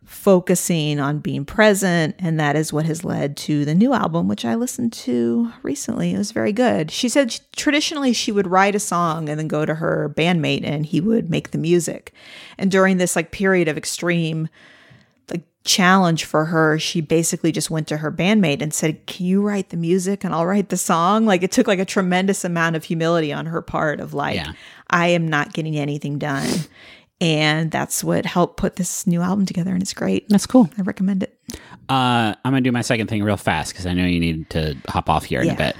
focusing 0.10 1.00
on 1.00 1.20
being 1.20 1.46
present 1.46 2.16
and 2.18 2.40
that 2.40 2.56
is 2.56 2.74
what 2.74 2.86
has 2.86 3.04
led 3.04 3.38
to 3.38 3.64
the 3.64 3.76
new 3.76 3.94
album 3.94 4.28
which 4.28 4.44
i 4.44 4.56
listened 4.56 4.92
to 4.92 5.52
recently. 5.62 6.14
It 6.14 6.18
was 6.18 6.32
very 6.32 6.52
good. 6.52 6.90
She 6.90 7.08
said 7.08 7.32
she- 7.32 7.42
traditionally 7.56 8.12
she 8.12 8.32
would 8.32 8.48
write 8.48 8.74
a 8.74 8.80
song 8.80 9.30
and 9.30 9.40
then 9.40 9.48
go 9.48 9.66
to 9.66 9.76
her 9.76 10.12
bandmate 10.18 10.64
and 10.66 10.84
he 10.86 11.00
would 11.00 11.30
make 11.30 11.52
the 11.52 11.60
music. 11.60 12.12
And 12.58 12.72
during 12.72 12.98
this 12.98 13.16
like 13.16 13.32
period 13.32 13.68
of 13.68 13.78
extreme 13.78 14.50
like 15.30 15.44
challenge 15.64 16.26
for 16.26 16.46
her 16.46 16.80
she 16.80 17.02
basically 17.02 17.52
just 17.52 17.70
went 17.70 17.88
to 17.90 17.98
her 17.98 18.12
bandmate 18.12 18.64
and 18.64 18.74
said 18.74 19.06
can 19.06 19.28
you 19.28 19.42
write 19.44 19.70
the 19.70 19.78
music 19.78 20.24
and 20.24 20.34
i'll 20.34 20.46
write 20.48 20.70
the 20.70 20.78
song? 20.78 21.28
Like 21.28 21.44
it 21.44 21.52
took 21.52 21.68
like 21.68 21.80
a 21.80 21.86
tremendous 21.86 22.44
amount 22.44 22.76
of 22.76 22.84
humility 22.84 23.32
on 23.32 23.46
her 23.46 23.62
part 23.62 24.00
of 24.00 24.16
like 24.16 24.38
Yeah. 24.38 24.54
i 24.90 25.08
am 25.10 25.28
not 25.28 25.54
getting 25.54 25.76
anything 25.78 26.18
done 26.18 26.50
and 27.22 27.70
that's 27.72 28.04
what 28.04 28.26
helped 28.26 28.58
put 28.58 28.76
this 28.78 29.06
new 29.06 29.22
album 29.22 29.46
together 29.46 29.74
and 29.74 29.82
it's 29.82 29.94
great 29.94 30.28
that's 30.30 30.46
cool. 30.46 30.70
i 30.78 30.82
recommend 30.82 31.24
it 31.24 31.38
Uh, 31.90 32.36
I'm 32.46 32.52
gonna 32.54 32.62
do 32.62 32.72
my 32.72 32.82
second 32.82 33.08
thing 33.08 33.24
real 33.24 33.36
fast 33.38 33.74
because 33.74 33.86
I 33.88 33.94
know 33.94 34.06
you 34.06 34.20
need 34.20 34.50
to 34.52 34.76
hop 34.88 35.10
off 35.10 35.26
here 35.26 35.42
in 35.42 35.48
Yeah. 35.48 35.54
a 35.54 35.58
bit. 35.58 35.76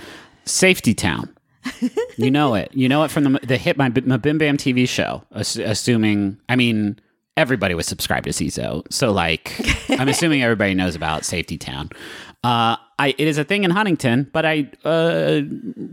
Safety 0.46 0.96
Town. 0.96 1.30
you 2.18 2.32
know 2.32 2.56
it. 2.56 2.72
You 2.74 2.90
know 2.90 3.04
it 3.04 3.12
from 3.12 3.26
the 3.26 3.40
the 3.44 3.58
hit 3.58 3.78
my, 3.78 3.90
my 4.06 4.18
Bim 4.18 4.40
Bam 4.40 4.58
TV 4.58 4.88
show. 4.90 5.24
ass- 5.36 5.56
assuming, 5.58 6.40
I 6.50 6.56
mean, 6.56 6.98
everybody 7.38 7.76
was 7.76 7.86
subscribed 7.86 8.24
to 8.26 8.32
Seeso, 8.32 8.82
so 8.92 9.12
like, 9.12 9.54
I'm 10.00 10.10
assuming 10.10 10.42
everybody 10.42 10.74
knows 10.74 10.96
about 10.96 11.26
Safety 11.26 11.58
Town. 11.60 11.90
Uh, 12.42 12.78
I 12.98 13.10
it 13.18 13.28
is 13.28 13.38
a 13.38 13.44
thing 13.44 13.66
in 13.66 13.72
Huntington, 13.72 14.30
but 14.32 14.46
I 14.46 14.70
uh, 14.86 15.42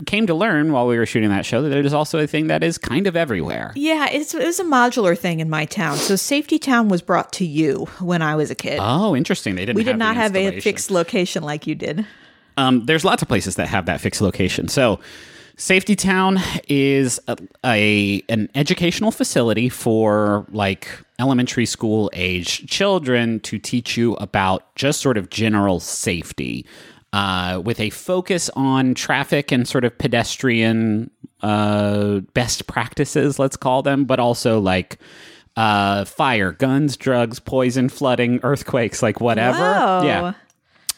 came 0.05 0.27
to 0.27 0.33
learn 0.33 0.71
while 0.71 0.87
we 0.87 0.97
were 0.97 1.05
shooting 1.05 1.29
that 1.29 1.45
show 1.45 1.61
that 1.61 1.77
it 1.77 1.85
is 1.85 1.93
also 1.93 2.19
a 2.19 2.27
thing 2.27 2.47
that 2.47 2.63
is 2.63 2.77
kind 2.77 3.05
of 3.05 3.17
everywhere. 3.17 3.73
yeah 3.75 4.07
it's, 4.09 4.33
it 4.33 4.45
was 4.45 4.59
a 4.59 4.63
modular 4.63 5.17
thing 5.17 5.41
in 5.41 5.49
my 5.49 5.65
town 5.65 5.97
so 5.97 6.15
safety 6.15 6.57
town 6.57 6.87
was 6.87 7.01
brought 7.01 7.33
to 7.33 7.45
you 7.45 7.85
when 7.99 8.21
i 8.21 8.33
was 8.35 8.49
a 8.49 8.55
kid 8.55 8.79
Oh, 8.81 9.13
interesting. 9.15 9.55
They 9.55 9.65
didn't. 9.65 9.75
we 9.75 9.83
did 9.83 9.97
not 9.97 10.15
have 10.15 10.35
a 10.37 10.59
fixed 10.61 10.89
location 10.89 11.43
like 11.43 11.67
you 11.67 11.75
did 11.75 12.05
Um, 12.57 12.85
there's 12.85 13.03
lots 13.03 13.21
of 13.21 13.27
places 13.27 13.55
that 13.57 13.67
have 13.67 13.85
that 13.85 13.99
fixed 14.01 14.21
location. 14.21 14.67
So, 14.67 14.99
Safety 15.59 15.95
Town 15.95 16.39
is 16.67 17.19
a, 17.27 17.35
a 17.65 18.23
an 18.29 18.47
educational 18.53 19.09
facility 19.09 19.69
for 19.69 20.45
like 20.51 20.87
elementary 21.17 21.65
school 21.65 22.11
age 22.13 22.67
children 22.67 23.39
to 23.39 23.57
teach 23.57 23.97
you 23.97 24.13
about 24.15 24.75
just 24.75 25.01
sort 25.01 25.17
of 25.17 25.31
general 25.31 25.79
safety, 25.79 26.63
uh, 27.11 27.59
with 27.65 27.79
a 27.79 27.89
focus 27.89 28.51
on 28.55 28.93
traffic 28.93 29.51
and 29.51 29.67
sort 29.67 29.83
of 29.83 29.97
pedestrian 29.97 31.09
uh, 31.41 32.19
best 32.35 32.67
practices, 32.67 33.39
let's 33.39 33.57
call 33.57 33.81
them, 33.81 34.05
but 34.05 34.19
also 34.19 34.59
like. 34.59 34.97
Uh, 35.55 36.05
fire, 36.05 36.51
guns, 36.51 36.95
drugs, 36.95 37.39
poison, 37.39 37.89
flooding, 37.89 38.39
earthquakes, 38.43 39.01
like 39.01 39.19
whatever. 39.19 39.57
Whoa. 39.57 40.03
Yeah. 40.05 40.33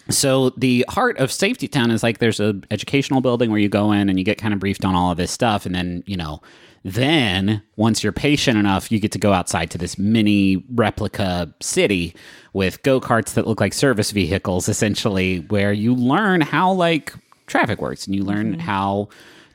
So 0.10 0.50
the 0.52 0.86
heart 0.90 1.18
of 1.20 1.32
Safety 1.32 1.68
Town 1.68 1.92
is 1.92 2.02
like 2.02 2.18
there's 2.18 2.40
a 2.40 2.60
educational 2.72 3.22
building 3.22 3.52
where 3.52 3.60
you 3.60 3.70
go 3.70 3.92
in 3.92 4.10
and 4.10 4.18
you 4.18 4.26
get 4.26 4.38
kind 4.38 4.54
of 4.54 4.60
briefed 4.60 4.84
on 4.84 4.96
all 4.96 5.12
of 5.12 5.18
this 5.18 5.32
stuff, 5.32 5.66
and 5.66 5.76
then 5.76 6.04
you 6.08 6.18
know, 6.18 6.42
then 6.84 7.62
once 7.76 8.04
you're 8.04 8.12
patient 8.12 8.58
enough, 8.58 8.92
you 8.92 9.00
get 9.00 9.12
to 9.12 9.20
go 9.20 9.34
outside 9.34 9.70
to 9.72 9.78
this 9.78 9.98
mini 9.98 10.64
replica 10.74 11.54
city 11.62 12.16
with 12.54 12.82
go 12.84 13.00
karts 13.00 13.34
that 13.36 13.46
look 13.46 13.62
like 13.62 13.74
service 13.74 14.12
vehicles, 14.12 14.68
essentially, 14.68 15.40
where 15.50 15.72
you 15.72 15.94
learn 15.94 16.42
how 16.42 16.72
like 16.72 17.14
traffic 17.46 17.80
works 17.82 18.08
and 18.08 18.16
you 18.16 18.24
learn 18.24 18.58
how 18.60 19.10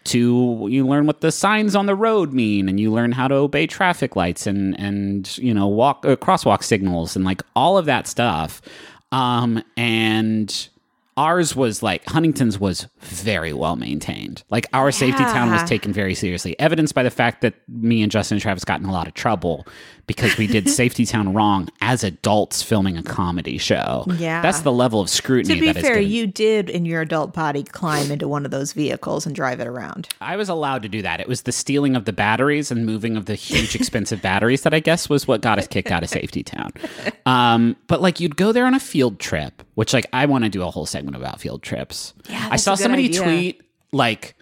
to 0.04 0.68
you 0.70 0.86
learn 0.86 1.06
what 1.06 1.22
the 1.22 1.32
signs 1.32 1.74
on 1.74 1.86
the 1.86 1.94
road 1.94 2.32
mean 2.32 2.68
and 2.68 2.78
you 2.78 2.92
learn 2.92 3.10
how 3.10 3.26
to 3.26 3.34
obey 3.34 3.66
traffic 3.66 4.14
lights 4.16 4.46
and 4.46 4.78
and 4.78 5.38
you 5.38 5.54
know 5.54 5.66
walk 5.66 6.04
uh, 6.04 6.14
crosswalk 6.16 6.62
signals 6.62 7.16
and 7.16 7.24
like 7.24 7.42
all 7.56 7.78
of 7.78 7.86
that 7.86 8.06
stuff 8.06 8.60
um 9.14 9.62
and 9.76 10.68
ours 11.16 11.54
was 11.54 11.82
like 11.82 12.04
huntington's 12.06 12.58
was 12.58 12.88
very 13.04 13.52
well 13.52 13.76
maintained 13.76 14.42
like 14.50 14.66
our 14.72 14.90
safety 14.92 15.22
town 15.24 15.50
was 15.50 15.62
taken 15.64 15.92
very 15.92 16.14
seriously 16.14 16.58
evidenced 16.58 16.94
by 16.94 17.02
the 17.02 17.10
fact 17.10 17.40
that 17.42 17.54
me 17.68 18.02
and 18.02 18.10
justin 18.10 18.36
and 18.36 18.42
travis 18.42 18.64
got 18.64 18.80
in 18.80 18.86
a 18.86 18.92
lot 18.92 19.06
of 19.06 19.14
trouble 19.14 19.66
because 20.06 20.36
we 20.36 20.46
did 20.46 20.68
safety 20.82 21.06
town 21.06 21.32
wrong 21.32 21.68
as 21.80 22.04
adults 22.04 22.62
filming 22.62 22.96
a 22.96 23.02
comedy 23.02 23.58
show 23.58 24.04
Yeah. 24.18 24.42
that's 24.42 24.60
the 24.60 24.72
level 24.72 25.00
of 25.00 25.08
scrutiny 25.10 25.54
to 25.60 25.74
be 25.74 25.80
fair 25.80 25.98
you 26.00 26.26
did 26.26 26.68
in 26.70 26.84
your 26.84 27.00
adult 27.02 27.32
body 27.34 27.62
climb 27.62 28.10
into 28.10 28.26
one 28.28 28.44
of 28.44 28.50
those 28.50 28.72
vehicles 28.72 29.26
and 29.26 29.34
drive 29.34 29.60
it 29.60 29.66
around 29.66 30.08
I 30.20 30.36
was 30.36 30.48
allowed 30.48 30.82
to 30.82 30.88
do 30.88 31.02
that. 31.02 31.20
It 31.20 31.28
was 31.28 31.42
the 31.42 31.52
stealing 31.52 31.94
of 31.96 32.06
the 32.06 32.12
batteries 32.12 32.70
and 32.70 32.86
moving 32.86 33.16
of 33.16 33.26
the 33.26 33.34
huge 33.34 33.74
expensive 33.80 34.22
batteries 34.22 34.62
that 34.62 34.72
I 34.72 34.80
guess 34.80 35.08
was 35.08 35.28
what 35.28 35.42
got 35.42 35.58
us 35.58 35.66
kicked 35.66 35.90
out 35.90 36.02
of 36.02 36.08
Safety 36.08 36.42
Town. 36.42 36.70
Um, 37.26 37.76
but 37.86 38.00
like 38.00 38.20
you'd 38.20 38.36
go 38.36 38.52
there 38.52 38.66
on 38.66 38.74
a 38.74 38.80
field 38.80 39.18
trip, 39.18 39.62
which 39.74 39.92
like 39.92 40.06
I 40.12 40.26
want 40.26 40.44
to 40.44 40.50
do 40.50 40.62
a 40.62 40.70
whole 40.70 40.86
segment 40.86 41.16
about 41.16 41.40
field 41.40 41.62
trips. 41.62 42.14
Yeah, 42.28 42.48
I 42.50 42.56
saw 42.56 42.74
good 42.76 42.82
somebody 42.96 43.08
idea. 43.08 43.22
tweet 43.22 43.62
like, 43.92 44.34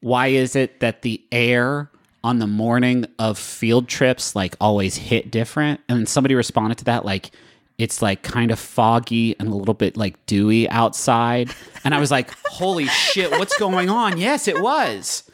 why 0.00 0.28
is 0.28 0.56
it 0.56 0.80
that 0.80 1.02
the 1.02 1.22
air 1.32 1.90
on 2.22 2.38
the 2.38 2.46
morning 2.46 3.06
of 3.18 3.38
field 3.38 3.88
trips 3.88 4.34
like 4.34 4.56
always 4.60 4.96
hit 4.96 5.30
different? 5.30 5.80
And 5.88 6.08
somebody 6.08 6.34
responded 6.34 6.78
to 6.78 6.84
that 6.84 7.04
like. 7.04 7.30
It's 7.76 8.00
like 8.00 8.22
kind 8.22 8.52
of 8.52 8.60
foggy 8.60 9.34
and 9.40 9.48
a 9.48 9.50
little 9.52 9.74
bit 9.74 9.96
like 9.96 10.26
dewy 10.26 10.70
outside. 10.70 11.52
And 11.82 11.92
I 11.92 11.98
was 11.98 12.08
like, 12.08 12.30
holy 12.46 12.86
shit, 12.86 13.32
what's 13.32 13.58
going 13.58 13.90
on? 13.90 14.16
Yes, 14.16 14.46
it 14.46 14.62
was 14.62 15.24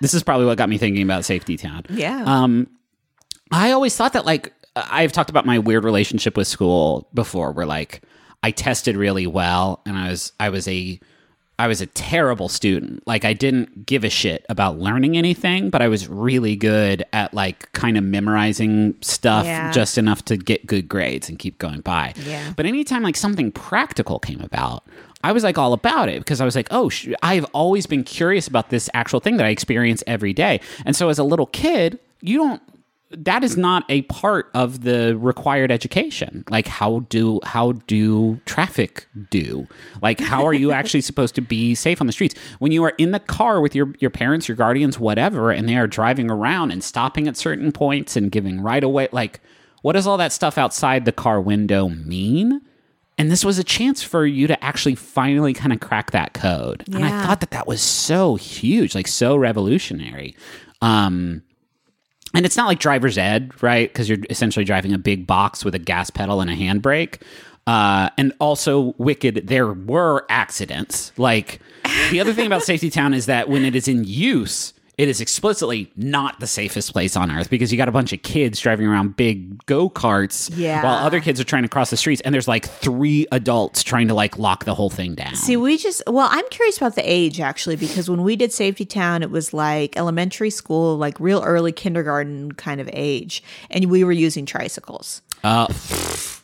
this 0.00 0.14
is 0.14 0.22
probably 0.22 0.46
what 0.46 0.58
got 0.58 0.68
me 0.68 0.78
thinking 0.78 1.02
about 1.02 1.24
Safety 1.24 1.56
Town. 1.56 1.84
Yeah. 1.90 2.22
Um, 2.26 2.68
I 3.52 3.72
always 3.72 3.96
thought 3.96 4.12
that 4.14 4.26
like 4.26 4.52
I've 4.74 5.12
talked 5.12 5.30
about 5.30 5.46
my 5.46 5.58
weird 5.58 5.84
relationship 5.84 6.36
with 6.36 6.46
school 6.46 7.08
before, 7.14 7.52
where 7.52 7.66
like 7.66 8.02
I 8.42 8.50
tested 8.50 8.96
really 8.96 9.26
well, 9.26 9.82
and 9.86 9.96
I 9.96 10.10
was 10.10 10.32
I 10.38 10.48
was 10.50 10.68
a 10.68 11.00
I 11.58 11.68
was 11.68 11.80
a 11.80 11.86
terrible 11.86 12.48
student. 12.50 13.02
Like 13.06 13.24
I 13.24 13.32
didn't 13.32 13.86
give 13.86 14.04
a 14.04 14.10
shit 14.10 14.44
about 14.50 14.78
learning 14.78 15.16
anything, 15.16 15.70
but 15.70 15.80
I 15.80 15.88
was 15.88 16.06
really 16.06 16.54
good 16.54 17.04
at 17.14 17.32
like 17.32 17.72
kind 17.72 17.96
of 17.96 18.04
memorizing 18.04 18.94
stuff 19.00 19.46
Yeah. 19.46 19.70
just 19.72 19.96
enough 19.96 20.24
to 20.26 20.36
get 20.36 20.66
good 20.66 20.86
grades 20.88 21.28
and 21.30 21.38
keep 21.38 21.56
going 21.58 21.80
by. 21.80 22.12
Yeah. 22.26 22.52
But 22.56 22.66
anytime 22.66 23.02
like 23.02 23.16
something 23.16 23.52
practical 23.52 24.18
came 24.18 24.40
about, 24.42 24.84
I 25.24 25.32
was 25.32 25.44
like 25.44 25.56
all 25.56 25.72
about 25.72 26.08
it 26.10 26.18
because 26.20 26.40
I 26.42 26.44
was 26.44 26.54
like, 26.54 26.68
oh, 26.70 26.90
sh- 26.90 27.08
I've 27.22 27.46
always 27.46 27.86
been 27.86 28.04
curious 28.04 28.46
about 28.46 28.68
this 28.70 28.90
actual 28.92 29.20
thing 29.20 29.38
that 29.38 29.46
I 29.46 29.48
experience 29.48 30.04
every 30.06 30.34
day. 30.34 30.60
And 30.84 30.94
so 30.94 31.08
as 31.08 31.18
a 31.18 31.24
little 31.24 31.46
kid, 31.46 31.98
you 32.20 32.36
don't 32.38 32.62
that 33.10 33.44
is 33.44 33.56
not 33.56 33.84
a 33.88 34.02
part 34.02 34.50
of 34.52 34.82
the 34.82 35.16
required 35.16 35.70
education. 35.70 36.44
Like 36.50 36.66
how 36.66 37.00
do 37.08 37.40
how 37.44 37.72
do 37.72 38.40
traffic 38.46 39.06
do? 39.30 39.66
Like 40.02 40.18
how 40.18 40.44
are 40.44 40.54
you 40.54 40.72
actually 40.72 41.00
supposed 41.02 41.34
to 41.36 41.40
be 41.40 41.74
safe 41.74 42.00
on 42.00 42.08
the 42.08 42.12
streets? 42.12 42.34
When 42.58 42.72
you 42.72 42.82
are 42.84 42.94
in 42.98 43.12
the 43.12 43.20
car 43.20 43.60
with 43.60 43.74
your 43.74 43.94
your 44.00 44.10
parents 44.10 44.48
your 44.48 44.56
guardians 44.56 44.98
whatever 44.98 45.50
and 45.52 45.68
they 45.68 45.76
are 45.76 45.86
driving 45.86 46.30
around 46.30 46.72
and 46.72 46.82
stopping 46.82 47.28
at 47.28 47.36
certain 47.36 47.70
points 47.70 48.16
and 48.16 48.30
giving 48.30 48.60
right 48.60 48.82
away 48.82 49.08
like 49.12 49.40
what 49.82 49.92
does 49.92 50.06
all 50.06 50.16
that 50.16 50.32
stuff 50.32 50.58
outside 50.58 51.04
the 51.04 51.12
car 51.12 51.40
window 51.40 51.88
mean? 51.88 52.60
And 53.18 53.30
this 53.30 53.44
was 53.44 53.58
a 53.58 53.64
chance 53.64 54.02
for 54.02 54.26
you 54.26 54.46
to 54.48 54.64
actually 54.64 54.96
finally 54.96 55.54
kind 55.54 55.72
of 55.72 55.80
crack 55.80 56.10
that 56.10 56.34
code. 56.34 56.84
And 56.92 57.04
i 57.04 57.24
thought 57.24 57.40
that 57.40 57.52
that 57.52 57.68
was 57.68 57.80
so 57.80 58.34
huge 58.34 58.96
like 58.96 59.06
so 59.06 59.36
revolutionary. 59.36 60.34
Um 60.82 61.42
and 62.34 62.44
it's 62.44 62.56
not 62.56 62.66
like 62.66 62.78
driver's 62.78 63.18
ed, 63.18 63.52
right? 63.62 63.88
Because 63.92 64.08
you're 64.08 64.18
essentially 64.30 64.64
driving 64.64 64.92
a 64.92 64.98
big 64.98 65.26
box 65.26 65.64
with 65.64 65.74
a 65.74 65.78
gas 65.78 66.10
pedal 66.10 66.40
and 66.40 66.50
a 66.50 66.54
handbrake. 66.56 67.22
Uh, 67.66 68.10
and 68.16 68.32
also, 68.38 68.94
wicked, 68.98 69.48
there 69.48 69.72
were 69.72 70.24
accidents. 70.28 71.12
Like, 71.16 71.60
the 72.10 72.20
other 72.20 72.32
thing 72.32 72.46
about 72.46 72.62
Safety 72.64 72.90
Town 72.90 73.12
is 73.12 73.26
that 73.26 73.48
when 73.48 73.64
it 73.64 73.74
is 73.74 73.88
in 73.88 74.04
use, 74.04 74.72
it 74.98 75.08
is 75.08 75.20
explicitly 75.20 75.92
not 75.94 76.40
the 76.40 76.46
safest 76.46 76.92
place 76.92 77.16
on 77.16 77.30
earth 77.30 77.50
because 77.50 77.70
you 77.70 77.76
got 77.76 77.88
a 77.88 77.92
bunch 77.92 78.12
of 78.14 78.22
kids 78.22 78.58
driving 78.60 78.86
around 78.86 79.14
big 79.16 79.64
go 79.66 79.90
karts 79.90 80.50
Yeah. 80.56 80.82
while 80.82 80.94
other 81.04 81.20
kids 81.20 81.38
are 81.38 81.44
trying 81.44 81.64
to 81.64 81.68
cross 81.68 81.90
the 81.90 81.96
streets, 81.98 82.22
and 82.22 82.34
there's 82.34 82.48
like 82.48 82.66
three 82.66 83.26
adults 83.30 83.82
trying 83.82 84.08
to 84.08 84.14
like 84.14 84.38
lock 84.38 84.64
the 84.64 84.74
whole 84.74 84.88
thing 84.90 85.14
down. 85.14 85.34
See, 85.34 85.56
we 85.56 85.76
just 85.76 86.02
well, 86.06 86.28
I'm 86.30 86.48
curious 86.50 86.78
about 86.78 86.94
the 86.94 87.02
age 87.08 87.40
actually 87.40 87.76
because 87.76 88.08
when 88.08 88.22
we 88.22 88.36
did 88.36 88.52
Safety 88.52 88.84
Town, 88.86 89.22
it 89.22 89.30
was 89.30 89.52
like 89.52 89.96
elementary 89.96 90.50
school, 90.50 90.96
like 90.96 91.20
real 91.20 91.42
early 91.44 91.72
kindergarten 91.72 92.52
kind 92.52 92.80
of 92.80 92.88
age, 92.92 93.42
and 93.70 93.84
we 93.90 94.02
were 94.04 94.12
using 94.12 94.46
tricycles. 94.46 95.20
uh, 95.44 95.66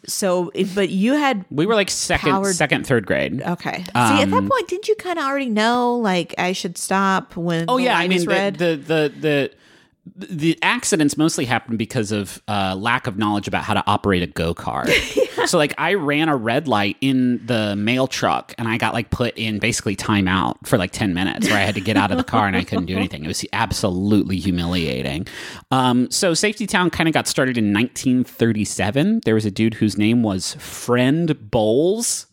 So, 0.07 0.51
but 0.75 0.89
you 0.91 1.15
had 1.15 1.45
we 1.51 1.65
were 1.65 1.75
like 1.75 1.89
second, 1.91 2.31
Powered- 2.33 2.55
second, 2.57 2.87
third 2.87 3.07
grade. 3.07 3.41
okay. 3.41 3.85
See, 3.85 3.93
at 3.95 4.31
that 4.31 4.49
point, 4.49 4.69
didn't 4.69 4.89
you 4.89 4.97
kind 4.97 5.19
of 5.19 5.25
already 5.25 5.49
know 5.49 5.97
like 5.97 6.35
I 6.39 6.53
should 6.53 6.77
stop 6.77 7.37
when? 7.37 7.67
Oh 7.69 7.77
the 7.77 7.85
yeah, 7.85 7.97
I 7.99 8.09
mean 8.09 8.21
the, 8.25 8.55
the 8.57 8.77
the 8.77 9.13
the 9.21 9.51
the 10.17 10.59
accidents 10.63 11.17
mostly 11.17 11.45
happen 11.45 11.77
because 11.77 12.11
of 12.11 12.43
uh, 12.49 12.75
lack 12.77 13.07
of 13.07 13.17
knowledge 13.19 13.47
about 13.47 13.63
how 13.63 13.75
to 13.75 13.85
operate 13.87 14.23
a 14.25 14.27
go 14.27 14.53
kart. 14.55 14.89
So 15.47 15.59
like 15.59 15.75
I 15.79 15.95
ran 15.95 16.29
a 16.29 16.37
red 16.37 16.69
light 16.69 16.97
in 17.01 17.45
the 17.47 17.77
mail 17.77 18.07
truck 18.07 18.55
and 18.59 18.69
I 18.69 18.79
got 18.79 18.95
like 18.95 19.11
put 19.11 19.37
in 19.37 19.59
basically 19.59 19.97
timeout 19.97 20.67
for 20.67 20.79
like 20.79 20.93
ten 20.93 21.15
minutes 21.15 21.49
where 21.49 21.59
I 21.59 21.63
had 21.63 21.75
to 21.75 21.81
get 21.81 21.97
out 21.97 22.11
of 22.11 22.17
the 22.19 22.25
car 22.25 22.47
and 22.47 22.57
I 22.57 22.65
couldn't 22.65 22.87
do 22.87 22.97
anything. 22.97 23.25
It 23.25 23.29
was 23.29 23.45
absolutely 23.53 24.39
humiliating. 24.39 25.27
Um, 25.71 26.11
so 26.11 26.35
Safety 26.35 26.67
Town 26.67 26.91
kind 26.91 27.09
of 27.09 27.15
got 27.15 27.27
started 27.27 27.59
in 27.59 27.73
1937. 27.73 29.23
There 29.25 29.35
was 29.35 29.45
a 29.45 29.51
dude 29.51 29.75
whose 29.75 29.99
name 29.99 30.23
was 30.23 30.55
Friend 30.55 31.29
Boals, 31.29 32.27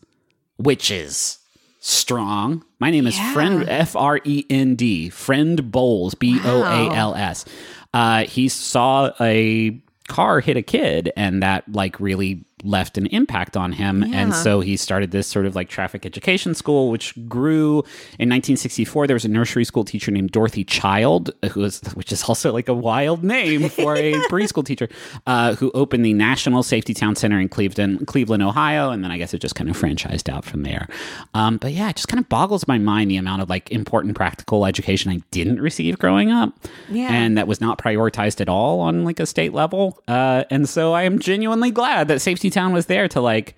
which 0.56 0.90
is 0.90 1.38
strong. 1.80 2.64
My 2.78 2.90
name 2.90 3.06
is 3.06 3.18
Friend 3.32 3.68
F 3.68 3.96
R 3.96 4.20
E 4.24 4.44
N 4.48 4.74
D 4.76 5.08
Friend 5.10 5.58
Boals 5.58 6.18
B 6.18 6.38
O 6.44 6.62
A 6.62 6.94
L 6.94 7.14
S. 7.14 7.44
Uh, 7.92 8.24
he 8.24 8.48
saw 8.48 9.10
a 9.20 9.80
car 10.08 10.40
hit 10.40 10.56
a 10.56 10.62
kid, 10.62 11.12
and 11.16 11.42
that 11.42 11.70
like 11.72 11.98
really 11.98 12.44
left 12.62 12.98
an 12.98 13.06
impact 13.06 13.56
on 13.56 13.72
him. 13.72 14.02
And 14.14 14.34
so 14.34 14.60
he 14.60 14.76
started 14.76 15.10
this 15.10 15.26
sort 15.26 15.46
of 15.46 15.54
like 15.54 15.68
traffic 15.68 16.04
education 16.04 16.54
school, 16.54 16.90
which 16.90 17.14
grew 17.28 17.78
in 18.18 18.28
1964. 18.28 19.06
There 19.06 19.14
was 19.14 19.24
a 19.24 19.28
nursery 19.28 19.64
school 19.64 19.84
teacher 19.84 20.10
named 20.10 20.30
Dorothy 20.32 20.64
Child, 20.64 21.30
who 21.52 21.60
was 21.60 21.80
which 21.94 22.12
is 22.12 22.22
also 22.24 22.52
like 22.52 22.68
a 22.68 22.74
wild 22.74 23.24
name 23.24 23.68
for 23.68 23.96
a 23.96 24.12
preschool 24.30 24.64
teacher, 24.64 24.88
uh, 25.26 25.54
who 25.54 25.70
opened 25.72 26.04
the 26.04 26.12
National 26.14 26.62
Safety 26.62 26.94
Town 26.94 27.16
Center 27.16 27.38
in 27.40 27.48
Cleveland, 27.48 28.06
Cleveland, 28.06 28.42
Ohio, 28.42 28.90
and 28.90 29.02
then 29.02 29.10
I 29.10 29.18
guess 29.18 29.32
it 29.34 29.40
just 29.40 29.54
kind 29.54 29.70
of 29.70 29.76
franchised 29.76 30.28
out 30.28 30.44
from 30.44 30.62
there. 30.62 30.88
Um, 31.34 31.56
but 31.56 31.72
yeah, 31.72 31.88
it 31.88 31.96
just 31.96 32.08
kind 32.08 32.20
of 32.22 32.28
boggles 32.28 32.66
my 32.68 32.78
mind 32.78 33.10
the 33.10 33.16
amount 33.16 33.42
of 33.42 33.48
like 33.48 33.70
important 33.70 34.14
practical 34.16 34.66
education 34.66 35.10
I 35.10 35.20
didn't 35.30 35.60
receive 35.60 35.98
growing 35.98 36.30
up, 36.30 36.52
Yeah. 36.90 37.12
and 37.12 37.38
that 37.38 37.46
was 37.48 37.60
not 37.60 37.78
prioritized 37.78 38.40
at 38.40 38.48
all 38.48 38.80
on 38.80 39.04
like 39.04 39.20
a 39.20 39.26
state 39.26 39.52
level. 39.54 40.00
Uh, 40.08 40.44
and 40.50 40.68
so 40.68 40.92
I 40.92 41.02
am 41.02 41.18
genuinely 41.18 41.70
glad 41.70 42.08
that 42.08 42.20
Safety 42.20 42.49
Town 42.50 42.72
was 42.72 42.86
there 42.86 43.08
to 43.08 43.20
like, 43.20 43.56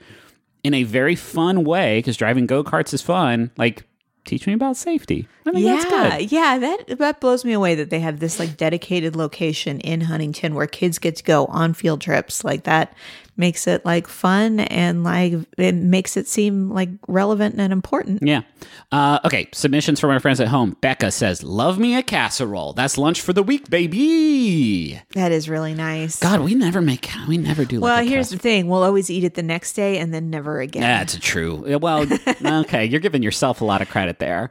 in 0.62 0.74
a 0.74 0.84
very 0.84 1.16
fun 1.16 1.64
way, 1.64 1.98
because 1.98 2.16
driving 2.16 2.46
go 2.46 2.62
karts 2.62 2.94
is 2.94 3.02
fun. 3.02 3.50
Like, 3.56 3.84
teach 4.24 4.46
me 4.46 4.52
about 4.52 4.76
safety. 4.76 5.26
I 5.46 5.50
think 5.50 5.66
that's 5.66 5.84
yeah, 5.84 6.18
good. 6.18 6.32
yeah, 6.32 6.58
that 6.58 6.98
that 6.98 7.20
blows 7.20 7.44
me 7.44 7.52
away 7.52 7.74
that 7.74 7.90
they 7.90 8.00
have 8.00 8.20
this 8.20 8.38
like 8.38 8.56
dedicated 8.56 9.16
location 9.16 9.80
in 9.80 10.02
Huntington 10.02 10.54
where 10.54 10.66
kids 10.66 10.98
get 10.98 11.16
to 11.16 11.24
go 11.24 11.46
on 11.46 11.74
field 11.74 12.00
trips. 12.00 12.44
Like 12.44 12.64
that 12.64 12.94
makes 13.36 13.66
it 13.66 13.84
like 13.84 14.06
fun 14.08 14.60
and 14.60 15.04
like 15.04 15.34
it 15.56 15.74
makes 15.74 16.16
it 16.16 16.28
seem 16.28 16.70
like 16.70 16.90
relevant 17.08 17.54
and 17.58 17.72
important. 17.72 18.22
Yeah. 18.22 18.42
Uh, 18.90 19.18
okay. 19.24 19.48
Submissions 19.52 20.00
from 20.00 20.10
our 20.10 20.20
friends 20.20 20.40
at 20.40 20.48
home. 20.48 20.76
Becca 20.80 21.10
says, 21.10 21.42
"Love 21.42 21.78
me 21.78 21.96
a 21.96 22.02
casserole. 22.02 22.72
That's 22.74 22.98
lunch 22.98 23.20
for 23.20 23.32
the 23.32 23.42
week, 23.42 23.70
baby." 23.70 25.00
That 25.14 25.32
is 25.32 25.48
really 25.48 25.74
nice. 25.74 26.18
God, 26.20 26.40
we 26.40 26.54
never 26.54 26.80
make. 26.82 27.10
We 27.26 27.38
never 27.38 27.64
do. 27.64 27.80
well, 27.80 27.96
like 27.96 28.08
here's 28.08 28.28
the 28.30 28.38
thing: 28.38 28.68
we'll 28.68 28.82
always 28.82 29.10
eat 29.10 29.24
it 29.24 29.34
the 29.34 29.42
next 29.42 29.72
day 29.72 29.98
and 29.98 30.12
then 30.12 30.28
never 30.30 30.60
again. 30.60 30.82
That's 30.82 31.18
true. 31.18 31.78
Well, 31.78 32.06
okay, 32.44 32.84
you're 32.84 33.00
giving 33.00 33.22
yourself 33.22 33.60
a 33.60 33.64
lot 33.64 33.80
of 33.82 33.88
credit 33.88 34.18
there. 34.18 34.50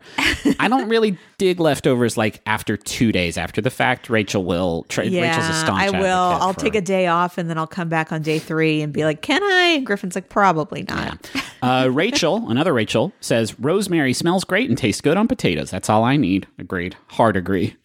I 0.59 0.67
don't 0.67 0.89
really 0.89 1.17
dig 1.37 1.59
leftovers 1.59 2.17
like 2.17 2.41
after 2.45 2.77
two 2.77 3.11
days 3.11 3.37
after 3.37 3.61
the 3.61 3.69
fact. 3.69 4.09
Rachel 4.09 4.43
will. 4.43 4.85
Tra- 4.89 5.05
yeah, 5.05 5.21
Rachel's 5.21 5.49
a 5.49 5.53
staunch 5.53 5.93
I 5.93 5.99
will. 5.99 6.07
I'll 6.07 6.53
for- 6.53 6.59
take 6.59 6.75
a 6.75 6.81
day 6.81 7.07
off 7.07 7.37
and 7.37 7.49
then 7.49 7.57
I'll 7.57 7.67
come 7.67 7.89
back 7.89 8.11
on 8.11 8.21
day 8.21 8.39
three 8.39 8.70
and 8.79 8.93
be 8.93 9.03
like, 9.03 9.21
"Can 9.21 9.43
I?" 9.43 9.73
And 9.77 9.85
Griffin's 9.85 10.15
like, 10.15 10.29
"Probably 10.29 10.83
not." 10.83 11.29
Uh, 11.61 11.89
Rachel, 11.91 12.45
another 12.49 12.73
Rachel, 12.73 13.11
says 13.19 13.59
rosemary 13.59 14.13
smells 14.13 14.43
great 14.45 14.69
and 14.69 14.77
tastes 14.77 15.01
good 15.01 15.17
on 15.17 15.27
potatoes. 15.27 15.71
That's 15.71 15.89
all 15.89 16.03
I 16.03 16.15
need. 16.15 16.47
Agreed. 16.57 16.95
Hard 17.07 17.35
agree. 17.35 17.75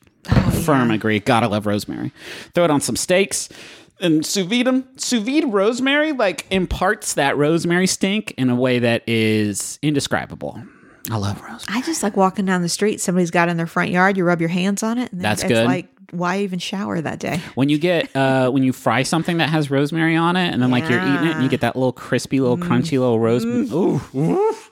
Firm 0.65 0.91
agree. 0.91 1.21
Gotta 1.21 1.49
love 1.49 1.67
rosemary. 1.67 2.13
Throw 2.55 2.65
it 2.65 2.71
on 2.71 2.81
some 2.81 2.97
steaks 2.97 3.49
and 4.01 4.25
sous 4.27 4.45
vide 4.47 4.67
them. 4.67 4.85
Sous 4.97 5.23
vide 5.23 5.53
rosemary 5.53 6.13
like 6.13 6.47
imparts 6.51 7.15
that 7.15 7.37
rosemary 7.37 7.87
stink 7.87 8.33
in 8.37 8.51
a 8.51 8.55
way 8.57 8.79
that 8.81 9.03
is 9.09 9.79
indescribable. 9.83 10.61
I 11.11 11.17
love 11.19 11.41
rosemary. 11.41 11.79
I 11.81 11.83
just 11.83 12.03
like 12.03 12.17
walking 12.17 12.45
down 12.45 12.63
the 12.63 12.69
street. 12.69 13.01
Somebody's 13.01 13.31
got 13.31 13.47
it 13.49 13.53
in 13.53 13.57
their 13.57 13.69
front 13.69 13.91
yard. 13.91 14.17
You 14.17 14.25
rub 14.25 14.41
your 14.41 14.49
hands 14.49 14.83
on 14.83 14.99
it, 14.99 15.13
and 15.13 15.21
That's 15.21 15.43
it's 15.43 15.49
good. 15.49 15.67
like, 15.67 15.89
why 16.11 16.41
even 16.41 16.59
shower 16.59 17.01
that 17.01 17.19
day? 17.19 17.41
When 17.55 17.69
you 17.69 17.79
get 17.79 18.15
uh, 18.15 18.51
when 18.51 18.63
you 18.63 18.73
fry 18.73 19.03
something 19.03 19.39
that 19.39 19.49
has 19.49 19.71
rosemary 19.71 20.17
on 20.17 20.37
it, 20.37 20.53
and 20.53 20.63
then 20.63 20.71
like 20.71 20.89
you're 20.89 21.01
eating 21.01 21.27
it, 21.29 21.35
and 21.35 21.43
you 21.43 21.49
get 21.49 21.61
that 21.61 21.77
little 21.77 21.93
crispy, 21.93 22.41
little 22.41 22.59
crunchy, 22.59 22.93
little 22.93 23.19
rosemary. 23.21 23.69
Ooh, 23.73 24.01
oof. 24.15 24.71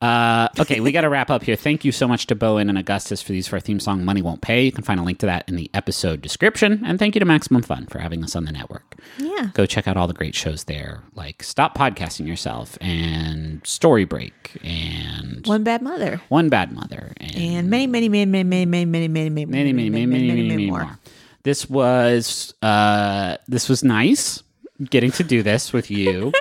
Uh, 0.00 0.48
okay, 0.58 0.80
we 0.80 0.92
got 0.92 1.02
to 1.02 1.10
wrap 1.10 1.28
up 1.28 1.42
here. 1.42 1.56
Thank 1.56 1.84
you 1.84 1.92
so 1.92 2.08
much 2.08 2.26
to 2.28 2.34
Bo 2.34 2.56
En 2.56 2.70
and 2.70 2.78
Augustus 2.78 3.20
for 3.20 3.32
these 3.32 3.46
for 3.46 3.56
our 3.56 3.60
theme 3.60 3.78
song 3.78 4.02
"Money 4.02 4.22
Won't 4.22 4.40
Pay." 4.40 4.64
You 4.64 4.72
can 4.72 4.82
find 4.82 4.98
a 4.98 5.02
link 5.02 5.18
to 5.18 5.26
that 5.26 5.46
in 5.46 5.56
the 5.56 5.70
episode 5.74 6.22
description. 6.22 6.82
And 6.86 6.98
thank 6.98 7.14
you 7.14 7.18
to 7.18 7.26
Maximum 7.26 7.60
Fun 7.60 7.86
for 7.86 7.98
having 7.98 8.24
us 8.24 8.34
on 8.34 8.44
the 8.44 8.52
network. 8.52 8.96
Yeah. 9.18 9.50
Go 9.52 9.66
check 9.66 9.86
out 9.86 9.98
all 9.98 10.06
the 10.06 10.14
great 10.14 10.34
shows 10.34 10.64
there, 10.64 11.02
like 11.14 11.42
Stop 11.42 11.76
Podcasting 11.76 12.26
Yourself 12.26 12.78
and 12.80 13.66
Story 13.66 14.06
Break 14.06 14.56
and 14.64 15.46
One 15.46 15.64
bad 15.64 15.82
mother. 15.82 16.22
One 16.30 16.48
Bad 16.48 16.72
Mother 16.72 17.12
and 17.18 17.68
many, 17.68 17.86
many, 17.86 18.08
many, 18.08 18.24
many, 18.24 18.64
many, 18.64 18.86
many, 18.86 19.08
many, 19.08 19.28
many, 19.28 19.44
many, 19.44 19.72
many, 19.72 19.90
many, 19.90 20.06
many, 20.06 20.26
many, 20.28 20.48
many 20.48 20.66
more. 20.70 20.98
This 21.42 21.68
was 21.68 22.54
uh, 22.62 23.36
this 23.48 23.68
was 23.68 23.84
nice 23.84 24.42
getting 24.82 25.10
to 25.12 25.24
do 25.24 25.42
this 25.42 25.74
with 25.74 25.90
you. 25.90 26.32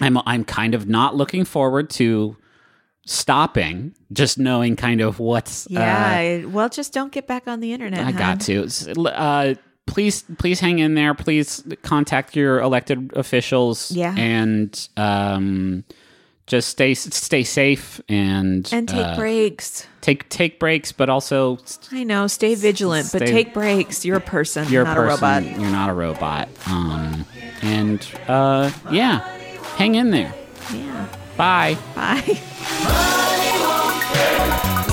I'm 0.00 0.18
I'm 0.18 0.44
kind 0.44 0.74
of 0.74 0.88
not 0.88 1.14
looking 1.14 1.44
forward 1.44 1.90
to 1.90 2.36
stopping, 3.06 3.94
just 4.12 4.38
knowing 4.38 4.76
kind 4.76 5.00
of 5.00 5.18
what's. 5.18 5.66
uh, 5.66 5.70
Yeah. 5.70 6.44
well, 6.44 6.68
just 6.68 6.92
don't 6.92 7.10
get 7.12 7.26
back 7.26 7.48
on 7.48 7.60
the 7.60 7.72
internet. 7.72 8.00
I 8.00 8.10
huh? 8.10 8.18
got 8.18 8.40
to. 8.42 8.68
Uh, 9.08 9.54
please, 9.86 10.24
please 10.38 10.60
hang 10.60 10.78
in 10.80 10.94
there. 10.94 11.14
Please 11.14 11.62
contact 11.82 12.36
your 12.36 12.60
elected 12.60 13.12
officials. 13.14 13.90
Yeah. 13.90 14.14
and 14.18 14.88
um, 14.98 15.84
just 16.46 16.68
stay 16.68 16.94
stay 16.94 17.42
safe 17.42 18.00
and 18.08 18.68
And 18.72 18.88
take 18.88 19.04
uh, 19.04 19.16
breaks. 19.16 19.86
take 20.00 20.28
take 20.28 20.60
breaks, 20.60 20.92
but 20.92 21.08
also 21.08 21.58
I 21.90 22.04
know. 22.04 22.28
Stay 22.28 22.54
vigilant, 22.54 23.08
but 23.12 23.20
take 23.20 23.52
breaks. 23.52 24.04
You're 24.04 24.18
a 24.18 24.20
person, 24.20 24.68
you're 24.68 24.84
not 24.84 24.96
a 24.96 25.00
a, 25.00 25.06
robot. 25.06 25.42
You're 25.42 25.70
not 25.70 25.90
a 25.90 25.94
robot. 25.94 26.48
Um, 26.68 27.24
and 27.62 28.06
uh, 28.28 28.70
yeah, 28.92 29.26
hang 29.76 29.96
in 29.96 30.10
there. 30.10 30.32
Yeah. 30.72 31.08
Bye. 31.36 31.76
Bye. 31.94 32.40